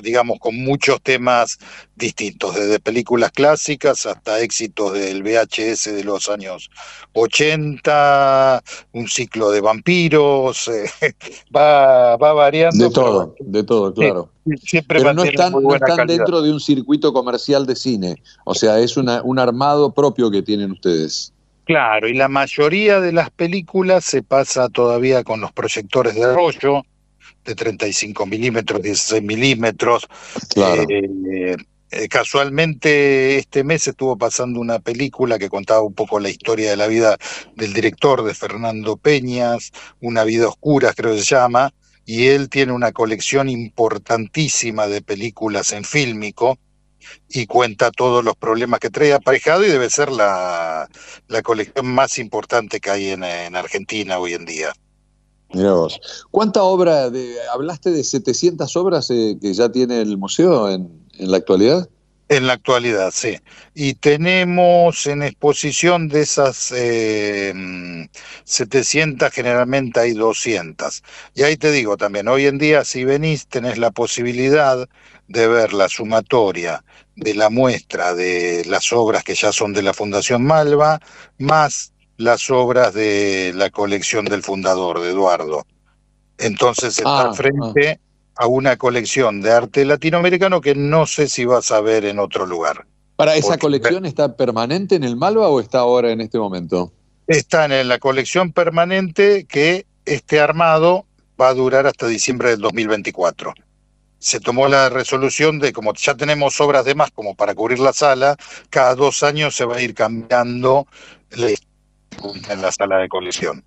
[0.01, 1.59] digamos, con muchos temas
[1.97, 6.71] distintos, desde películas clásicas hasta éxitos del VHS de los años
[7.15, 8.63] 80,
[8.93, 10.69] un ciclo de vampiros,
[11.03, 11.13] eh,
[11.55, 12.85] va, va variando.
[12.85, 14.31] De todo, de todo, claro.
[14.63, 18.79] siempre pero no están, no están dentro de un circuito comercial de cine, o sea,
[18.79, 21.34] es una, un armado propio que tienen ustedes.
[21.65, 26.83] Claro, y la mayoría de las películas se pasa todavía con los proyectores de rollo
[27.45, 30.07] de 35 milímetros, 16 milímetros.
[30.53, 30.85] Claro.
[30.89, 31.57] Eh,
[31.91, 36.77] eh, casualmente este mes estuvo pasando una película que contaba un poco la historia de
[36.77, 37.17] la vida
[37.55, 39.71] del director de Fernando Peñas,
[40.01, 41.73] Una vida oscura creo que se llama,
[42.05, 46.59] y él tiene una colección importantísima de películas en fílmico
[47.29, 50.89] y cuenta todos los problemas que trae aparejado y debe ser la,
[51.29, 54.73] la colección más importante que hay en, en Argentina hoy en día.
[55.53, 56.01] Mira vos.
[56.31, 61.31] ¿Cuánta obra, de, hablaste de 700 obras eh, que ya tiene el museo en, en,
[61.31, 61.89] la actualidad?
[62.29, 63.39] En la actualidad, sí.
[63.75, 68.09] Y tenemos en exposición de esas eh,
[68.45, 71.03] 700, generalmente hay 200.
[71.35, 74.89] Y ahí te digo también, hoy en día si venís tenés la posibilidad
[75.29, 76.84] de ver la sumatoria
[77.17, 81.01] de la muestra de las obras que ya son de la Fundación Malva,
[81.39, 85.67] más las obras de la colección del fundador, de Eduardo.
[86.39, 88.01] Entonces está Ah, frente
[88.37, 92.47] a una colección de arte latinoamericano que no sé si vas a ver en otro
[92.47, 92.87] lugar.
[93.17, 96.93] ¿Para esa Porque- colección está permanente en el Malva o está ahora en este momento?
[97.29, 101.07] Están en la colección permanente que este armado
[101.41, 103.55] va a durar hasta diciembre del 2024.
[104.25, 107.93] Se tomó la resolución de, como ya tenemos obras de más como para cubrir la
[107.93, 108.39] sala,
[108.71, 110.87] cada dos años se va a ir cambiando
[111.33, 111.49] la
[112.49, 113.63] en la sala de colección.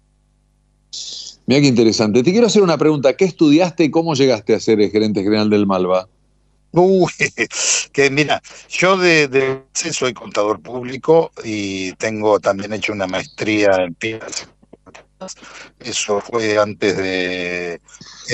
[1.45, 2.23] Mira qué interesante.
[2.23, 3.15] Te quiero hacer una pregunta.
[3.15, 6.07] ¿Qué estudiaste y cómo llegaste a ser el gerente general del Malva?
[6.71, 7.11] Uy,
[7.91, 13.95] que mira, yo de, de soy contador público y tengo también hecho una maestría en
[13.95, 14.56] finanzas.
[15.80, 17.81] Eso fue antes de...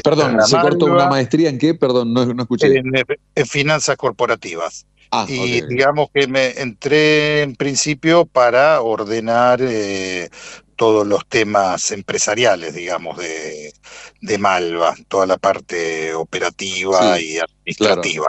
[0.03, 1.73] Perdón, ¿se cortó una maestría en qué?
[1.73, 2.77] Perdón, no, no escuché.
[2.77, 2.91] en,
[3.35, 4.85] en finanzas corporativas.
[5.11, 10.29] Ah, y digamos que me entré en principio para ordenar eh,
[10.75, 13.73] todos los temas empresariales, digamos, de,
[14.21, 18.27] de Malva, toda la parte operativa Sí, y administrativa.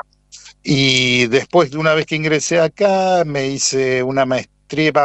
[0.62, 4.53] Y después de una vez que ingresé acá, me hice una maestría,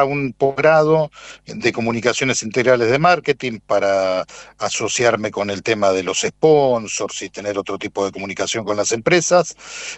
[0.06, 1.12] un posgrado
[1.46, 4.26] de comunicaciones integrales de marketing para
[4.58, 8.92] asociarme con el tema de los sponsors y tener otro tipo de comunicación con las
[8.92, 9.56] empresas.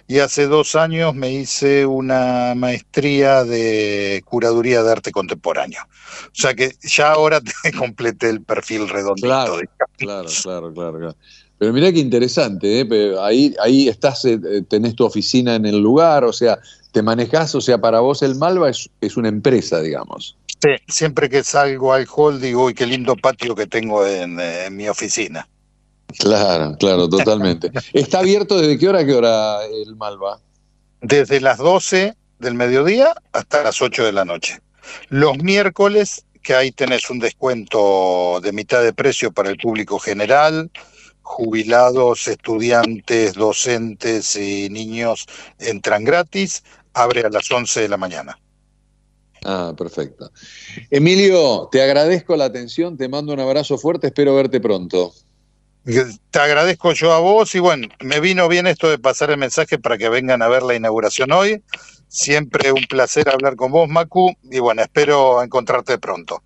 [0.07, 5.81] Y hace dos años me hice una maestría de curaduría de arte contemporáneo.
[6.25, 9.27] O sea que ya ahora te completé el perfil redondito.
[9.27, 9.59] Claro,
[9.97, 11.15] claro, claro, claro, claro.
[11.61, 13.15] Pero mira qué interesante, ¿eh?
[13.21, 16.57] Ahí, ahí estás, eh, eh, tenés tu oficina en el lugar, o sea,
[16.91, 20.37] te manejás, o sea, para vos el Malva es, es una empresa, digamos.
[20.61, 24.65] Sí, siempre que salgo al hall digo, uy, qué lindo patio que tengo en, eh,
[24.65, 25.47] en mi oficina.
[26.19, 27.71] Claro, claro, totalmente.
[27.93, 30.39] ¿Está abierto desde qué hora a qué hora el Malva?
[31.01, 34.59] Desde las 12 del mediodía hasta las 8 de la noche.
[35.09, 40.69] Los miércoles, que ahí tenés un descuento de mitad de precio para el público general,
[41.21, 45.27] jubilados, estudiantes, docentes y niños
[45.59, 46.63] entran gratis,
[46.93, 48.37] abre a las 11 de la mañana.
[49.43, 50.31] Ah, perfecto.
[50.89, 55.13] Emilio, te agradezco la atención, te mando un abrazo fuerte, espero verte pronto.
[55.83, 59.79] Te agradezco yo a vos y bueno, me vino bien esto de pasar el mensaje
[59.79, 61.63] para que vengan a ver la inauguración hoy.
[62.07, 66.43] Siempre un placer hablar con vos, Macu, y bueno, espero encontrarte pronto.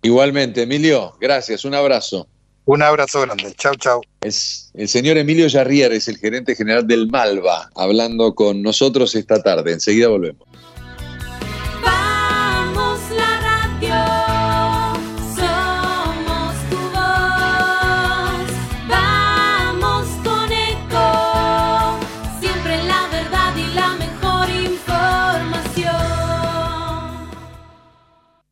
[0.00, 2.28] Igualmente, Emilio, gracias, un abrazo.
[2.66, 4.02] Un abrazo grande, chau, chau.
[4.22, 9.40] Es el señor Emilio Jarrier es el gerente general del Malva, hablando con nosotros esta
[9.40, 9.72] tarde.
[9.72, 10.42] Enseguida volvemos.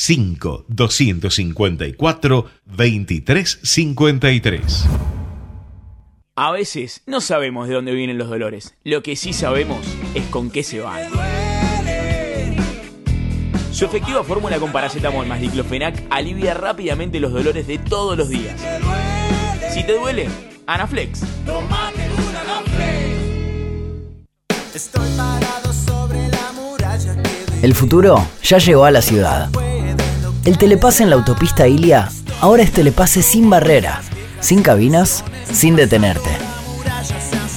[0.00, 4.86] 5 254 2353.
[6.36, 8.76] A veces no sabemos de dónde vienen los dolores.
[8.84, 9.84] Lo que sí sabemos
[10.14, 11.10] es con qué se van.
[13.72, 18.54] Su efectiva fórmula con paracetamol más diclofenac alivia rápidamente los dolores de todos los días.
[19.74, 20.28] Si te duele,
[20.66, 21.24] Anaflex.
[27.62, 29.50] El futuro ya llegó a la ciudad.
[30.44, 32.08] El telepase en la autopista Ilia
[32.40, 34.00] ahora es telepase sin barrera,
[34.40, 36.30] sin cabinas, sin detenerte.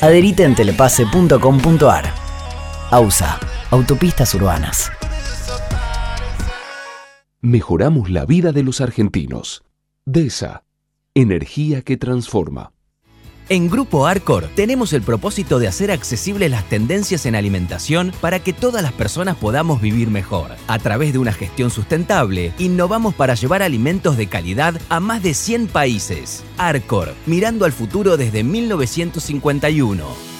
[0.02, 2.14] Adherite en telepase.com.ar.
[2.90, 3.40] AUSA,
[3.70, 4.92] Autopistas Urbanas.
[7.40, 9.64] Mejoramos la vida de los argentinos.
[10.06, 10.64] DESA,
[11.14, 12.74] energía que transforma.
[13.52, 18.54] En Grupo Arcor tenemos el propósito de hacer accesibles las tendencias en alimentación para que
[18.54, 20.52] todas las personas podamos vivir mejor.
[20.70, 25.34] A través de una gestión sustentable, innovamos para llevar alimentos de calidad a más de
[25.34, 26.46] 100 países.
[26.58, 30.31] Arcor, mirando al futuro desde 1951.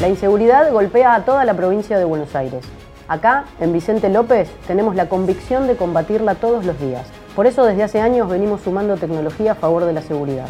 [0.00, 2.64] La inseguridad golpea a toda la provincia de Buenos Aires.
[3.08, 7.08] Acá, en Vicente López, tenemos la convicción de combatirla todos los días.
[7.34, 10.46] Por eso desde hace años venimos sumando tecnología a favor de la seguridad.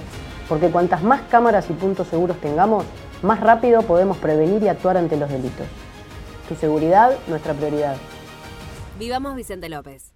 [0.48, 2.85] Porque cuantas más cámaras y puntos seguros tengamos,
[3.23, 5.66] más rápido podemos prevenir y actuar ante los delitos.
[6.48, 7.97] Tu seguridad, nuestra prioridad.
[8.98, 10.16] Vivamos Vicente López.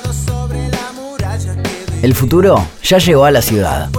[2.01, 3.89] El futuro ya llegó a la ciudad.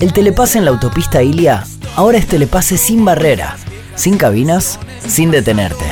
[0.00, 1.64] El telepase en la autopista Ilia
[1.94, 3.56] ahora es telepase sin barrera,
[3.94, 5.84] sin cabinas, sin detenerte.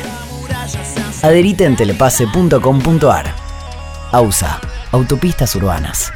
[1.23, 3.25] Adherite en telepase.com.ar.
[4.11, 4.61] AUSA,
[4.91, 6.13] Autopistas Urbanas.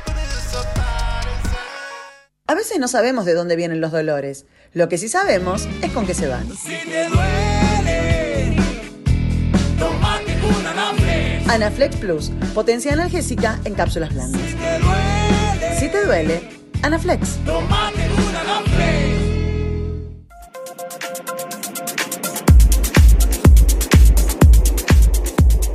[2.46, 4.46] A veces no sabemos de dónde vienen los dolores.
[4.74, 6.48] Lo que sí sabemos es con qué se van.
[11.50, 14.40] Anaflex Plus, potencia analgésica en cápsulas blandas.
[15.80, 16.42] Si te duele,
[16.84, 17.40] Anaflex.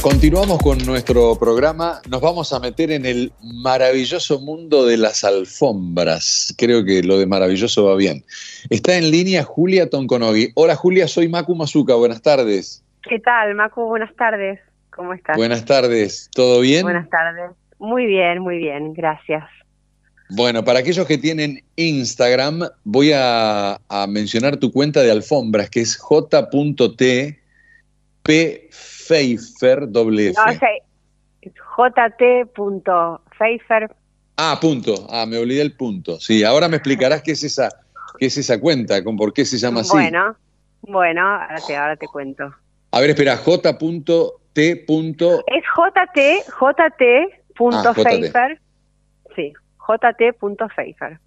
[0.01, 2.01] Continuamos con nuestro programa.
[2.09, 6.55] Nos vamos a meter en el maravilloso mundo de las alfombras.
[6.57, 8.25] Creo que lo de maravilloso va bien.
[8.71, 10.53] Está en línea Julia Tonconogi.
[10.55, 11.97] Hola Julia, soy Macu Mazuca.
[11.97, 12.85] Buenas tardes.
[13.03, 13.83] ¿Qué tal, Macu?
[13.87, 14.61] Buenas tardes.
[14.95, 15.37] ¿Cómo estás?
[15.37, 16.31] Buenas tardes.
[16.33, 16.83] ¿Todo bien?
[16.83, 17.51] Buenas tardes.
[17.79, 18.95] Muy bien, muy bien.
[18.95, 19.45] Gracias.
[20.31, 25.81] Bueno, para aquellos que tienen Instagram, voy a, a mencionar tu cuenta de alfombras, que
[25.81, 27.41] es j.t
[28.23, 30.41] p Pfeiffer, doble F.
[30.41, 30.53] No.
[34.37, 35.07] Ah, punto.
[35.11, 36.19] Ah, me olvidé el punto.
[36.19, 37.69] Sí, ahora me explicarás qué es esa,
[38.19, 39.93] qué es esa cuenta, con por qué se llama así.
[39.93, 40.37] Bueno,
[40.81, 42.55] bueno, ahora te, ahora te cuento.
[42.95, 44.87] A ver, espera, j.t.
[45.49, 48.61] Es jt, jt.pfeiffer.
[49.35, 51.19] Sí, jt.pfeiffer.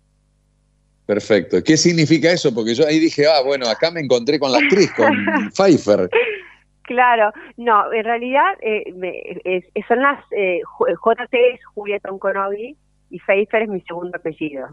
[1.06, 1.62] Perfecto.
[1.64, 2.54] ¿Qué significa eso?
[2.56, 6.10] Porque yo ahí dije, ah, bueno, acá me encontré con la actriz, con Pfeiffer.
[6.84, 9.14] Claro, no, en realidad eh, me,
[9.44, 12.78] es- son las eh, JT es Julieta Onconovi
[13.10, 14.70] y Pfeiffer es mi segundo apellido.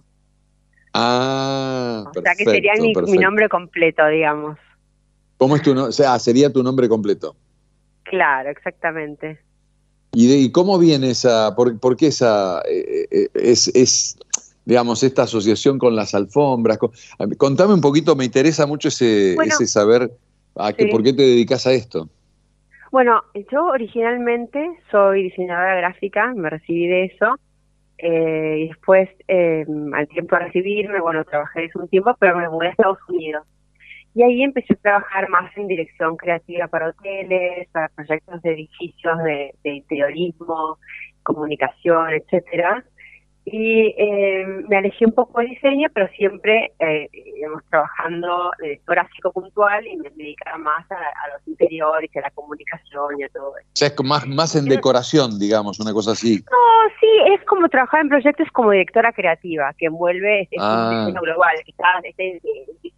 [0.92, 4.58] Ah, o sea que sería mi, mi nombre completo, digamos.
[5.44, 5.90] ¿Cómo es tu nombre?
[5.90, 7.36] O sea, sería tu nombre completo.
[8.04, 9.38] Claro, exactamente.
[10.14, 14.16] ¿Y, de- y cómo viene esa, por, por qué esa, eh, eh, es, es,
[14.64, 16.78] digamos, esta asociación con las alfombras.
[16.78, 16.92] Con-
[17.36, 20.10] Contame un poquito, me interesa mucho ese, Bueno, ese saber
[20.56, 20.86] a sí.
[20.86, 22.08] por qué te dedicas a esto.
[22.90, 23.22] Bueno,
[23.52, 27.36] yo originalmente soy diseñadora gráfica, me recibí de eso.
[27.98, 32.48] eh, y después, eh, al tiempo de recibirme, bueno, trabajé eso un tiempo, pero me
[32.48, 33.44] mudé a Estados Unidos.
[34.14, 39.18] Y ahí empecé a trabajar más en dirección creativa para hoteles, para proyectos de edificios,
[39.24, 40.78] de, de interiorismo,
[41.24, 42.84] comunicación, etcétera.
[43.46, 49.32] Y eh, me alejé un poco del diseño, pero siempre, eh, digamos, trabajando de gráfico
[49.32, 53.56] puntual y me dedicaba más a, a los interiores, a la comunicación y a todo
[53.58, 53.66] eso.
[53.68, 56.42] O sea, es más, más en decoración, digamos, una cosa así.
[56.50, 61.04] No, sí, es como trabajar en proyectos como directora creativa, que envuelve es, es Ah.
[61.04, 61.54] diseño global.
[61.66, 62.40] Quizás este,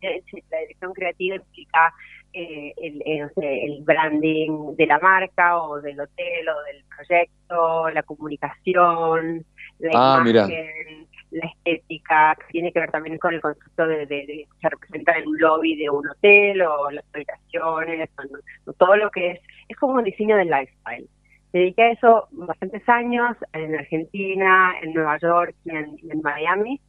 [0.03, 1.93] eh, la dirección creativa implica
[2.33, 6.85] eh, el, eh, no sé, el branding de la marca o del hotel o del
[6.95, 9.45] proyecto, la comunicación,
[9.79, 10.47] la Ah, mira.
[10.47, 14.69] imagen, la estética, que tiene que ver también con el concepto de, de, de se
[14.69, 19.33] representa en un lobby de un hotel o las habitaciones, o- o todo lo que
[19.33, 21.09] es, es como un diseño del lifestyle.
[21.53, 26.21] Me dediqué a eso bastantes años en Argentina, en Nueva York y en, y en
[26.23, 26.81] Miami.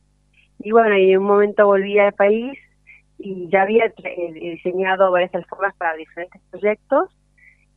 [0.60, 2.58] Y bueno, y en un momento volví al país
[3.20, 7.10] y ya había eh, diseñado varias alfombras para diferentes proyectos.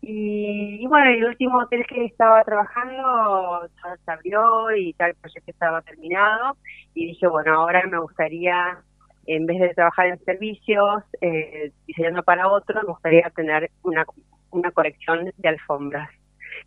[0.02, 3.68] Y, y bueno, el último hotel que estaba trabajando
[4.04, 6.56] se abrió y ya el proyecto estaba terminado.
[6.94, 8.78] Y dije, bueno, ahora me gustaría,
[9.26, 14.04] en vez de trabajar en servicios, eh, diseñando para otros, me gustaría tener una,
[14.50, 16.10] una colección de alfombras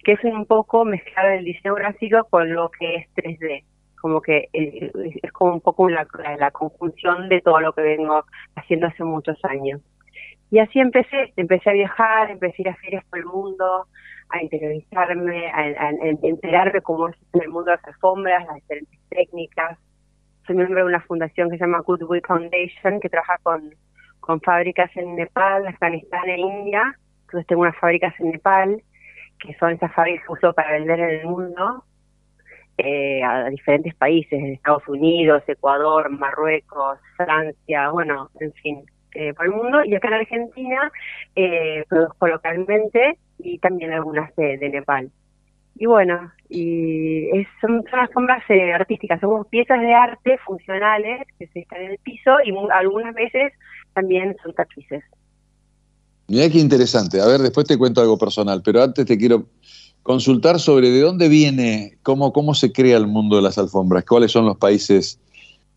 [0.03, 3.63] que es un poco mezclar el diseño gráfico con lo que es 3D.
[4.01, 4.91] Como que eh,
[5.21, 6.05] es como un poco la,
[6.37, 9.81] la conjunción de todo lo que vengo haciendo hace muchos años.
[10.53, 13.87] Y así empecé, empecé a viajar, empecé a ir a ferias por el mundo,
[14.29, 18.99] a interiorizarme, a, a- a enterarme cómo es el mundo de las alfombras, las diferentes
[19.09, 19.79] técnicas.
[20.45, 23.73] Soy miembro de una fundación que se llama Goodwill Foundation, que trabaja con,
[24.19, 26.83] con fábricas en Nepal, Afganistán e India.
[27.25, 28.83] Entonces tengo unas fábricas en Nepal,
[29.39, 31.83] que son esas fábricas que uso para vender en el mundo
[32.77, 39.51] eh, a diferentes países, Estados Unidos, Ecuador, Marruecos, Francia, bueno, en fin, eh, por el
[39.51, 39.83] mundo.
[39.85, 40.91] Y acá en Argentina
[41.35, 45.11] eh, produzco localmente y también algunas de, Nepal.
[45.75, 47.27] Y bueno, y
[47.59, 52.31] son, alfombras eh, artísticas, son piezas de arte funcionales que se están en el piso
[52.45, 53.53] y algunas veces
[53.93, 55.03] también son tapices.
[56.27, 57.19] Mirá qué interesante.
[57.19, 59.47] A ver, después te cuento algo personal, pero antes te quiero
[60.03, 64.31] consultar sobre de dónde viene, cómo, cómo se crea el mundo de las alfombras, cuáles
[64.31, 65.19] son los países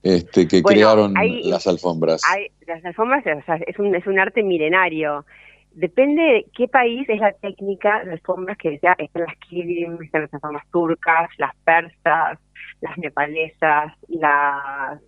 [0.07, 2.23] este, que Bueno, crearon hay- las alfombras.
[2.31, 5.25] Hay, las alfombras o sea, es, un, es un arte milenario.
[5.73, 10.23] Depende de qué país es la técnica de alfombras que ya están las kilim, están
[10.23, 12.39] las alfombras turcas, las persas,
[12.81, 15.01] las nepalesas, las,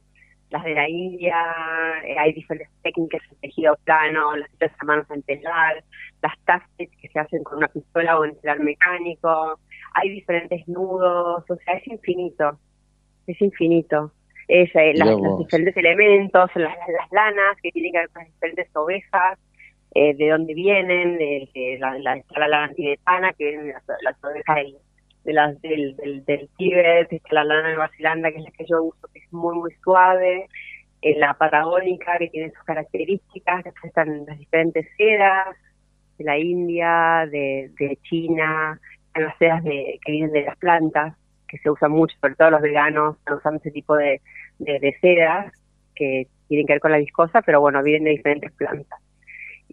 [0.50, 1.36] las de la India,
[2.04, 5.82] eh, hay diferentes técnicas de tejido plano, las hechas a manos en telar,
[6.22, 9.58] las taftes que se hacen con una pistola o en telar mecánico,
[9.94, 12.58] hay diferentes nudos, o sea, es infinito,
[13.26, 14.12] es infinito.
[14.48, 18.32] Es, eh, las- los diferentes elementos, las, las lanas que tienen que ver con las
[18.32, 19.38] diferentes ovejas,
[19.94, 24.24] eh, de dónde vienen, de, la, la, está la lana tibetana, que vienen las, las
[24.24, 24.76] ovejas del,
[25.24, 28.50] de las, del, del, del Tíbet, está la lana de Nueva Zelanda, que es la
[28.52, 30.46] que yo uso, que es muy, muy suave,
[31.02, 35.56] eh, la patagónica, que tiene sus características, después están las diferentes sedas,
[36.16, 41.14] de la India, de, de China, están las sedas de, que vienen de las plantas,
[41.46, 44.20] que se usan mucho, sobre todo los veganos están usando ese tipo de,
[44.58, 45.52] de, de sedas
[45.94, 48.98] que tienen que ver con la viscosa, pero bueno, vienen de diferentes plantas.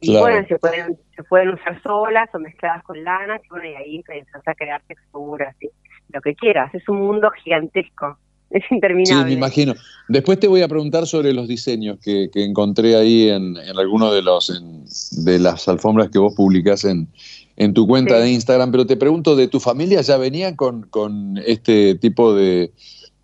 [0.01, 0.25] Y Claro.
[0.25, 3.95] bueno, se pueden, se pueden usar solas o mezcladas con lanas, y bueno, y ahí
[3.97, 5.69] empezás a crear texturas, y
[6.11, 6.73] lo que quieras.
[6.75, 8.17] Es un mundo gigantesco,
[8.49, 9.25] es Sí, interminable.
[9.25, 9.73] me imagino.
[10.09, 14.11] Después te voy a preguntar sobre los diseños que, que encontré ahí en, en alguno
[14.13, 14.85] de los en-
[15.25, 17.07] de las alfombras que vos publicás en,
[17.55, 18.23] en tu cuenta Sí.
[18.23, 22.71] de Instagram, pero te pregunto, ¿de tu familia ya venían con, con este tipo de,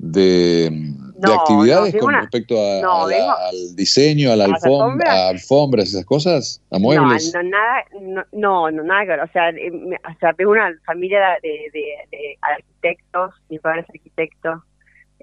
[0.03, 4.31] de, de No, actividades no, con una- respecto a, no, a la- vengo- al diseño,
[4.31, 5.15] a la ¿A las alfombra, alfombras?
[5.15, 7.31] a alfombras, esas cosas, a muebles?
[7.33, 7.85] No, no, nada,
[8.31, 9.19] no, no, nada que ver.
[9.21, 13.89] O sea, eh, o sea, tengo una familia de, de, de arquitectos, mi padre es
[13.89, 14.63] arquitecto,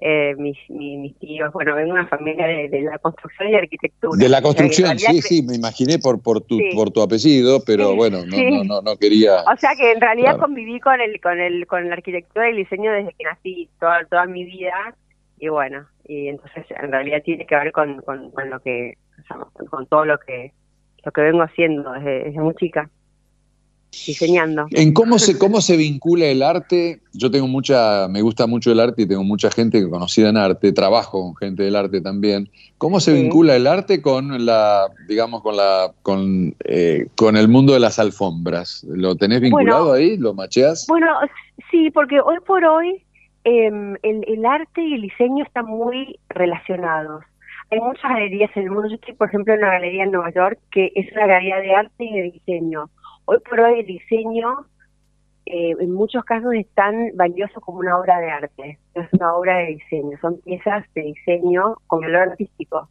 [0.01, 3.55] eh, mis, mi- mis tíos, bueno, vengo de una familia de, de la construcción y
[3.55, 4.17] arquitectura.
[4.17, 6.69] De la construcción, sí, sí, me imaginé por, por, tu, Sí.
[6.73, 8.45] por tu apellido, pero Sí, bueno, no, sí.
[8.49, 9.41] no, no, no quería...
[9.51, 10.43] O sea que en realidad Claro.
[10.47, 14.05] conviví con el, con el, con la arquitectura y el diseño desde que nací toda,
[14.05, 14.95] toda mi vida
[15.37, 19.27] y bueno, y entonces en realidad tiene que ver con, con, con lo que, o
[19.27, 20.51] sea, con, con todo lo que,
[21.03, 22.89] lo que vengo haciendo desde, desde muy chica.
[23.91, 24.67] Diseñando.
[24.71, 27.01] ¿En cómo se, cómo se vincula el arte?
[27.13, 30.71] Yo tengo mucha, me gusta mucho el arte y tengo mucha gente conocida en arte,
[30.71, 32.49] trabajo con gente del arte también.
[32.77, 33.21] ¿Cómo se Sí.
[33.23, 37.99] vincula el arte con la, digamos, con la, con, eh, con el mundo de las
[37.99, 38.85] alfombras?
[38.87, 39.97] ¿Lo tenés vinculado Bueno.
[39.97, 40.17] ahí?
[40.17, 40.85] ¿Lo macheás?
[40.87, 41.07] Bueno,
[41.71, 43.03] sí, porque hoy por hoy
[43.43, 47.23] em, el, el arte y el diseño están muy relacionados.
[47.71, 48.89] Hay muchas galerías en el mundo.
[48.89, 51.73] Yo estoy, por ejemplo, en una galería en Nueva York que es una galería de
[51.73, 52.89] arte y de diseño.
[53.31, 54.65] Hoy por hoy el diseño
[55.45, 58.79] eh, en muchos casos es tan valioso como una obra de arte.
[58.95, 62.89] No es una obra de diseño, son piezas de diseño con valor artístico,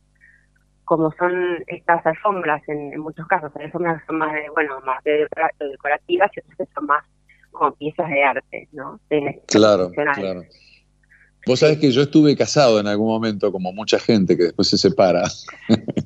[0.84, 1.32] como son
[1.66, 3.50] estas alfombras en, en muchos casos.
[3.56, 6.86] Hay alfombras que son más de, bueno, más de decora- de decorativas y otras son
[6.86, 7.04] más
[7.50, 9.00] como piezas de arte, ¿no?
[9.10, 10.42] De- Claro, claro.
[11.46, 14.78] Vos sabés que yo estuve casado en algún momento, como mucha gente que después se
[14.78, 15.24] separa.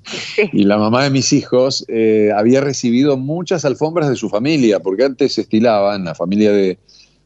[0.52, 5.04] y la mamá de mis hijos eh, había recibido muchas alfombras de su familia, porque
[5.04, 6.78] antes se estilaba en la familia de,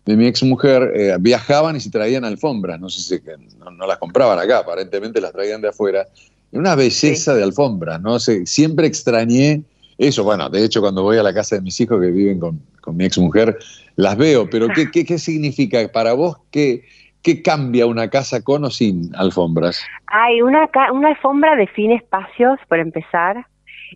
[0.04, 2.80] de mi ex mujer, viajaban y se traían alfombras.
[2.80, 6.06] No sé si que no, no las compraban acá, aparentemente las traían de afuera.
[6.52, 8.18] Una belleza de alfombras, ¿no?
[8.20, 9.62] sé, siempre extrañé
[9.98, 10.24] eso.
[10.24, 12.96] Bueno, de hecho, cuando voy a la casa de mis hijos que viven con, con
[12.96, 13.58] mi ex mujer,
[13.96, 16.36] las veo, pero ¿qué, qué, qué significa para vos?
[16.50, 16.84] ¿Qué,
[17.26, 19.84] ¿Qué cambia una casa con o sin alfombras?
[20.06, 23.44] Hay una, una alfombra define espacios, por empezar,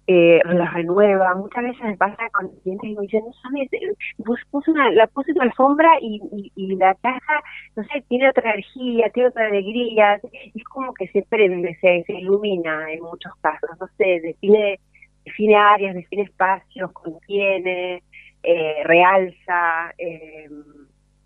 [0.09, 1.36] eh, los renueva.
[1.36, 3.94] Muchas veces me pasa con clientes y me dicen, no sabes, eh,
[4.24, 6.20] pus- puse una, la puse tu alfombra y,
[6.74, 7.40] la casa,
[7.77, 10.20] no sé, tiene otra energía, tiene otra alegría.
[10.52, 13.70] Es como que se prende, se, se ilumina en muchos casos.
[13.81, 14.81] No sé, define,
[15.24, 18.02] define áreas, define espacios, contiene,
[18.43, 19.93] eh, realza.
[19.98, 20.48] Eh,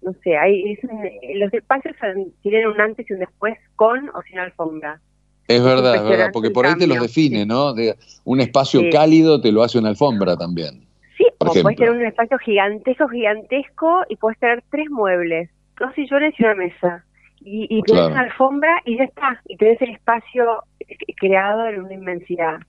[0.05, 1.94] no sé, hay, es un- los espacios
[2.43, 5.01] tienen un antes y un después con o sin alfombra.
[5.48, 7.74] Es verdad, es verdad, porque por ahí te los define, ¿no?
[7.74, 8.90] De un espacio Sí.
[8.90, 10.86] cálido te lo hace una alfombra también.
[11.18, 15.94] Sí, Por o puedes tener un espacio gigantesco, gigantesco y puedes tener tres muebles, dos
[15.94, 17.05] sillones y una mesa.
[17.40, 18.12] Y, y tenés Claro.
[18.12, 19.40] una alfombra y ya está.
[19.47, 22.60] Y tenés el espacio eh, creado en una inmensidad.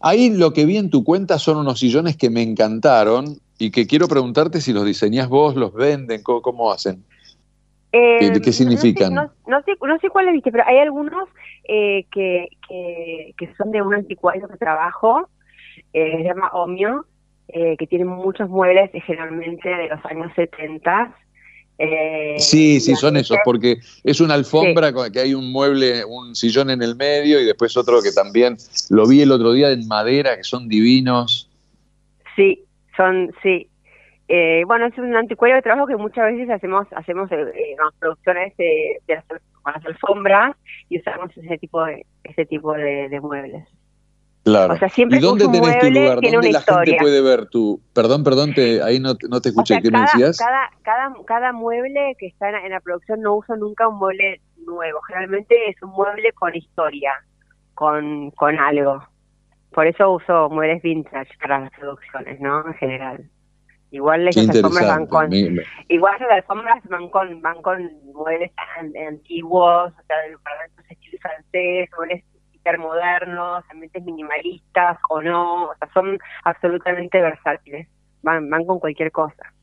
[0.00, 3.86] Ahí lo que vi en tu cuenta son unos sillones que me encantaron y que
[3.86, 7.04] quiero preguntarte si los diseñás vos, los venden, cómo, cómo hacen.
[7.92, 9.14] Eh, ¿Qué- qué significan?
[9.14, 11.28] No sé, no, no sé, no sé cuáles viste, pero hay algunos
[11.68, 15.28] eh, que, que, que son de un anticuario que trabajo,
[15.92, 17.06] eh, se llama Omio,
[17.48, 21.16] eh, que tienen muchos muebles generalmente de los años 70.
[21.78, 26.34] Eh, Sí, sí, son esos, porque es una alfombra con- que hay un mueble, un
[26.34, 28.56] sillón en el medio y después otro que también
[28.90, 31.48] lo vi el otro día en madera, que son divinos.
[32.36, 32.64] Sí,
[32.98, 33.70] son, sí.
[34.28, 38.54] Eh, bueno, es un anticuario de trabajo que muchas veces hacemos hacemos eh, eh, producciones
[38.58, 39.24] de, de las,
[39.62, 40.54] con las alfombras
[40.90, 43.64] y usamos ese tipo de ese tipo de, de muebles.
[44.44, 44.74] Claro.
[44.74, 46.20] O sea, siempre ¿Y dónde tenés tu lugar?
[46.20, 46.98] ¿Dónde la gente historia.
[47.00, 47.80] puede ver tu...
[47.94, 49.74] Perdón, perdón, te, ahí no, te- no te O escuché.
[49.74, 50.38] sea, ¿Qué me cada, decías?
[50.38, 54.40] cada, cada, cada mueble que está en, en la producción no uso nunca un mueble
[54.64, 55.00] nuevo.
[55.02, 57.12] Generalmente es un mueble con historia,
[57.74, 59.02] con, con algo.
[59.72, 62.66] Por eso uso muebles vintage para las producciones, ¿no?
[62.66, 63.30] En general.
[63.90, 65.32] Igual esas alfombras van con,
[65.88, 71.18] igual las alfombras van con, van con muebles an- antiguos, o sea, de departamentos estilo
[71.22, 77.88] francés, muebles hipermodernos, ambientes minimalistas o no, o sea, son absolutamente versátiles.
[78.22, 79.54] Van, van con cualquier cosa.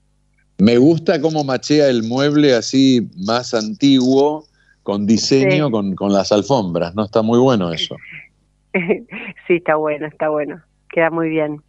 [0.58, 4.46] Me gusta cómo machea el mueble así más antiguo
[4.82, 5.72] con diseño Sí.
[5.72, 7.04] con, con las alfombras, ¿no?
[7.04, 7.96] Está muy bueno eso.
[9.48, 10.62] sí, está bueno, está bueno.
[10.90, 11.62] Queda muy bien.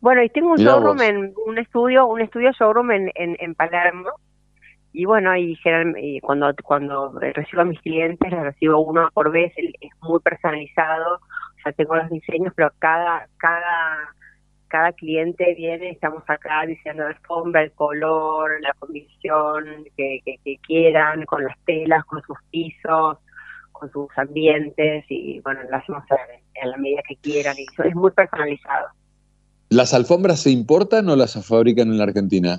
[0.00, 1.02] Bueno, y tengo un Mirá showroom vos.
[1.02, 4.10] en un estudio, un estudio showroom en, en, en Palermo.
[4.92, 9.30] Y bueno, y, general- y cuando cuando recibo a mis clientes, los recibo uno por
[9.32, 11.16] vez, es muy personalizado.
[11.16, 14.14] O sea, tengo los diseños, pero cada cada
[14.68, 19.64] cada cliente viene, estamos acá diseñando la alfombra, el color, la condición
[19.96, 23.18] que, que, que quieran, con las telas, con sus pisos,
[23.80, 26.04] con sus ambientes y bueno, lo hacemos
[26.54, 28.88] en, la medida que quieran y eso es muy personalizado.
[29.70, 32.58] ¿Las alfombras se importan o las fabrican en la Argentina?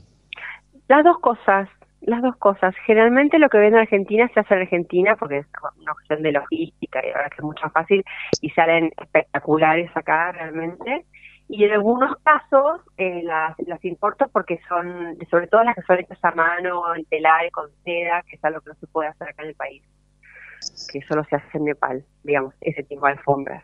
[0.87, 1.69] Las dos cosas,
[2.01, 2.73] las dos cosas.
[2.85, 5.45] Generalmente lo que ven en Argentina se hace en Argentina porque es
[5.79, 8.03] una cuestión de logística y verdad que es mucho más fácil
[8.41, 11.05] y salen espectaculares acá realmente.
[11.47, 15.99] Y en algunos casos eh, las, las importo porque son, sobre todo las que son
[15.99, 19.27] hechas a mano, en telar, con seda, que es algo que no se puede hacer
[19.27, 19.83] acá en el país,
[20.91, 23.63] que solo se hace en Nepal, digamos, ese tipo de alfombras.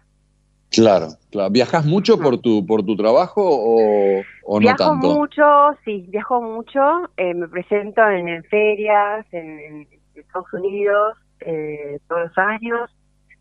[0.70, 1.50] Claro, claro.
[1.50, 5.08] ¿Viajas mucho por tu, por tu trabajo o, o no viajo tanto?
[5.14, 5.44] mucho,
[5.86, 7.10] sí, viajo mucho.
[7.16, 12.90] eh, me presento en, en ferias, en, en Estados Unidos, eh, todos los años.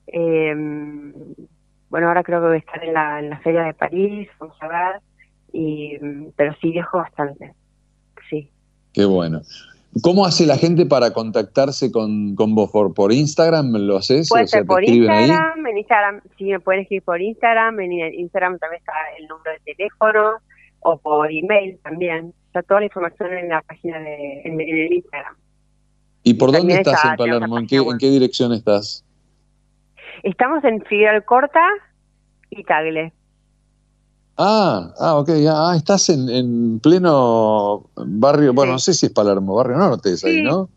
[0.07, 0.55] Eh,
[1.91, 4.57] bueno, ahora creo que voy a estar en la, en la feria de París, vamos
[4.61, 5.01] a ver.
[5.53, 5.99] y,
[6.37, 7.55] pero sí viajo bastante,
[8.31, 8.51] sí.
[8.93, 9.41] Qué bueno.
[10.02, 12.70] ¿Cómo hace la gente para contactarse con, con vos?
[12.70, 14.28] ¿Por, ¿Por Instagram lo haces?
[14.28, 15.24] Puede O sea, ser ¿te por escriben ahí?
[15.24, 19.52] Instagram, en Instagram, sí me pueden escribir por Instagram, en Instagram también está el número
[19.52, 20.39] de teléfono,
[20.81, 24.93] o por email también, está toda la información en la página de, en, en el
[24.93, 25.35] Instagram.
[26.23, 27.59] ¿Y por dónde estás está- en Palermo?
[27.59, 29.05] ¿En qué, ¿En qué dirección estás?
[30.23, 31.64] Estamos en Figueroa Corta
[32.51, 33.12] y Tagle.
[34.39, 39.13] Ah, ah, ok, ya, ah, estás en, en pleno barrio, bueno, no sé si es
[39.13, 40.43] Palermo, barrio norte es ahí, Sí.
[40.43, 40.69] ¿no?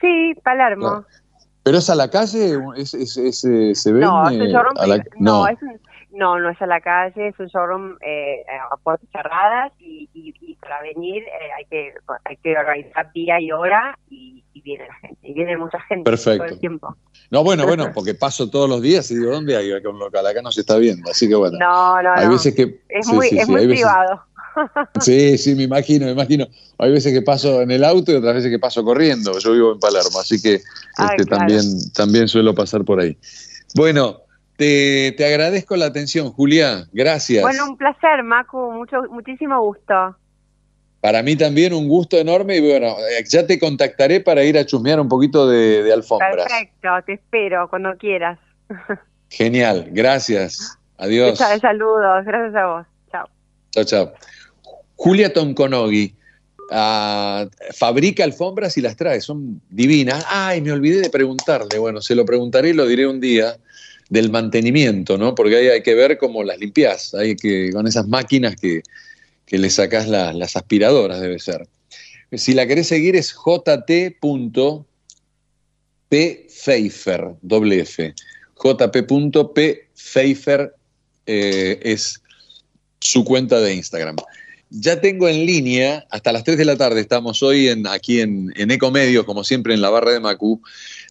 [0.00, 1.04] Sí, Palermo.
[1.64, 2.58] ¿Pero es a la calle?
[2.76, 4.00] ¿Es, es- es, eh, ¿Se ve?
[4.00, 5.48] No, es un showroom a la- pri- no, no.
[5.48, 5.80] es un-
[6.12, 10.32] no, no es a la calle, es un showroom eh, a puertas cerradas y, y,
[10.40, 11.92] y para venir eh, hay que
[12.24, 16.44] hay que organizar día y hora y viene la gente, y viene mucha gente Perfecto.
[16.44, 16.96] todo el tiempo.
[17.30, 20.26] No, bueno, bueno, porque paso todos los días y digo, ¿dónde hay un local?
[20.26, 21.56] Acá no se está viendo, así que bueno.
[21.58, 22.32] No, no, Hay no.
[22.32, 22.80] veces que...
[22.88, 24.22] es sí, muy, sí, es sí, muy veces- privado.
[25.02, 26.46] Sí, sí, me imagino, me imagino.
[26.78, 29.38] Hay veces que paso en el auto y otras veces que paso corriendo.
[29.38, 30.62] Yo vivo en Palermo, así que
[30.96, 31.40] Ay, este, claro.
[31.40, 31.62] también,
[31.92, 33.18] también suelo pasar por ahí.
[33.74, 34.20] Bueno,
[34.56, 36.86] te, te agradezco la atención, Julia.
[36.92, 37.42] Gracias.
[37.42, 40.16] Bueno, un placer, Macu, mucho, muchísimo gusto.
[41.06, 44.66] Para mí también un gusto enorme y bueno, eh, ya te contactaré para ir a
[44.66, 46.48] chusmear un poquito de, de alfombras.
[46.48, 48.40] Perfecto, te espero cuando quieras.
[49.30, 50.76] Genial, gracias.
[50.98, 51.38] Adiós.
[51.38, 52.86] Saludos, gracias a vos.
[53.12, 53.28] Chao.
[53.70, 54.12] Chao, chao.
[54.96, 56.12] Julia Tonkonogi
[56.72, 60.26] ah, fabrica alfombras y las trae, son divinas.
[60.28, 63.56] Ay, me olvidé de preguntarle, bueno, se lo preguntaré y lo diré un día
[64.08, 65.36] del mantenimiento, ¿no?
[65.36, 68.82] Porque ahí hay que ver cómo las limpias, hay que, con esas máquinas que,
[69.46, 71.68] que le sacás la- las aspiradoras, debe ser.
[72.32, 73.32] Si la querés seguir es
[76.10, 78.14] jt.pfeifer, doble F.
[78.62, 80.72] jp.pfeifer
[81.26, 82.22] eh, es
[83.00, 84.16] su cuenta de Instagram.
[84.70, 88.52] Ya tengo en línea, hasta las 3 de la tarde estamos hoy en, aquí en,
[88.56, 90.60] en Ecomedios, como siempre en la barra de Macu.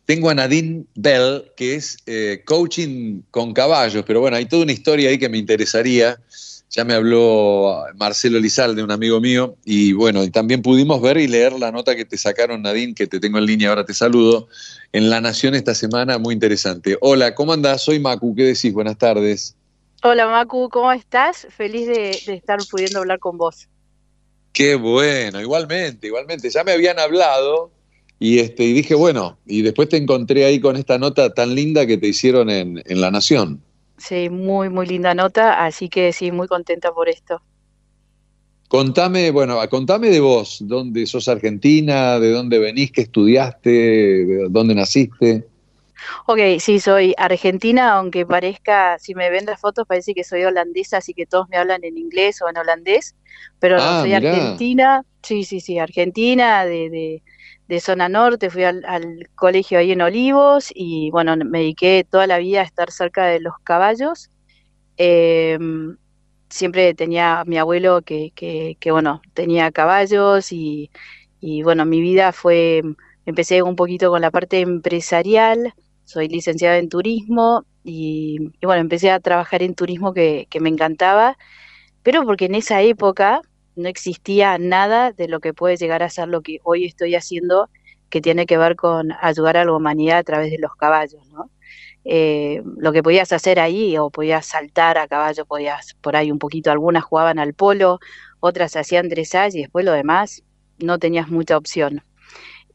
[0.05, 4.73] Tengo a Nadine Bell, que es eh, coaching con caballos, pero bueno, hay toda una
[4.73, 6.19] historia ahí que me interesaría.
[6.75, 11.25] Ya me habló Marcelo Lizalde, un amigo mío, y bueno, y también pudimos ver y
[11.25, 14.49] leer la nota que te sacaron, Nadine, que te tengo en línea, ahora te saludo,
[14.91, 16.97] en La Nación esta semana, muy interesante.
[16.99, 17.83] Hola, ¿cómo andás?
[17.83, 18.73] Soy Macu, ¿qué decís?
[18.73, 19.55] Buenas tardes.
[20.03, 21.47] Hola Macu, ¿cómo estás?
[21.55, 23.69] Feliz de, de estar pudiendo hablar con vos.
[24.51, 26.49] Qué bueno, igualmente, igualmente.
[26.49, 27.71] Ya me habían hablado
[28.19, 31.85] y, este, y dije, bueno, y después te encontré ahí con esta nota tan linda
[31.85, 33.61] que te hicieron en, en La Nación.
[33.97, 37.41] Sí, muy, muy linda nota, así que sí, muy contenta por esto.
[38.67, 44.75] Contame, bueno, contame de vos, dónde sos argentina, de dónde venís, qué estudiaste, de dónde
[44.75, 45.45] naciste.
[46.27, 50.97] Ok, sí, soy argentina, aunque parezca, si me ven las fotos, parece que soy holandesa,
[50.97, 53.15] así que todos me hablan en inglés o en holandés,
[53.59, 54.53] pero no, Ah, soy mirá.
[54.53, 57.23] argentina, sí, sí, sí, argentina, de, de,
[57.67, 58.83] de zona norte, fui al,
[59.35, 63.39] colegio ahí en Olivos y bueno, me dediqué toda la vida a estar cerca de
[63.39, 64.29] los caballos.
[64.97, 65.97] Em,
[66.49, 70.91] siempre tenía a mi abuelo que, que, que, bueno, tenía caballos y,
[71.41, 72.81] y bueno, mi vida fue,
[73.25, 75.73] empecé un poquito con la parte empresarial,
[76.05, 80.69] soy licenciada en turismo y, y bueno, empecé a trabajar en turismo que, que me
[80.69, 81.37] encantaba,
[82.03, 83.41] pero porque en esa época
[83.75, 87.69] no existía nada de lo que puede llegar a ser lo que hoy estoy haciendo,
[88.09, 91.49] que tiene que ver con ayudar a la humanidad a través de los caballos, ¿no?
[92.07, 96.37] Eh, lo que podías hacer ahí, o podías saltar a caballo, podías por ahí un
[96.39, 97.99] poquito, algunas jugaban al polo,
[98.39, 100.43] otras hacían dressage y después lo demás
[100.77, 102.03] no tenías mucha opción.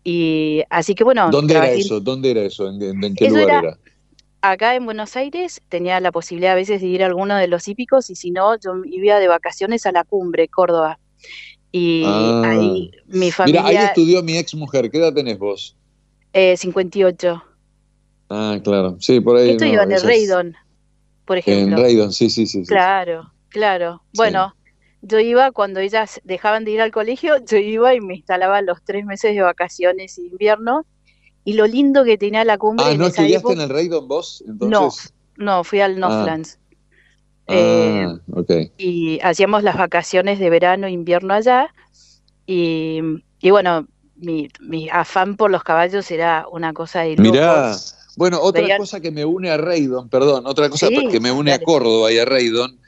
[0.03, 2.01] Y así que bueno, ¿Dónde era eso?
[2.01, 2.69] ¿Dónde era eso?
[2.69, 3.79] ¿En, en- en qué Eso lugar era- era?
[4.43, 7.69] Acá en Buenos Aires tenía la posibilidad a veces de ir a alguno de los
[7.69, 10.99] hípicos y si no, yo iba de vacaciones a la cumbre, Córdoba.
[11.73, 12.43] Y Ah.
[12.51, 14.91] ahí mi Mira, familia, ahí estudió mi ex mujer.
[14.91, 15.77] ¿Qué edad tenés vos?
[16.33, 17.43] eh, 58.
[18.29, 18.97] Ah, claro.
[19.01, 19.51] Sí, por ahí.
[19.51, 20.57] Esto no, iba en el Raydon,
[21.25, 21.83] por En ejemplo.
[21.83, 22.61] Raydon, sí, sí, sí.
[22.65, 22.67] sí.
[22.67, 24.03] Claro, claro.
[24.15, 24.55] Bueno,
[25.03, 28.83] yo iba cuando ellas dejaban de ir al colegio, yo iba y me instalaba los
[28.85, 30.87] tres meses de vacaciones invierno.
[31.45, 33.69] Y lo lindo que tenía la cumbre Ah, en ¿no esa estudiaste época, en el
[33.71, 34.43] Raydon vos?
[34.47, 35.13] no, Entonces.
[35.37, 35.99] no, fui al Ah.
[36.09, 36.59] Northlands.
[37.47, 38.51] Eh, Ah, ok.
[38.79, 41.75] y hacíamos las vacaciones de verano e invierno allá.
[42.47, 43.01] Y,
[43.41, 43.87] y bueno,
[44.17, 47.33] mi, mi afán por los caballos era una cosa de locos.
[47.33, 47.77] Mirá,
[48.17, 51.33] bueno, otra Veían- cosa que me une a Raydon, perdón, otra cosa Sí, que me
[51.33, 51.61] une a.
[51.61, 52.79] Córdoba y a Raydon,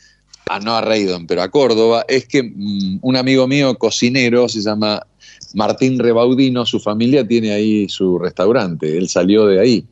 [0.48, 4.60] ah, no a Raydon, pero a Córdoba, es que mm, un amigo mío, cocinero, se
[4.60, 5.04] llama
[5.54, 9.86] Martín Rebaudino, su familia tiene ahí su restaurante, él salió de ahí.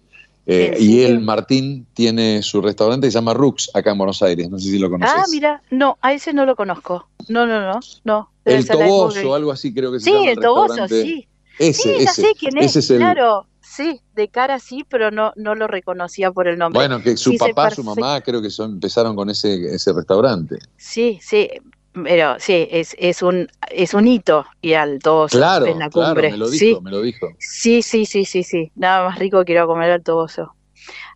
[0.47, 4.23] Eh, ¿En y él, Martín, tiene su restaurante que se llama Rux, acá en Buenos
[4.23, 4.51] Aires.
[4.51, 5.15] No sé si lo conoces.
[5.17, 7.09] Ah, mira, no, a ese no lo conozco.
[7.29, 8.31] No, no, no, no.
[8.45, 10.31] el Toboso, algo así creo que se Sí, llama.
[10.31, 11.29] el Toboso, sí.
[11.59, 12.23] Ese, sí, ya ese.
[12.23, 13.47] sé quién es, Ese es el, claro.
[13.61, 16.81] Sí, de cara sí, pero no, no lo reconocía por el nombre.
[16.81, 20.59] Bueno, que su Sí, papá, su mamá, creo que son, empezaron con ese, ese restaurante.
[20.77, 21.49] Sí, sí,
[21.93, 26.09] pero sí, es, es un es un hito ir al Toboso Claro, en la claro,
[26.15, 26.31] cumbre.
[26.31, 27.29] me lo dijo, sí, me lo dijo.
[27.39, 28.73] sí, sí, sí, sí, sí.
[28.75, 30.55] Nada más rico que ir a comer al Toboso.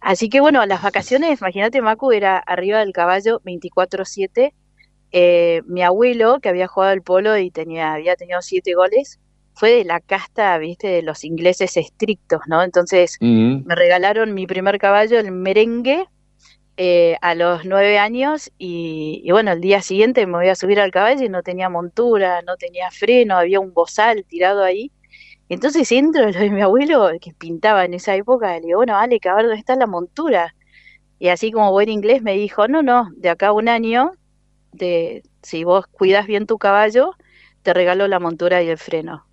[0.01, 4.55] Así que bueno, las vacaciones, imagínate, Macu era arriba del caballo 24/7.
[5.13, 9.21] Eh, mi abuelo, que había jugado al polo y tenía, había tenido siete goles,
[9.55, 12.63] fue de la casta, viste, de los ingleses estrictos, ¿no?
[12.65, 16.07] Entonces me regalaron mi primer caballo, el merengue,
[16.77, 20.81] eh, a los nueve años y, y bueno, el día siguiente me voy a subir
[20.81, 24.93] al caballo y no tenía montura, no tenía freno, había un bozal tirado ahí.
[25.49, 29.21] Entonces entro lo de mi abuelo, que pintaba en esa época, le digo, bueno, Ale,
[29.23, 30.55] ver dónde está la montura.
[31.19, 34.13] Y así como buen inglés me dijo, no, no, de acá a un año,
[34.73, 37.13] de, si vos cuidas bien tu caballo,
[37.63, 39.27] te regalo la montura y el freno.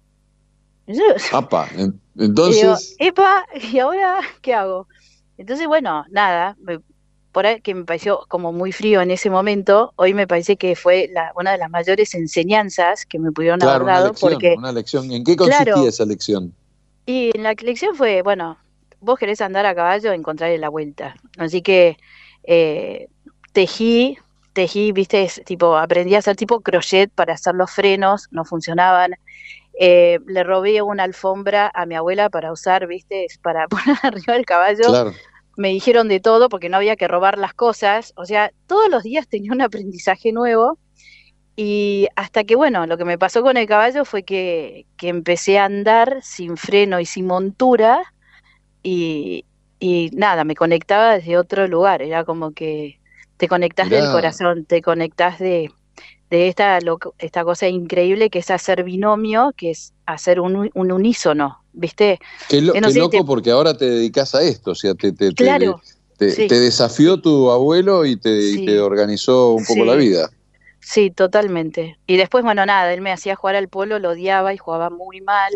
[0.88, 2.02] Y yo- Apa, en-
[2.46, 4.88] y digo, entonces, epa, ¿y ahora qué hago?
[5.38, 6.80] Entonces, bueno, nada, me-
[7.32, 10.76] por ahí que me pareció como muy frío en ese momento, hoy me parece que
[10.76, 14.32] fue la- una de las mayores enseñanzas que me pudieron claro, haber una dado, lección,
[14.32, 15.12] porque, una lección.
[15.12, 15.88] ¿En qué consistía Claro.
[15.88, 16.54] esa lección?
[17.06, 18.58] y en la lección fue, bueno,
[19.00, 21.16] vos querés andar a caballo, encontrarle la vuelta.
[21.38, 21.98] Así que
[22.44, 23.08] eh,
[23.54, 24.18] tejí,
[24.54, 29.16] tejí, viste, es tipo, aprendí a hacer tipo crochet para hacer los frenos, no funcionaban.
[29.80, 34.46] Eh, le robé una alfombra a mi abuela para usar, viste, para poner arriba del
[34.46, 34.86] caballo.
[34.86, 35.14] Claro.
[35.58, 38.14] Me dijeron de todo porque no había que robar las cosas.
[38.16, 40.78] O sea, todos los días tenía un aprendizaje nuevo.
[41.56, 45.60] Y hasta que, bueno, lo que me pasó con el caballo fue que, que empecé
[45.60, 48.02] a andar sin freno y sin montura.
[48.84, 49.46] Y,
[49.80, 52.02] y nada, me conectaba desde otro lugar.
[52.02, 53.00] Era como que
[53.38, 55.72] te conectás del corazón, te conectás de,
[56.32, 60.92] de esta, loco- esta cosa increíble que es hacer binomio, que es hacer un, un
[60.92, 62.20] unísono, ¿viste?
[62.50, 64.96] Qué, lo- no qué sé, loco te- porque ahora te dedicas a esto, o sea,
[64.96, 65.82] te, te, te- Claro,
[66.18, 66.48] te, sí.
[66.48, 68.78] te desafió tu abuelo y te, Sí.
[68.78, 69.86] organizó un poco Sí.
[69.86, 70.30] la vida.
[70.80, 72.00] Sí, totalmente.
[72.08, 75.20] Y después, bueno, nada, él me hacía jugar al polo, lo odiaba y jugaba muy
[75.22, 75.52] mal.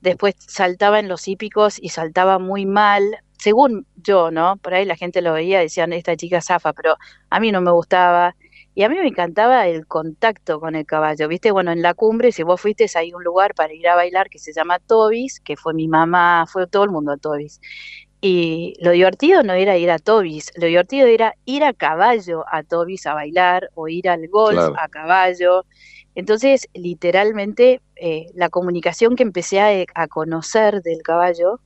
[0.00, 3.02] Después saltaba en los hípicos y saltaba muy mal,
[3.38, 4.56] según yo, ¿no?
[4.56, 6.96] Por ahí la gente lo veía y decían, esta chica zafa, pero
[7.30, 8.34] a mí no me gustaba.
[8.76, 11.50] Y a mí me encantaba el contacto con el caballo, ¿viste?
[11.50, 14.38] Bueno, en la cumbre, si vos fuiste, hay un lugar para ir a bailar que
[14.38, 17.58] se llama Tobis, que fue mi mamá, fue todo el mundo a Tobis.
[18.20, 22.62] Y lo divertido no era ir a Tobis, lo divertido era ir a caballo a
[22.64, 24.74] Tobis a bailar o ir al golf Claro.
[24.74, 25.64] a caballo.
[26.14, 31.60] Entonces, literalmente, eh, la comunicación que empecé a, a conocer del caballo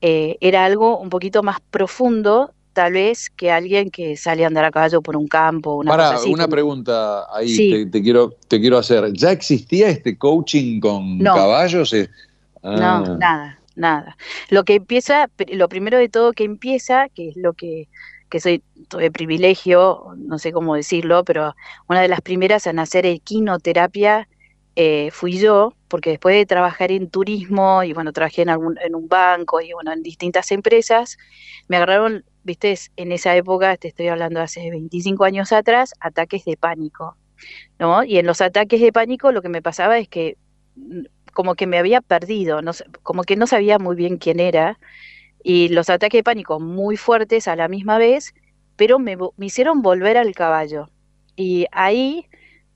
[0.00, 4.66] eh, era algo un poquito más profundo, tal vez, que alguien que sale a andar
[4.66, 6.28] a caballo por un campo, una cosa Para, así.
[6.30, 7.70] una como- pregunta ahí Sí.
[7.70, 9.12] te, te quiero, te quiero hacer.
[9.14, 11.34] ¿Ya existía este coaching con No.
[11.34, 11.92] caballos?
[11.94, 12.10] Eh,
[12.62, 14.16] ah, No, nada, nada.
[14.50, 17.88] Lo que empieza, lo primero de todo que empieza, que es lo que,
[18.28, 21.54] que soy, tuve privilegio, no sé cómo decirlo, pero
[21.88, 24.28] una de las primeras en hacer equinoterapia
[24.78, 28.94] eh, fui yo, porque después de trabajar en turismo y bueno, trabajé en algún, en
[28.94, 31.16] un banco y bueno, en distintas empresas,
[31.68, 36.44] me agarraron, viste, en esa época, te estoy hablando de hace 25 años atrás, ataques
[36.44, 37.16] de pánico,
[37.78, 38.04] ¿no?
[38.04, 40.38] Y en los ataques de pánico lo que me pasaba es que
[40.76, 41.02] mm,
[41.34, 44.78] como que me había perdido, no, como que no sabía muy bien quién era,
[45.42, 48.34] y los ataques de pánico muy fuertes a la misma vez,
[48.76, 50.88] pero me, me hicieron volver al caballo.
[51.36, 52.26] Y ahí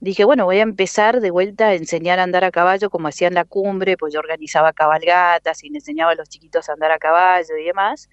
[0.00, 3.28] dije, bueno, voy a empezar de vuelta a enseñar a andar a caballo como hacía
[3.28, 6.90] en la cumbre, pues yo organizaba cabalgatas y le enseñaba a los chiquitos a andar
[6.92, 8.08] a caballo y demás.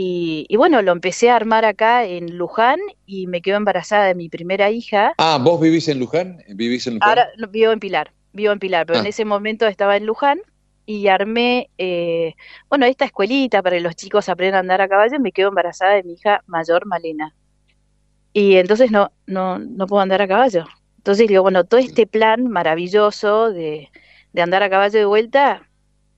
[0.00, 4.14] Y, y bueno, lo empecé a armar acá en Luján y me quedo embarazada de
[4.14, 5.12] mi primera hija.
[5.18, 6.38] Ah, ¿vos vivís en Luján?
[6.54, 7.08] ¿Vivís en Luján?
[7.08, 9.08] Ahora vivo en Pilar, vivo en Pilar, pero en Ah.
[9.08, 10.38] ese momento estaba en Luján
[10.86, 12.34] y armé, eh,
[12.68, 15.48] bueno, esta escuelita para que los chicos aprendan a andar a caballo y me quedo
[15.48, 17.34] embarazada de mi hija mayor, Malena.
[18.32, 20.64] Y entonces no, no, no puedo andar a caballo.
[20.98, 23.88] Entonces digo, bueno, todo este plan maravilloso de,
[24.32, 25.68] de andar a caballo de vuelta,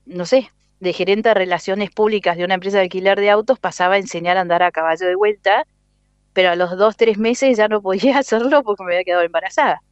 [0.05, 0.51] no sé,
[0.81, 4.37] de gerente de relaciones públicas de una empresa de alquiler de autos, pasaba a enseñar
[4.39, 5.67] a andar a caballo de vuelta,
[6.33, 9.83] pero a los dos, tres meses ya no podía hacerlo porque me había quedado embarazada.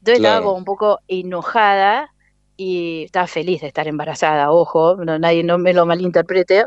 [0.00, 2.10] Entonces estaba como un poco enojada
[2.56, 6.66] y estaba feliz de estar embarazada, ojo, no, nadie no me lo malinterprete.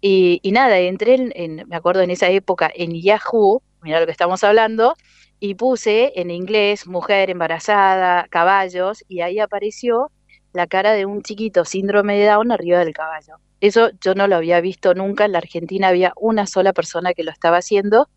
[0.00, 4.06] Y, y nada, entré en, en- me acuerdo en esa época en Yahoo, mira lo
[4.06, 4.94] que estamos hablando,
[5.40, 10.10] y puse en inglés mujer embarazada, caballos, y ahí apareció
[10.56, 13.34] la cara de un chiquito síndrome de Down arriba del caballo.
[13.60, 15.24] Eso yo no lo había visto nunca.
[15.24, 18.08] En la Argentina había una sola persona que lo estaba haciendo.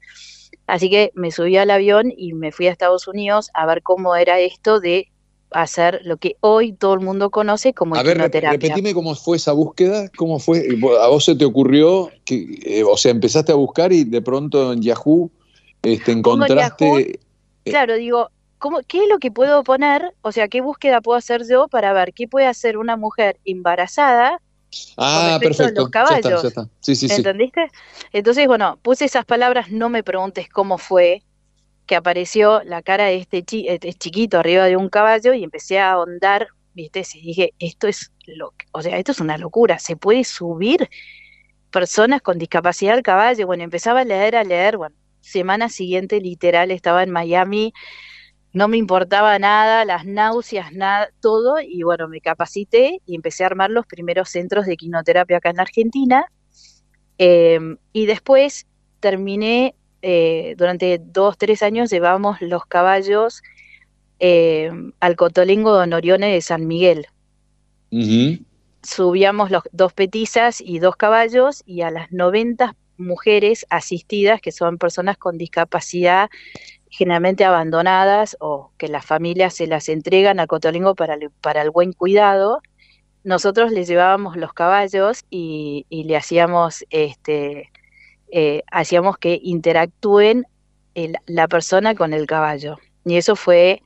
[0.68, 4.16] Así que me subí al avión y me fui a Estados Unidos a ver cómo
[4.16, 5.08] era esto de
[5.52, 8.52] hacer lo que hoy todo el mundo conoce como A ver, quimioterapia.
[8.52, 10.68] repetime cómo fue esa búsqueda, cómo fue,
[11.02, 14.74] a vos se te ocurrió, que, eh, o sea, empezaste a buscar y de pronto
[14.74, 15.32] en Yahoo
[15.82, 16.86] este, encontraste...
[16.86, 17.20] Yahoo, eh,
[17.66, 18.30] Claro, digo,
[18.60, 20.14] ¿cómo, ¿qué es lo que puedo poner?
[20.22, 24.42] O sea, ¿qué búsqueda puedo hacer yo para ver qué puede hacer una mujer embarazada
[24.98, 26.42] ah, respecto a perfecto, los ya está, caballos.
[26.44, 26.70] ya está.
[26.82, 27.16] Sí, sí, sí.
[27.16, 27.68] ¿Entendiste?
[28.14, 31.24] Entonces, bueno, puse esas palabras, no me preguntes cómo fue
[31.86, 35.92] que apareció la cara de este, este chiquito arriba de un caballo y empecé a
[35.94, 37.04] ahondar, ¿viste?
[37.16, 40.90] Y dije, esto es lo que- o sea, esto es una locura, se puede subir
[41.72, 43.46] personas con discapacidad al caballo.
[43.48, 47.74] Bueno, empezaba a leer, a leer, bueno, semana siguiente literal estaba en Miami,
[48.52, 53.48] no me importaba nada, las náuseas, nada, todo, y bueno, me capacité y empecé a
[53.48, 56.26] armar los primeros centros de quinoterapia acá en la Argentina.
[57.20, 57.60] Eh,
[57.94, 58.66] y después
[59.00, 63.44] terminé, eh, durante dos, tres años llevamos los caballos
[64.20, 67.08] eh, al Cotolengo Don Orione de San Miguel.
[68.82, 74.78] Subíamos los dos petizas y dos caballos y a las 90 mujeres asistidas, que son
[74.78, 76.30] personas con discapacidad
[76.90, 81.72] generalmente abandonadas o que las familias se las entregan al Cotolengo para el, para el
[81.72, 82.62] buen cuidado,
[83.24, 87.70] nosotros les llevábamos los caballos y, y le hacíamos este
[88.32, 90.46] eh, hacíamos que interactúen
[91.26, 92.78] la persona con el caballo.
[93.06, 93.82] Y eso fue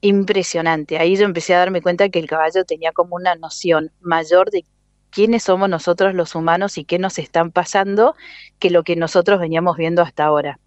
[0.00, 0.98] impresionante.
[0.98, 4.64] Ahí yo empecé a darme cuenta que el caballo tenía como una noción mayor de
[5.10, 8.14] quiénes somos nosotros los humanos y qué nos están pasando
[8.58, 10.58] que lo que nosotros veníamos viendo hasta ahora.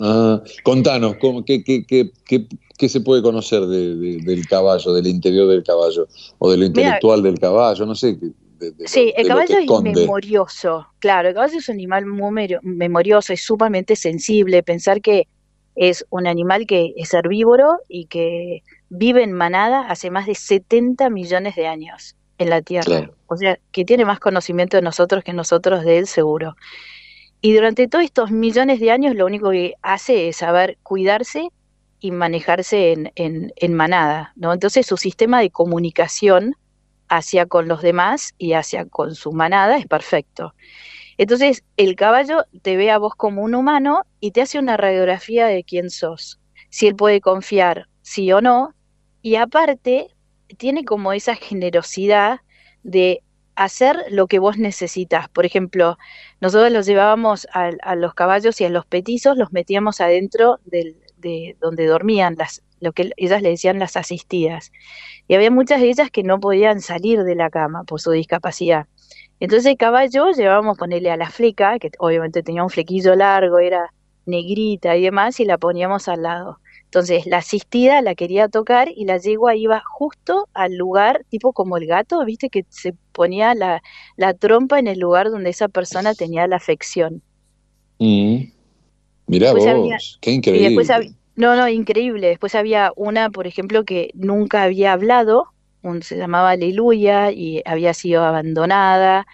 [0.00, 2.10] Ah, contanos, ¿cómo- qué, qué- qué-
[2.78, 6.08] qué- se puede conocer de- de- del caballo, del interior del caballo,
[6.38, 7.84] o de lo intelectual del caballo?
[7.86, 8.14] No sé.
[8.14, 12.30] de- Sí, el lo caballo es memorioso, claro, el caballo es un animal muy
[12.62, 15.28] memorioso, es sumamente sensible, pensar que
[15.76, 21.08] es un animal que es herbívoro y que vive en manada hace más de 70
[21.08, 23.14] millones de años en la Tierra, Claro.
[23.28, 26.54] o sea, que tiene más conocimiento de nosotros que nosotros de él seguro.
[27.40, 31.48] Y durante todos estos millones de años lo único que hace es saber cuidarse
[31.98, 34.52] y manejarse en, manada, ¿no?
[34.52, 36.54] Entonces su sistema de comunicación
[37.08, 40.54] hacia con los demás y hacia con su manada es perfecto.
[41.18, 45.46] Entonces el caballo te ve a vos como un humano y te hace una radiografía
[45.46, 48.74] de quién sos, si él puede confiar, sí o no,
[49.22, 50.08] y aparte
[50.56, 52.40] tiene como esa generosidad
[52.82, 53.22] de
[53.56, 55.28] hacer lo que vos necesitas.
[55.28, 55.98] Por ejemplo,
[56.40, 60.96] nosotros los llevábamos a, a los caballos y a los petizos, los metíamos adentro de
[61.60, 64.72] donde dormían, las, lo que ellas le decían las asistidas.
[65.28, 68.86] Y había muchas de ellas que no podían salir de la cama por su discapacidad.
[69.38, 73.92] Entonces el caballo llevábamos ponerle a la fleca, que obviamente tenía un flequillo largo, era
[74.26, 76.59] negrita y demás, y la poníamos al lado.
[76.90, 81.76] Entonces la asistida la quería tocar y la yegua iba justo al lugar, tipo como
[81.76, 83.80] el gato, viste que se ponía la,
[84.16, 87.22] la trompa en el lugar donde esa persona tenía la afección.
[88.00, 88.38] Mm.
[89.28, 90.66] Mirá Después vos, había- qué Y increíble.
[90.68, 92.26] después había, no, no, increíble.
[92.26, 95.44] Después había una, por ejemplo, que nunca había hablado,
[95.82, 99.26] un- se llamaba Aleluya y había sido abandonada,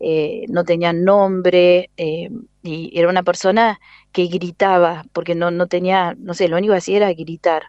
[0.00, 2.28] eh, no tenía nombre, eh,
[2.62, 3.80] y era una persona
[4.12, 7.64] que gritaba, porque no, no tenía, no sé, lo único que hacía era gritar.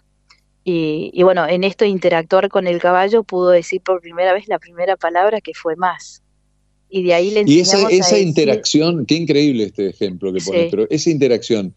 [0.63, 4.47] Y, y bueno, en esto de interactuar con el caballo pudo decir por primera vez
[4.47, 6.21] la primera palabra que fue más.
[6.89, 10.33] Y de ahí le Y esa, enseñamos a esa decir- interacción, qué increíble este ejemplo
[10.33, 10.67] que pones, Sí.
[10.71, 11.73] pero esa interacción,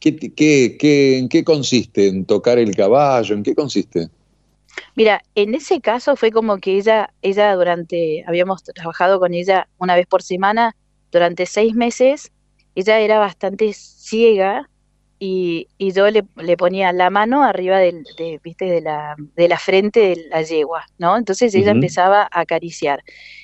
[0.00, 2.08] ¿qué, qué- qué- ¿en qué consiste?
[2.08, 3.34] ¿En tocar el caballo?
[3.34, 4.08] ¿En qué consiste?
[4.96, 9.94] Mira, en ese caso fue como que ella, ella durante, habíamos trabajado con ella una
[9.96, 10.76] vez por semana
[11.10, 12.30] durante seis meses,
[12.74, 13.72] ella era bastante
[14.10, 14.68] ciega
[15.18, 18.64] y, y yo le, le ponía la mano arriba del, de, ¿viste?
[18.66, 21.16] de la, de la frente de la yegua, ¿no?
[21.18, 21.72] Entonces ella Ujú.
[21.72, 23.02] empezaba a acariciar.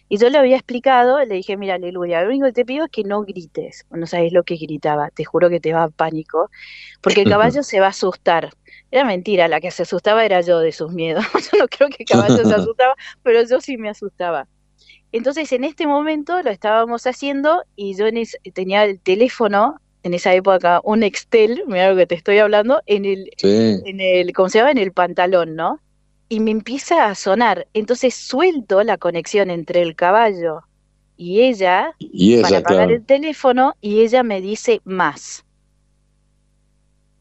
[0.08, 2.90] Y yo le había explicado, le dije, mira, aleluya, lo único que te pido es
[2.90, 6.50] que no grites, no sabes lo que gritaba, te juro que te va a pánico,
[7.02, 8.50] porque el caballo se va a asustar.
[8.90, 11.24] Era mentira, la que se asustaba era yo de sus miedos.
[11.52, 14.48] Yo no creo que el caballo se asustaba, pero yo sí me asustaba.
[15.12, 18.06] Entonces, en este momento lo estábamos haciendo y yo
[18.54, 19.76] tenía el teléfono,
[20.06, 23.80] en esa época, un Excel, mira lo que te estoy hablando, en el, Sí.
[23.84, 24.70] en el, ¿cómo se llama?
[24.70, 25.80] En el pantalón, ¿no?
[26.28, 27.66] Y me empieza a sonar.
[27.74, 30.62] Entonces suelto la conexión entre el caballo
[31.16, 32.94] y ella Y ella, para apagar claro.
[32.96, 35.44] el teléfono y ella me dice más.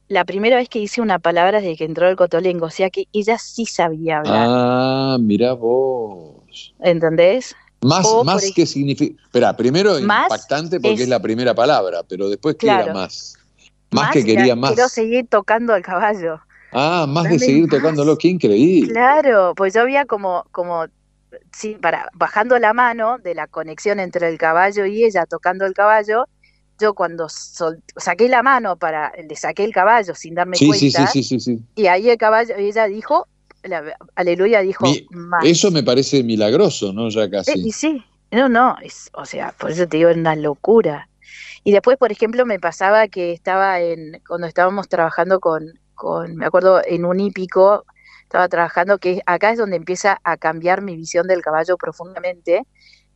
[0.08, 3.06] La primera vez que hice una palabra desde que entró el cotolengo, o sea que
[3.12, 6.76] ella sí sabía hablar, Ah, mirá vos.
[6.80, 7.56] ¿entendés?
[7.86, 9.22] Más, O, más ¿qué significa?
[9.24, 13.36] Espera, primero Más impactante porque es, es- la primera palabra, pero después ¿qué era más?
[13.92, 14.74] Más, que quería más.
[14.74, 16.40] Quiero seguir tocando al caballo.
[16.72, 17.70] Ah, más de seguir más.
[17.80, 18.94] tocándolo, qué increíble.
[18.94, 20.86] Claro, pues yo había como, como,
[21.52, 25.74] sí, para, bajando la mano de la conexión entre el caballo y ella tocando el
[25.74, 26.26] caballo,
[26.80, 30.92] yo cuando sol- saqué la mano para, le saqué el caballo sin darme Sí, sí,
[30.92, 31.60] sí, cuenta, sí, sí, sí.
[31.76, 33.28] y ahí el caballo, ella dijo,
[33.68, 35.46] la- aleluya, dijo, Mi- más.
[35.46, 37.10] Eso me parece milagroso, ¿no?
[37.10, 37.60] Ya Eh, casi.
[37.60, 41.10] y sí, no, no, es, o sea, por eso te digo, es una locura.
[41.64, 46.46] Y después, por ejemplo, me pasaba que estaba en, cuando estábamos trabajando con, con, me
[46.46, 47.86] acuerdo, en un hípico,
[48.24, 52.64] estaba trabajando, que acá es donde empieza a cambiar mi visión del caballo profundamente.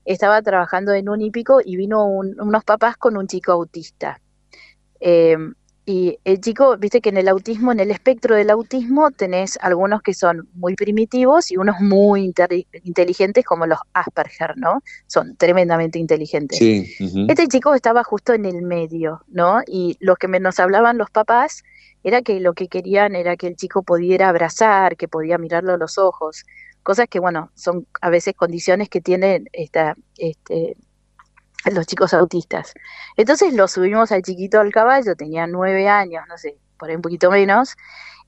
[0.05, 4.19] Estaba trabajando en un hípico y vino un- unos papás con un chico autista.
[4.99, 5.37] Eh,
[5.91, 10.03] y el chico, viste que en el autismo, en el espectro del autismo, tenés algunos
[10.03, 12.31] que son muy primitivos y unos muy
[12.83, 14.83] inteligentes, como los Asperger, ¿no?
[15.07, 16.59] Son tremendamente inteligentes.
[16.59, 16.93] Sí.
[17.27, 19.61] Este chico estaba justo en el medio, ¿no?
[19.65, 21.63] Y lo que nos hablaban los papás
[22.03, 25.77] era que lo que querían era que el chico pudiera abrazar, que podía mirarlo a
[25.77, 26.45] los ojos,
[26.83, 30.77] cosas que, bueno, son a veces condiciones que tienen esta, este,
[31.65, 32.73] los chicos autistas.
[33.17, 37.01] Entonces lo subimos al chiquito al caballo, tenía nueve años, no sé, por ahí un
[37.01, 37.75] poquito menos,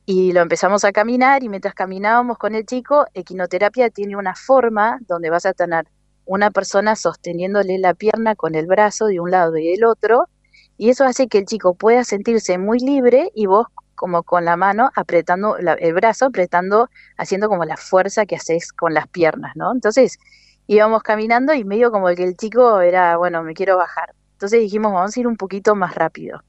[0.06, 4.99] y lo empezamos a caminar y mientras caminábamos con el chico, equinoterapia tiene una forma
[5.08, 5.88] donde vas a tener
[6.26, 10.28] una persona sosteniéndole la pierna con el brazo de un lado y del otro,
[10.78, 14.58] y eso hace que el chico pueda sentirse muy libre y vos como con la
[14.58, 19.56] mano apretando la- el brazo, apretando, haciendo como la fuerza que haces con las piernas,
[19.56, 19.72] ¿no?
[19.72, 20.18] Entonces
[20.73, 24.14] íbamos caminando y medio como que el chico era, bueno, me quiero bajar.
[24.34, 26.41] Entonces dijimos, vamos a ir un poquito más rápido.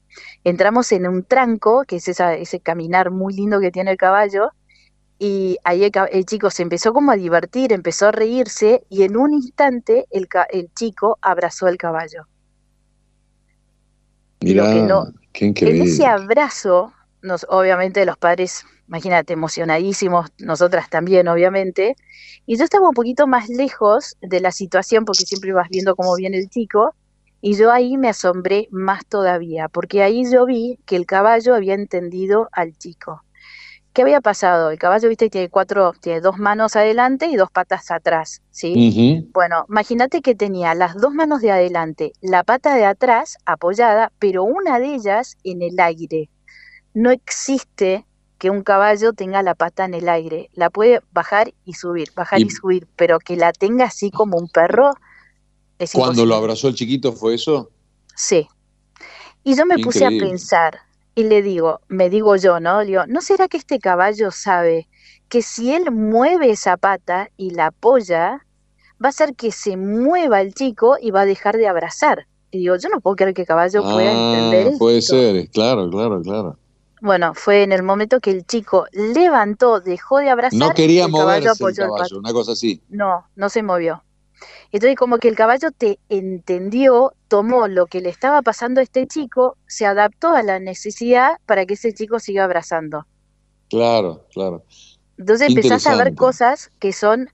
[0.45, 4.51] Entramos en un tranco, que es esa, ese caminar muy lindo que tiene el caballo,
[5.19, 9.33] y ahí el, chico se empezó como a divertir, empezó a reírse, y en un
[9.33, 12.27] instante el, el chico abrazó al caballo.
[14.41, 15.91] Mirá, que no- qué En increíble.
[15.91, 16.93] ese abrazo,
[17.23, 21.95] nos, obviamente los padres, imagínate, emocionadísimos, nosotras también, obviamente,
[22.45, 26.15] y yo estaba un poquito más lejos de la situación porque siempre vas viendo cómo
[26.15, 26.93] viene el chico,
[27.41, 31.73] y yo ahí me asombré más todavía, porque ahí yo vi que el caballo había
[31.73, 33.23] entendido al chico.
[33.93, 34.71] ¿Qué había pasado?
[34.71, 38.73] El caballo, viste, tiene cuatro, tiene dos manos adelante y dos patas atrás, ¿sí?
[39.33, 44.43] Bueno, imagínate que tenía las dos manos de adelante, la pata de atrás apoyada, pero
[44.43, 46.29] una de ellas en el aire.
[46.93, 48.05] No existe
[48.37, 50.49] que un caballo tenga la pata en el aire.
[50.53, 54.37] La puede bajar y subir, bajar y, Y- subir, pero que la tenga así como
[54.37, 54.91] un perro
[55.79, 56.27] es Cuando imposible.
[56.29, 57.71] lo abrazó el chiquito fue eso.
[58.15, 58.47] Sí.
[59.43, 60.79] Y yo me puse a pensar
[61.15, 62.79] y le digo, me digo yo, ¿no?
[62.81, 64.87] Le digo, ¿no será que este caballo sabe
[65.29, 68.45] que si él mueve esa pata y la apoya,
[69.03, 72.27] va a hacer que se mueva el chico y va a dejar de abrazar?
[72.51, 74.79] Y digo, yo no puedo creer que el caballo pueda entender Ah, esto.
[74.79, 76.57] puede ser, claro, claro, claro.
[77.03, 81.11] Bueno, fue en el momento que el chico levantó, dejó de abrazar No quería el
[81.11, 82.81] caballo moverse el apoyó el caballo, una cosa así.
[82.87, 84.05] No, no se movió.
[84.71, 89.05] Entonces como que el caballo te entendió, tomó lo que le estaba pasando a este
[89.05, 93.05] chico, se adaptó a la necesidad para que ese chico siga abrazando.
[93.69, 94.63] Claro, claro.
[95.17, 97.29] Entonces empezás a ver cosas que son,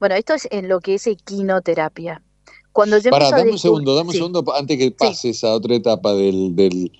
[0.00, 2.20] bueno, esto es en lo que es equinoterapia.
[2.72, 5.76] Cuando yo a dame un segundo, dame un sí, segundo antes que pases a otra
[5.76, 6.90] etapa del, del-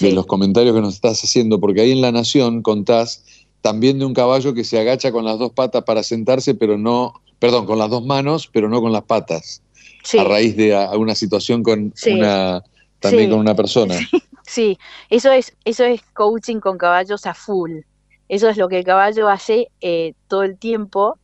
[0.00, 3.24] de los comentarios que nos estás haciendo, porque ahí en La Nación contás
[3.60, 7.14] también de un caballo que se agacha con las dos patas para sentarse, pero no,
[7.38, 9.62] perdón, con las dos manos, pero no con las patas,
[10.02, 10.18] Sí.
[10.18, 12.12] a raíz de a- una situación con Sí.
[12.12, 12.62] una,
[12.98, 13.96] también con una persona.
[14.44, 14.78] Sí,
[15.10, 17.80] eso es, eso es coaching con caballos a full.
[18.28, 21.18] Eso es lo que el caballo hace eh, todo el tiempo.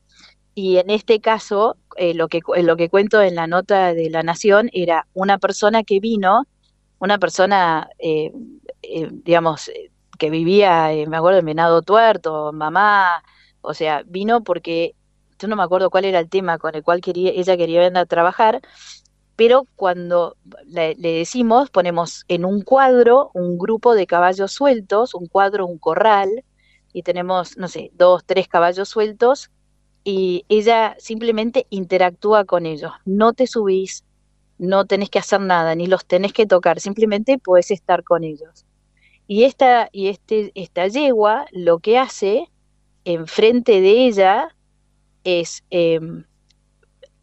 [0.54, 4.22] Y en este caso, eh, lo que, lo que cuento en la nota de La
[4.22, 6.46] Nación era una persona que vino,
[6.98, 8.32] una persona, eh,
[8.82, 13.22] eh, digamos, eh, que vivía, eh, me acuerdo, en Venado Tuerto, mamá,
[13.60, 14.94] o sea, vino porque
[15.38, 17.98] yo no me acuerdo cuál era el tema con el cual quería, ella quería venir
[17.98, 18.60] a trabajar,
[19.36, 25.28] pero cuando le, le decimos, ponemos en un cuadro un grupo de caballos sueltos, un
[25.28, 26.44] cuadro, un corral,
[26.92, 29.50] y tenemos, no sé, dos, tres caballos sueltos,
[30.02, 32.92] y ella simplemente interactúa con ellos.
[33.04, 34.04] No te subís,
[34.58, 38.66] no tenés que hacer nada, ni los tenés que tocar, simplemente puedes estar con ellos.
[39.28, 42.48] Y esta, y este, esta yegua lo que hace
[43.04, 44.56] enfrente de ella
[45.24, 46.24] es em,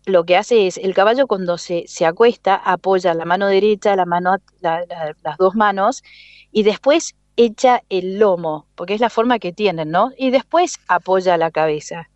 [0.05, 4.05] lo que hace es el caballo cuando se, se acuesta apoya la mano derecha, la
[4.05, 6.03] mano, la- la- las dos manos
[6.51, 10.11] y después echa el lomo, porque es la forma que tienen, ¿no?
[10.17, 12.09] Y después apoya la cabeza.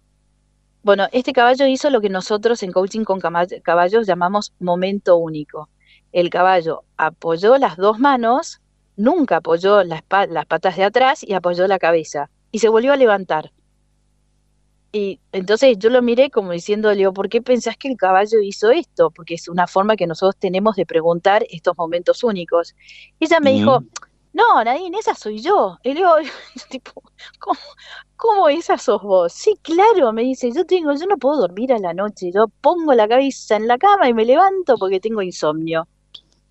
[0.83, 5.69] Bueno, este caballo hizo lo que nosotros en coaching con caballos llamamos momento único.
[6.11, 8.61] El caballo apoyó las dos manos,
[8.95, 12.29] nunca apoyó las, pa- las patas de atrás y apoyó la cabeza.
[12.51, 13.51] Y se volvió a levantar.
[14.91, 18.39] Y entonces yo lo miré como diciendo, le digo, ¿por qué pensás que el caballo
[18.41, 19.11] hizo esto?
[19.11, 22.73] Porque es una forma que nosotros tenemos de preguntar estos momentos únicos.
[23.19, 23.83] Y ella me dijo,
[24.33, 25.77] no, Nadine, esa soy yo.
[25.83, 26.11] Y le digo,
[26.69, 27.03] tipo,
[27.39, 27.59] ¿cómo,
[28.15, 29.33] cómo esa sos vos?
[29.33, 32.93] Sí, claro, me dice, yo tengo, yo no puedo dormir a la noche, yo pongo
[32.93, 35.87] la cabeza en la cama y me levanto porque tengo insomnio.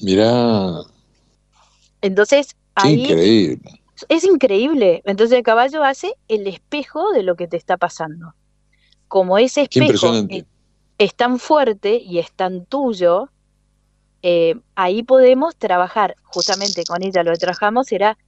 [0.00, 0.82] Mirá,
[2.00, 3.82] Entonces, ahí increíble.
[4.08, 5.02] es increíble.
[5.04, 8.34] Entonces el caballo hace el espejo de lo que te está pasando.
[9.08, 10.12] Como ese espejo
[10.98, 13.30] es tan fuerte y es tan tuyo,
[14.30, 18.18] eh, ahí podemos trabajar, justamente con ella lo que trabajamos era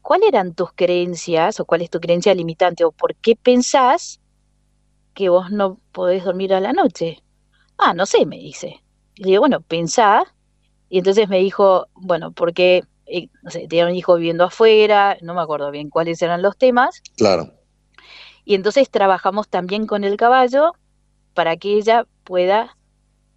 [0.00, 4.20] cuáles eran tus creencias o cuál es tu creencia limitante o por qué pensás
[5.12, 7.24] que vos no podés dormir a la noche.
[7.78, 8.80] Ah, no sé, me dice.
[9.16, 10.22] Y digo, bueno, pensá.
[10.88, 15.34] Y entonces me dijo, bueno, porque, eh, no sé, tenía un hijo viviendo afuera, no
[15.34, 17.02] me acuerdo bien cuáles eran los temas.
[17.16, 17.52] Claro.
[18.44, 20.74] Y entonces trabajamos también con el caballo
[21.34, 22.76] para que ella pueda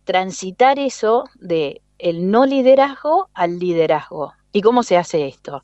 [0.03, 4.33] transitar eso de el no liderazgo al liderazgo.
[4.51, 5.63] ¿Y cómo se hace esto?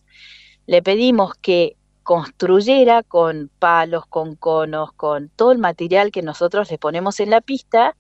[0.68, 6.78] Le pedimos que construyera con palos, con conos, con todo el material que nosotros le
[6.78, 7.98] ponemos en la pista,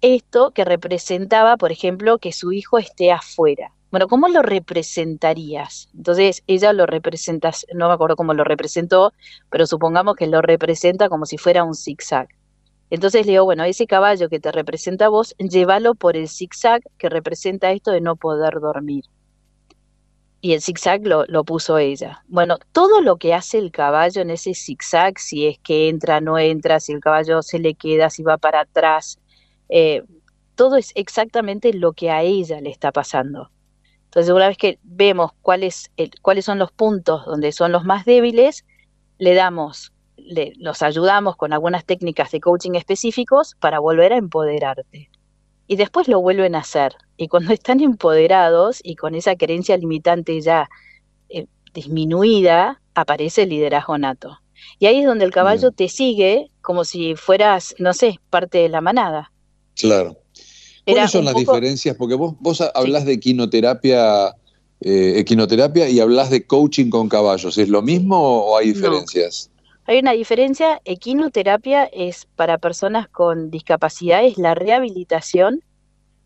[0.00, 3.72] esto que representaba, por ejemplo, que su hijo esté afuera.
[3.92, 5.88] Bueno, ¿cómo lo representarías?
[5.94, 9.12] Entonces ella lo representa, no me acuerdo cómo lo representó,
[9.50, 12.28] pero supongamos que lo representa como si fuera un zigzag.
[12.90, 16.82] Entonces le digo, bueno, ese caballo que te representa a vos, llévalo por el zigzag
[16.98, 19.04] que representa esto de no poder dormir.
[20.42, 22.22] Y el zigzag lo, lo puso ella.
[22.26, 26.38] Bueno, todo lo que hace el caballo en ese zigzag, si es que entra, no
[26.38, 29.18] entra, si el caballo se le queda, si va para atrás,
[29.68, 30.02] eh,
[30.54, 33.50] todo es exactamente lo que a ella le está pasando.
[34.06, 35.32] Entonces, una vez que vemos
[35.96, 38.64] el- cuáles son los puntos donde son los más débiles,
[39.18, 39.92] le damos,
[40.26, 45.10] le, los ayudamos con algunas técnicas de coaching específicos para volver a empoderarte.
[45.66, 46.94] Y después lo vuelven a hacer.
[47.16, 50.68] Y cuando están empoderados y con esa creencia limitante ya
[51.28, 54.38] eh, disminuida, aparece el liderazgo nato.
[54.78, 58.68] Y ahí es donde el caballo te sigue como si fueras, no sé, parte de
[58.68, 59.32] la manada.
[59.74, 60.16] Claro.
[60.84, 61.96] ¿Cuáles son las poco- diferencias?
[61.96, 64.34] Porque vos, vos hablas de equinoterapia,
[64.80, 67.56] eh, equinoterapia y hablas de coaching con caballos.
[67.58, 69.49] ¿Es lo mismo o hay diferencias?
[69.90, 75.64] Hay una diferencia, equinoterapia es para personas con discapacidad, es la rehabilitación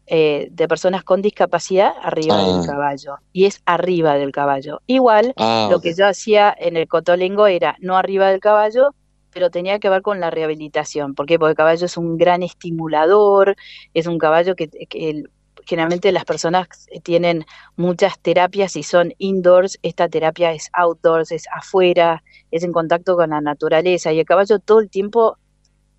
[0.07, 2.59] eh, de personas con discapacidad arriba Ah.
[2.59, 4.83] del caballo, y es arriba del caballo.
[4.87, 8.91] Igual, Ah, lo que yo hacía en el cotolengo era no arriba del caballo,
[9.33, 11.15] pero tenía que ver con la rehabilitación.
[11.15, 11.39] ¿Por qué?
[11.39, 13.57] Porque el caballo es un gran estimulador,
[13.95, 15.25] es un caballo que, que
[15.65, 16.69] generalmente las personas
[17.03, 17.47] tienen
[17.77, 22.23] muchas terapias y son indoors, esta terapia es outdoors, es afuera,
[22.55, 25.39] es en contacto con la naturaleza y el caballo todo el tiempo,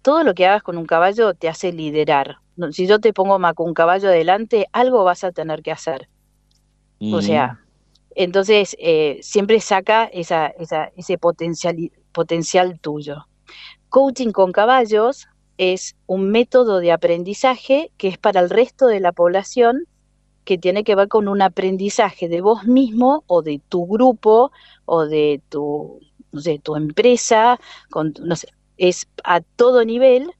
[0.04, 2.38] todo lo que hagas con un caballo te hace liderar.
[2.72, 6.10] Si yo te pongo un caballo adelante, algo vas a tener que hacer.
[7.10, 7.60] O sea,
[8.16, 11.76] entonces eh, siempre saca esa, esa- ese potencial,
[12.12, 13.28] potencial tuyo.
[13.90, 15.28] Coaching con caballos
[15.58, 19.86] es un método de aprendizaje que es para el resto de la población
[20.46, 24.52] que tiene que ver con un aprendizaje de vos mismo o de tu grupo
[24.86, 26.00] o de tu,
[26.36, 27.60] no sé, tu empresa,
[27.90, 30.32] con, no sé, es a todo nivel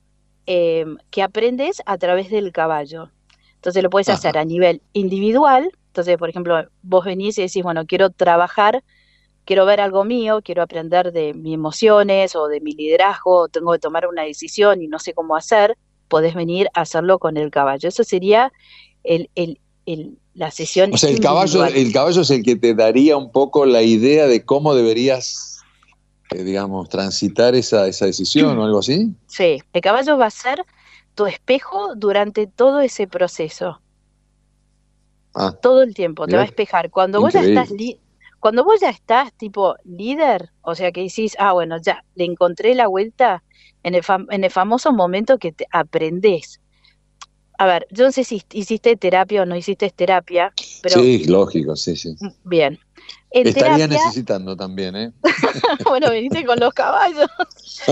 [0.46, 3.10] eh, que aprendes a través del caballo.
[3.56, 5.72] Entonces lo puedes hacer a nivel individual.
[5.88, 8.84] Entonces, por ejemplo, vos venís y decís, bueno, quiero trabajar,
[9.46, 13.72] quiero ver algo mío, quiero aprender de mis emociones o de mi liderazgo, o tengo
[13.72, 15.78] que tomar una decisión y no sé cómo hacer,
[16.10, 17.90] podés venir a hacerlo con el caballo.
[17.90, 18.52] Eso sería
[19.04, 22.74] el, el- el- la sesión O sea, el caballo, el caballo es el que te
[22.76, 25.55] daría un poco la idea de cómo deberías,
[26.32, 29.14] eh, digamos, transitar esa, esa decisión o algo así.
[29.28, 30.64] Sí, el caballo va a ser
[31.14, 33.82] tu espejo durante todo ese proceso.
[35.34, 36.90] Ah, todo el tiempo, te va a espejar.
[36.92, 38.02] Cuando vos ya estás li-
[38.40, 42.76] cuando vos ya estás tipo líder, o sea que decís, ah, bueno, ya le encontré
[42.76, 43.44] la vuelta
[43.84, 46.62] en el, fam- en el famoso momento que te aprendés.
[47.58, 51.76] A ver, yo no sé si hiciste terapia o no hiciste terapia, pero sí, lógico,
[51.76, 52.16] sí, sí.
[52.44, 52.80] bien.
[53.36, 55.12] En Estaría terapia, necesitando también, ¿eh?
[55.86, 57.28] bueno, viniste con los caballos.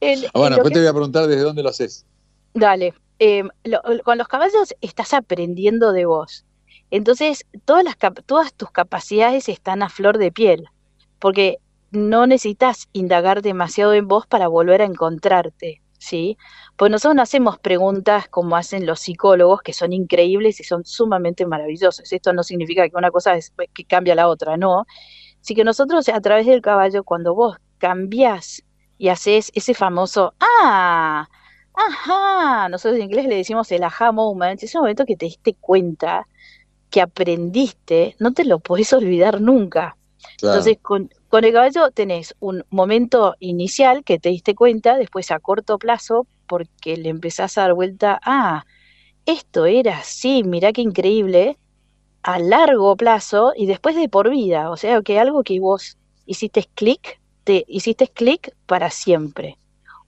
[0.00, 2.04] En- en bueno, después que te voy a preguntar desde dónde lo haces.
[2.52, 6.44] Dale, eh, lo- con los caballos estás aprendiendo de vos.
[6.90, 10.64] Entonces, todas, las, todas tus capacidades están a flor de piel,
[11.20, 11.58] porque
[11.92, 15.80] no necesitas indagar demasiado en vos para volver a encontrarte.
[15.98, 16.38] ¿Sí?
[16.76, 21.46] Pues nosotros no hacemos preguntas como hacen los psicólogos, que son increíbles y son sumamente
[21.46, 22.12] maravillosas.
[22.12, 24.86] Esto no significa que una cosa es que cambia la otra, no.
[25.40, 28.62] Así que nosotros a través del caballo, cuando vos cambiás
[28.98, 31.28] y haces ese famoso, ah,
[31.74, 36.26] ajá, nosotros en inglés le decimos el aha moment, ese momento que te diste cuenta
[36.90, 39.96] que aprendiste, no te lo podés olvidar nunca.
[40.38, 40.54] Claro.
[40.58, 45.38] Entonces, con, con el caballo tenés un momento inicial que te diste cuenta, después a
[45.40, 48.64] corto plazo, porque le empezás a dar vuelta, ah,
[49.26, 51.58] esto era así, mirá qué increíble,
[52.22, 55.96] a largo plazo y después de por vida, o sea, que algo que vos
[56.26, 59.58] hiciste clic, te hiciste clic para siempre.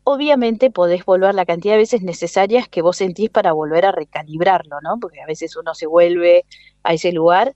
[0.04, 4.80] Obviamente podés volver la cantidad de veces necesarias que vos sentís para volver a recalibrarlo,
[4.82, 4.98] ¿no?
[5.00, 6.44] Porque a veces uno se vuelve
[6.82, 7.54] a ese lugar,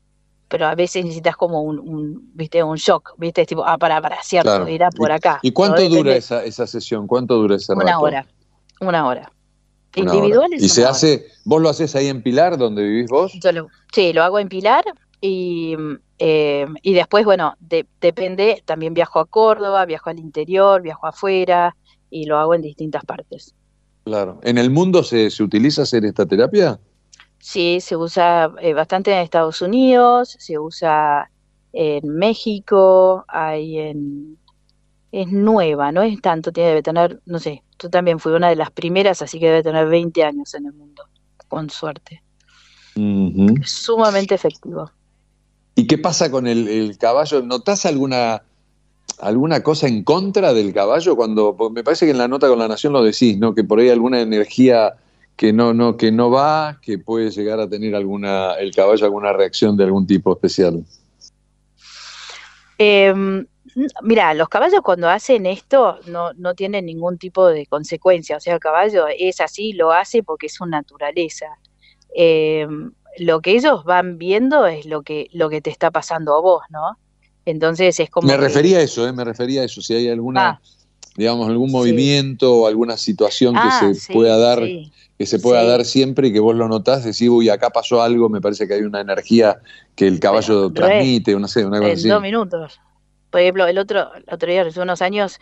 [0.53, 4.23] pero a veces necesitas como un, un viste, un shock, viste, tipo, ah, para, para,
[4.23, 4.67] cierto, Claro.
[4.67, 5.39] era por acá.
[5.43, 7.07] ¿Y cuánto dura esa, esa sesión?
[7.07, 8.01] ¿Cuánto dura ese Una rato?
[8.01, 8.27] hora,
[8.83, 9.33] una hora.
[9.97, 10.57] Una Individual hora.
[10.63, 10.91] ¿Y se hora.
[10.91, 13.33] hace, vos lo haces ahí en Pilar, donde vivís vos?
[13.43, 14.85] Yo lo- sí, lo hago en Pilar
[15.23, 15.75] y,
[16.19, 21.75] eh, y después, bueno, de- depende, también viajo a Córdoba, viajo al interior, viajo afuera
[22.11, 23.55] y lo hago en distintas partes.
[24.05, 24.39] Claro.
[24.43, 26.79] ¿En el mundo se, se utiliza hacer esta terapia?
[27.45, 31.29] Sí, se usa eh, bastante en Estados Unidos, se usa
[31.73, 34.39] en México, hay en...
[35.11, 38.55] Es nueva, no es tanto, tiene, debe tener, no sé, yo también fui una de
[38.55, 41.03] las primeras, así que debe tener 20 años en el mundo,
[41.49, 42.23] con suerte.
[42.95, 44.93] Es sumamente efectivo.
[45.75, 47.43] ¿Y qué pasa con el, el caballo?
[47.43, 48.45] ¿Notás alguna,
[49.19, 51.17] alguna cosa en contra del caballo?
[51.17, 53.53] Cuando, me parece que en la nota con la Nación lo decís, ¿no?
[53.53, 54.95] Que por ahí hay alguna energía
[55.37, 59.33] que no, no, que no va, que puede llegar a tener alguna, el caballo alguna
[59.33, 60.85] reacción de algún tipo especial.
[62.79, 63.15] Eh,
[64.03, 68.37] mira, los caballos cuando hacen esto no, no tienen ningún tipo de consecuencia.
[68.37, 71.47] O sea, el caballo es así, lo hace porque es su naturaleza.
[72.17, 72.67] Eh,
[73.19, 76.63] lo que ellos van viendo es lo que, lo que te está pasando a vos,
[76.71, 76.99] ¿no?
[77.45, 79.13] Entonces es como Me que- refería a eso, ¿eh?
[79.13, 79.81] Me refería a eso.
[79.83, 80.61] Si hay alguna, Ah.
[81.17, 84.91] digamos, algún movimiento o alguna situación Ah, que se sí, pueda dar, sí.
[85.23, 85.67] Que se pueda Sí.
[85.69, 88.75] dar siempre y que vos lo notás, decís, uy, acá pasó algo, me parece que
[88.75, 89.61] hay una energía
[89.95, 92.09] que el caballo transmite, no sé, una cosa en así.
[92.09, 92.81] dos minutos.
[93.31, 95.39] Por ejemplo, el otro, el otro día, hace unos años,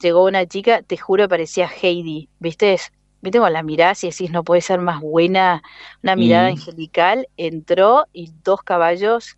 [0.00, 2.78] llegó una chica, te juro, parecía Heidi, ¿viste?
[3.22, 5.62] ¿Viste cuando la mirás y decís, no puede ser más buena?
[6.02, 6.52] Una mirada Mm.
[6.52, 9.36] angelical, entró y dos caballos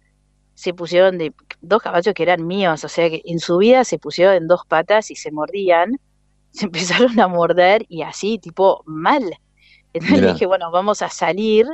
[0.54, 3.98] se pusieron de, dos caballos que eran míos, o sea que en su vida se
[3.98, 6.00] pusieron en dos patas y se mordían,
[6.52, 9.36] se empezaron a morder y así, tipo, mal.
[9.94, 10.32] Entonces Mirá.
[10.34, 11.66] dije, bueno, vamos a salir,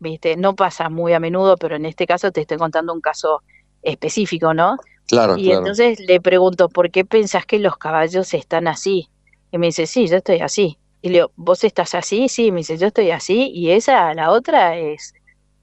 [0.00, 0.36] ¿viste?
[0.36, 3.42] No pasa muy a menudo, pero en este caso te estoy contando un caso
[3.82, 4.78] específico, ¿no?
[5.06, 5.58] Claro, Y claro.
[5.60, 9.10] entonces le pregunto, ¿por qué pensás que los caballos están así?
[9.52, 10.78] Y me dice, sí, yo estoy así.
[11.02, 12.28] Y le digo, ¿vos estás así?
[12.28, 13.50] Sí, me dice, yo estoy así.
[13.54, 15.14] Y esa, la otra, es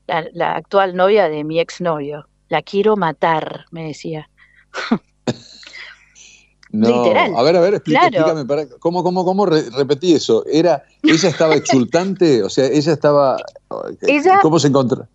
[0.07, 2.29] la, la actual novia de mi exnovio.
[2.49, 4.29] La quiero matar, me decía.
[6.77, 7.33] No, Literal.
[7.35, 8.15] a ver, a ver, explica- Claro.
[8.17, 10.43] explícame, para, ¿cómo, cómo, cómo re- repetí eso?
[10.45, 13.37] Era, ella estaba exultante, o sea, ella estaba,
[14.01, 15.07] Ella- ¿cómo se encontró?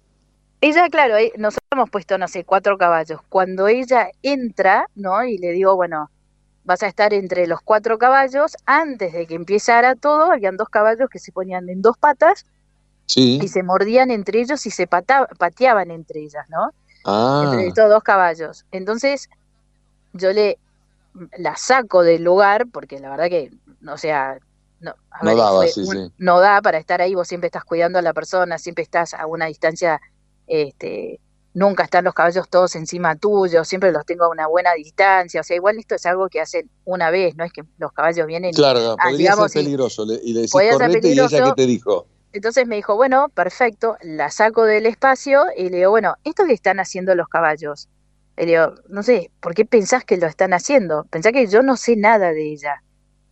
[0.63, 3.21] Ella, claro, eh, nosotros hemos puesto, no sé, cuatro caballos.
[3.29, 5.25] Cuando ella entra, ¿no?
[5.25, 6.11] Y le digo, bueno,
[6.65, 8.57] vas a estar entre los cuatro caballos.
[8.67, 12.45] Antes de que empezara todo, habían dos caballos que se ponían en dos patas
[13.07, 13.41] Sí.
[13.43, 16.71] y se mordían entre ellos y se pata- pateaban entre ellas, ¿no?
[17.07, 18.67] Ah, Entre estos dos caballos.
[18.71, 19.31] Entonces,
[20.13, 20.59] yo le
[21.39, 23.51] la saco del lugar, porque la verdad que,
[23.89, 24.39] o sea,
[24.81, 26.13] no, a No ver, daba, fue sí, un- sí.
[26.19, 29.27] no da para estar ahí, vos siempre estás cuidando a la persona, siempre estás a
[29.27, 30.01] una distancia,
[30.47, 31.21] este,
[31.53, 35.45] nunca están los caballos todos encima tuyo, siempre los tengo a una buena distancia, o
[35.45, 38.51] sea, igual esto es algo que hacen una vez, no es que los caballos vienen
[38.51, 40.07] y- claro, ah, podría digamos, ser y- peligroso.
[40.07, 42.07] le- y le decís ser correte y ella qué te dijo.
[42.33, 46.53] entonces me dijo, bueno, perfecto, la saco del espacio y le digo, bueno, ¿esto que
[46.53, 47.89] están haciendo los caballos?
[48.41, 51.05] Y le digo, no sé, ¿por qué pensás que lo están haciendo?
[51.11, 52.83] Pensá que yo no sé nada de ella.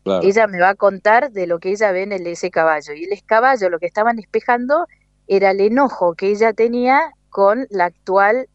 [0.05, 0.27] Claro.
[0.27, 2.93] Ella me va a contar de lo que ella ve en el, ese caballo.
[2.95, 4.87] Y el caballo, lo que estaban espejando
[5.27, 8.49] era el enojo que ella tenía con la actual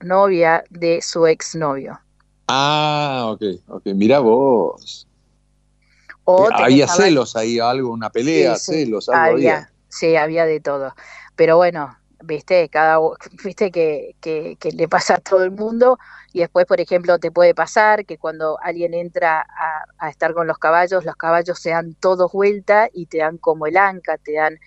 [0.00, 2.00] novia de su exnovio.
[2.48, 5.08] Ah, ok, ok, mira vos.
[6.24, 9.56] O Eh, había celos ahí, algo, una pelea, Sí, sí, celos, algo había.
[9.56, 10.94] había, sí, había de todo.
[11.36, 12.98] Pero bueno, viste, cada,
[13.44, 15.98] viste que, que, que le pasa a todo el mundo.
[16.32, 20.46] Y después, por ejemplo, te puede pasar que cuando alguien entra a, a estar con
[20.46, 24.34] los caballos, los caballos se dan todos vuelta y te dan como el anca, te
[24.34, 24.58] dan,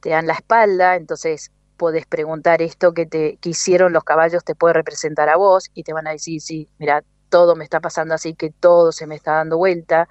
[0.00, 4.54] te dan la espalda, entonces podés preguntar esto que te que hicieron los caballos te
[4.54, 8.14] puede representar a vos y te van a decir, sí, mira, todo me está pasando
[8.14, 10.08] así, que todo se me está dando vuelta.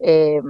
[0.00, 0.40] Eh,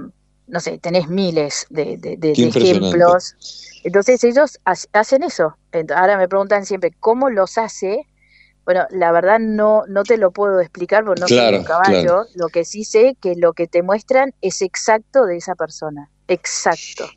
[0.47, 3.35] no sé, tenés miles de, ejemplos.
[3.83, 5.57] Entonces ellos ha- hacen eso.
[5.95, 8.07] Ahora me preguntan siempre, ¿cómo los hace?
[8.65, 11.99] Bueno, la verdad no, no te lo puedo explicar porque no soy Claro, un caballo.
[12.01, 12.27] claro.
[12.33, 16.09] Lo que sí sé que lo que te muestran es exacto de esa persona.
[16.27, 17.09] Exacto.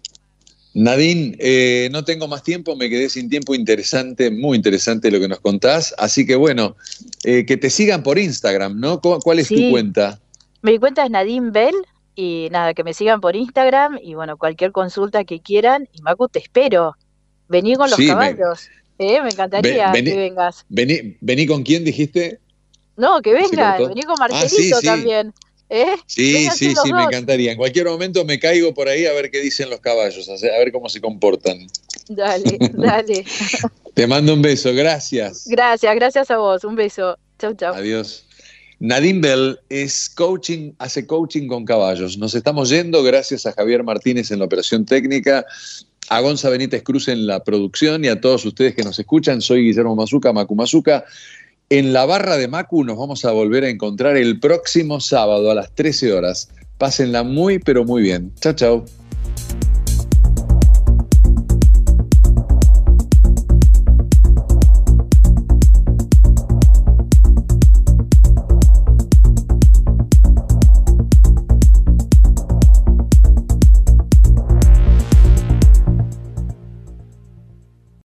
[0.75, 5.27] Nadine, eh, no tengo más tiempo, me quedé sin tiempo interesante, muy interesante lo que
[5.27, 5.95] nos contás.
[5.99, 6.77] Así que bueno,
[7.25, 9.01] eh, que te sigan por Instagram, ¿no?
[9.01, 10.21] ¿Cu- ¿Cuál es tu cuenta?
[10.63, 11.75] Mi cuenta es Nadine Bell
[12.21, 15.89] y nada, que me sigan por Instagram y bueno, cualquier consulta que quieran.
[15.93, 16.97] Y Macu, te espero.
[17.49, 18.69] Vení con los Sí, me- caballos.
[18.99, 20.65] Eh, me encantaría vení- que vengas.
[20.69, 22.41] Vení, vení con quién dijiste?
[22.97, 24.87] No, que venga, vení con Ah, Marcelito sí.
[24.87, 25.33] también.
[25.71, 25.95] ¿eh?
[26.07, 27.53] Sí, sí, sí, me encantaría.
[27.53, 30.73] En cualquier momento me caigo por ahí a ver qué dicen los caballos, a ver
[30.73, 31.59] cómo se comportan.
[32.09, 33.25] Dale, dale.
[33.95, 35.47] Te mando un beso, gracias.
[35.47, 36.65] Gracias, gracias a vos.
[36.65, 37.17] Un beso.
[37.39, 37.75] Chau, chau.
[37.75, 38.25] Adiós.
[38.81, 42.17] Nadine Bell es coaching, hace coaching con caballos.
[42.17, 45.45] Nos estamos yendo gracias a Javier Martínez en la operación técnica,
[46.09, 49.41] a Gonza Benítez Cruz en la producción y a todos ustedes que nos escuchan.
[49.41, 51.05] Soy Guillermo Mazuca, Macu Mazuca.
[51.71, 55.55] En la barra de Macu nos vamos a volver a encontrar el próximo sábado a
[55.55, 56.49] las 13 horas.
[56.79, 58.33] Pásenla muy, pero muy bien.
[58.41, 58.85] Chao, chao.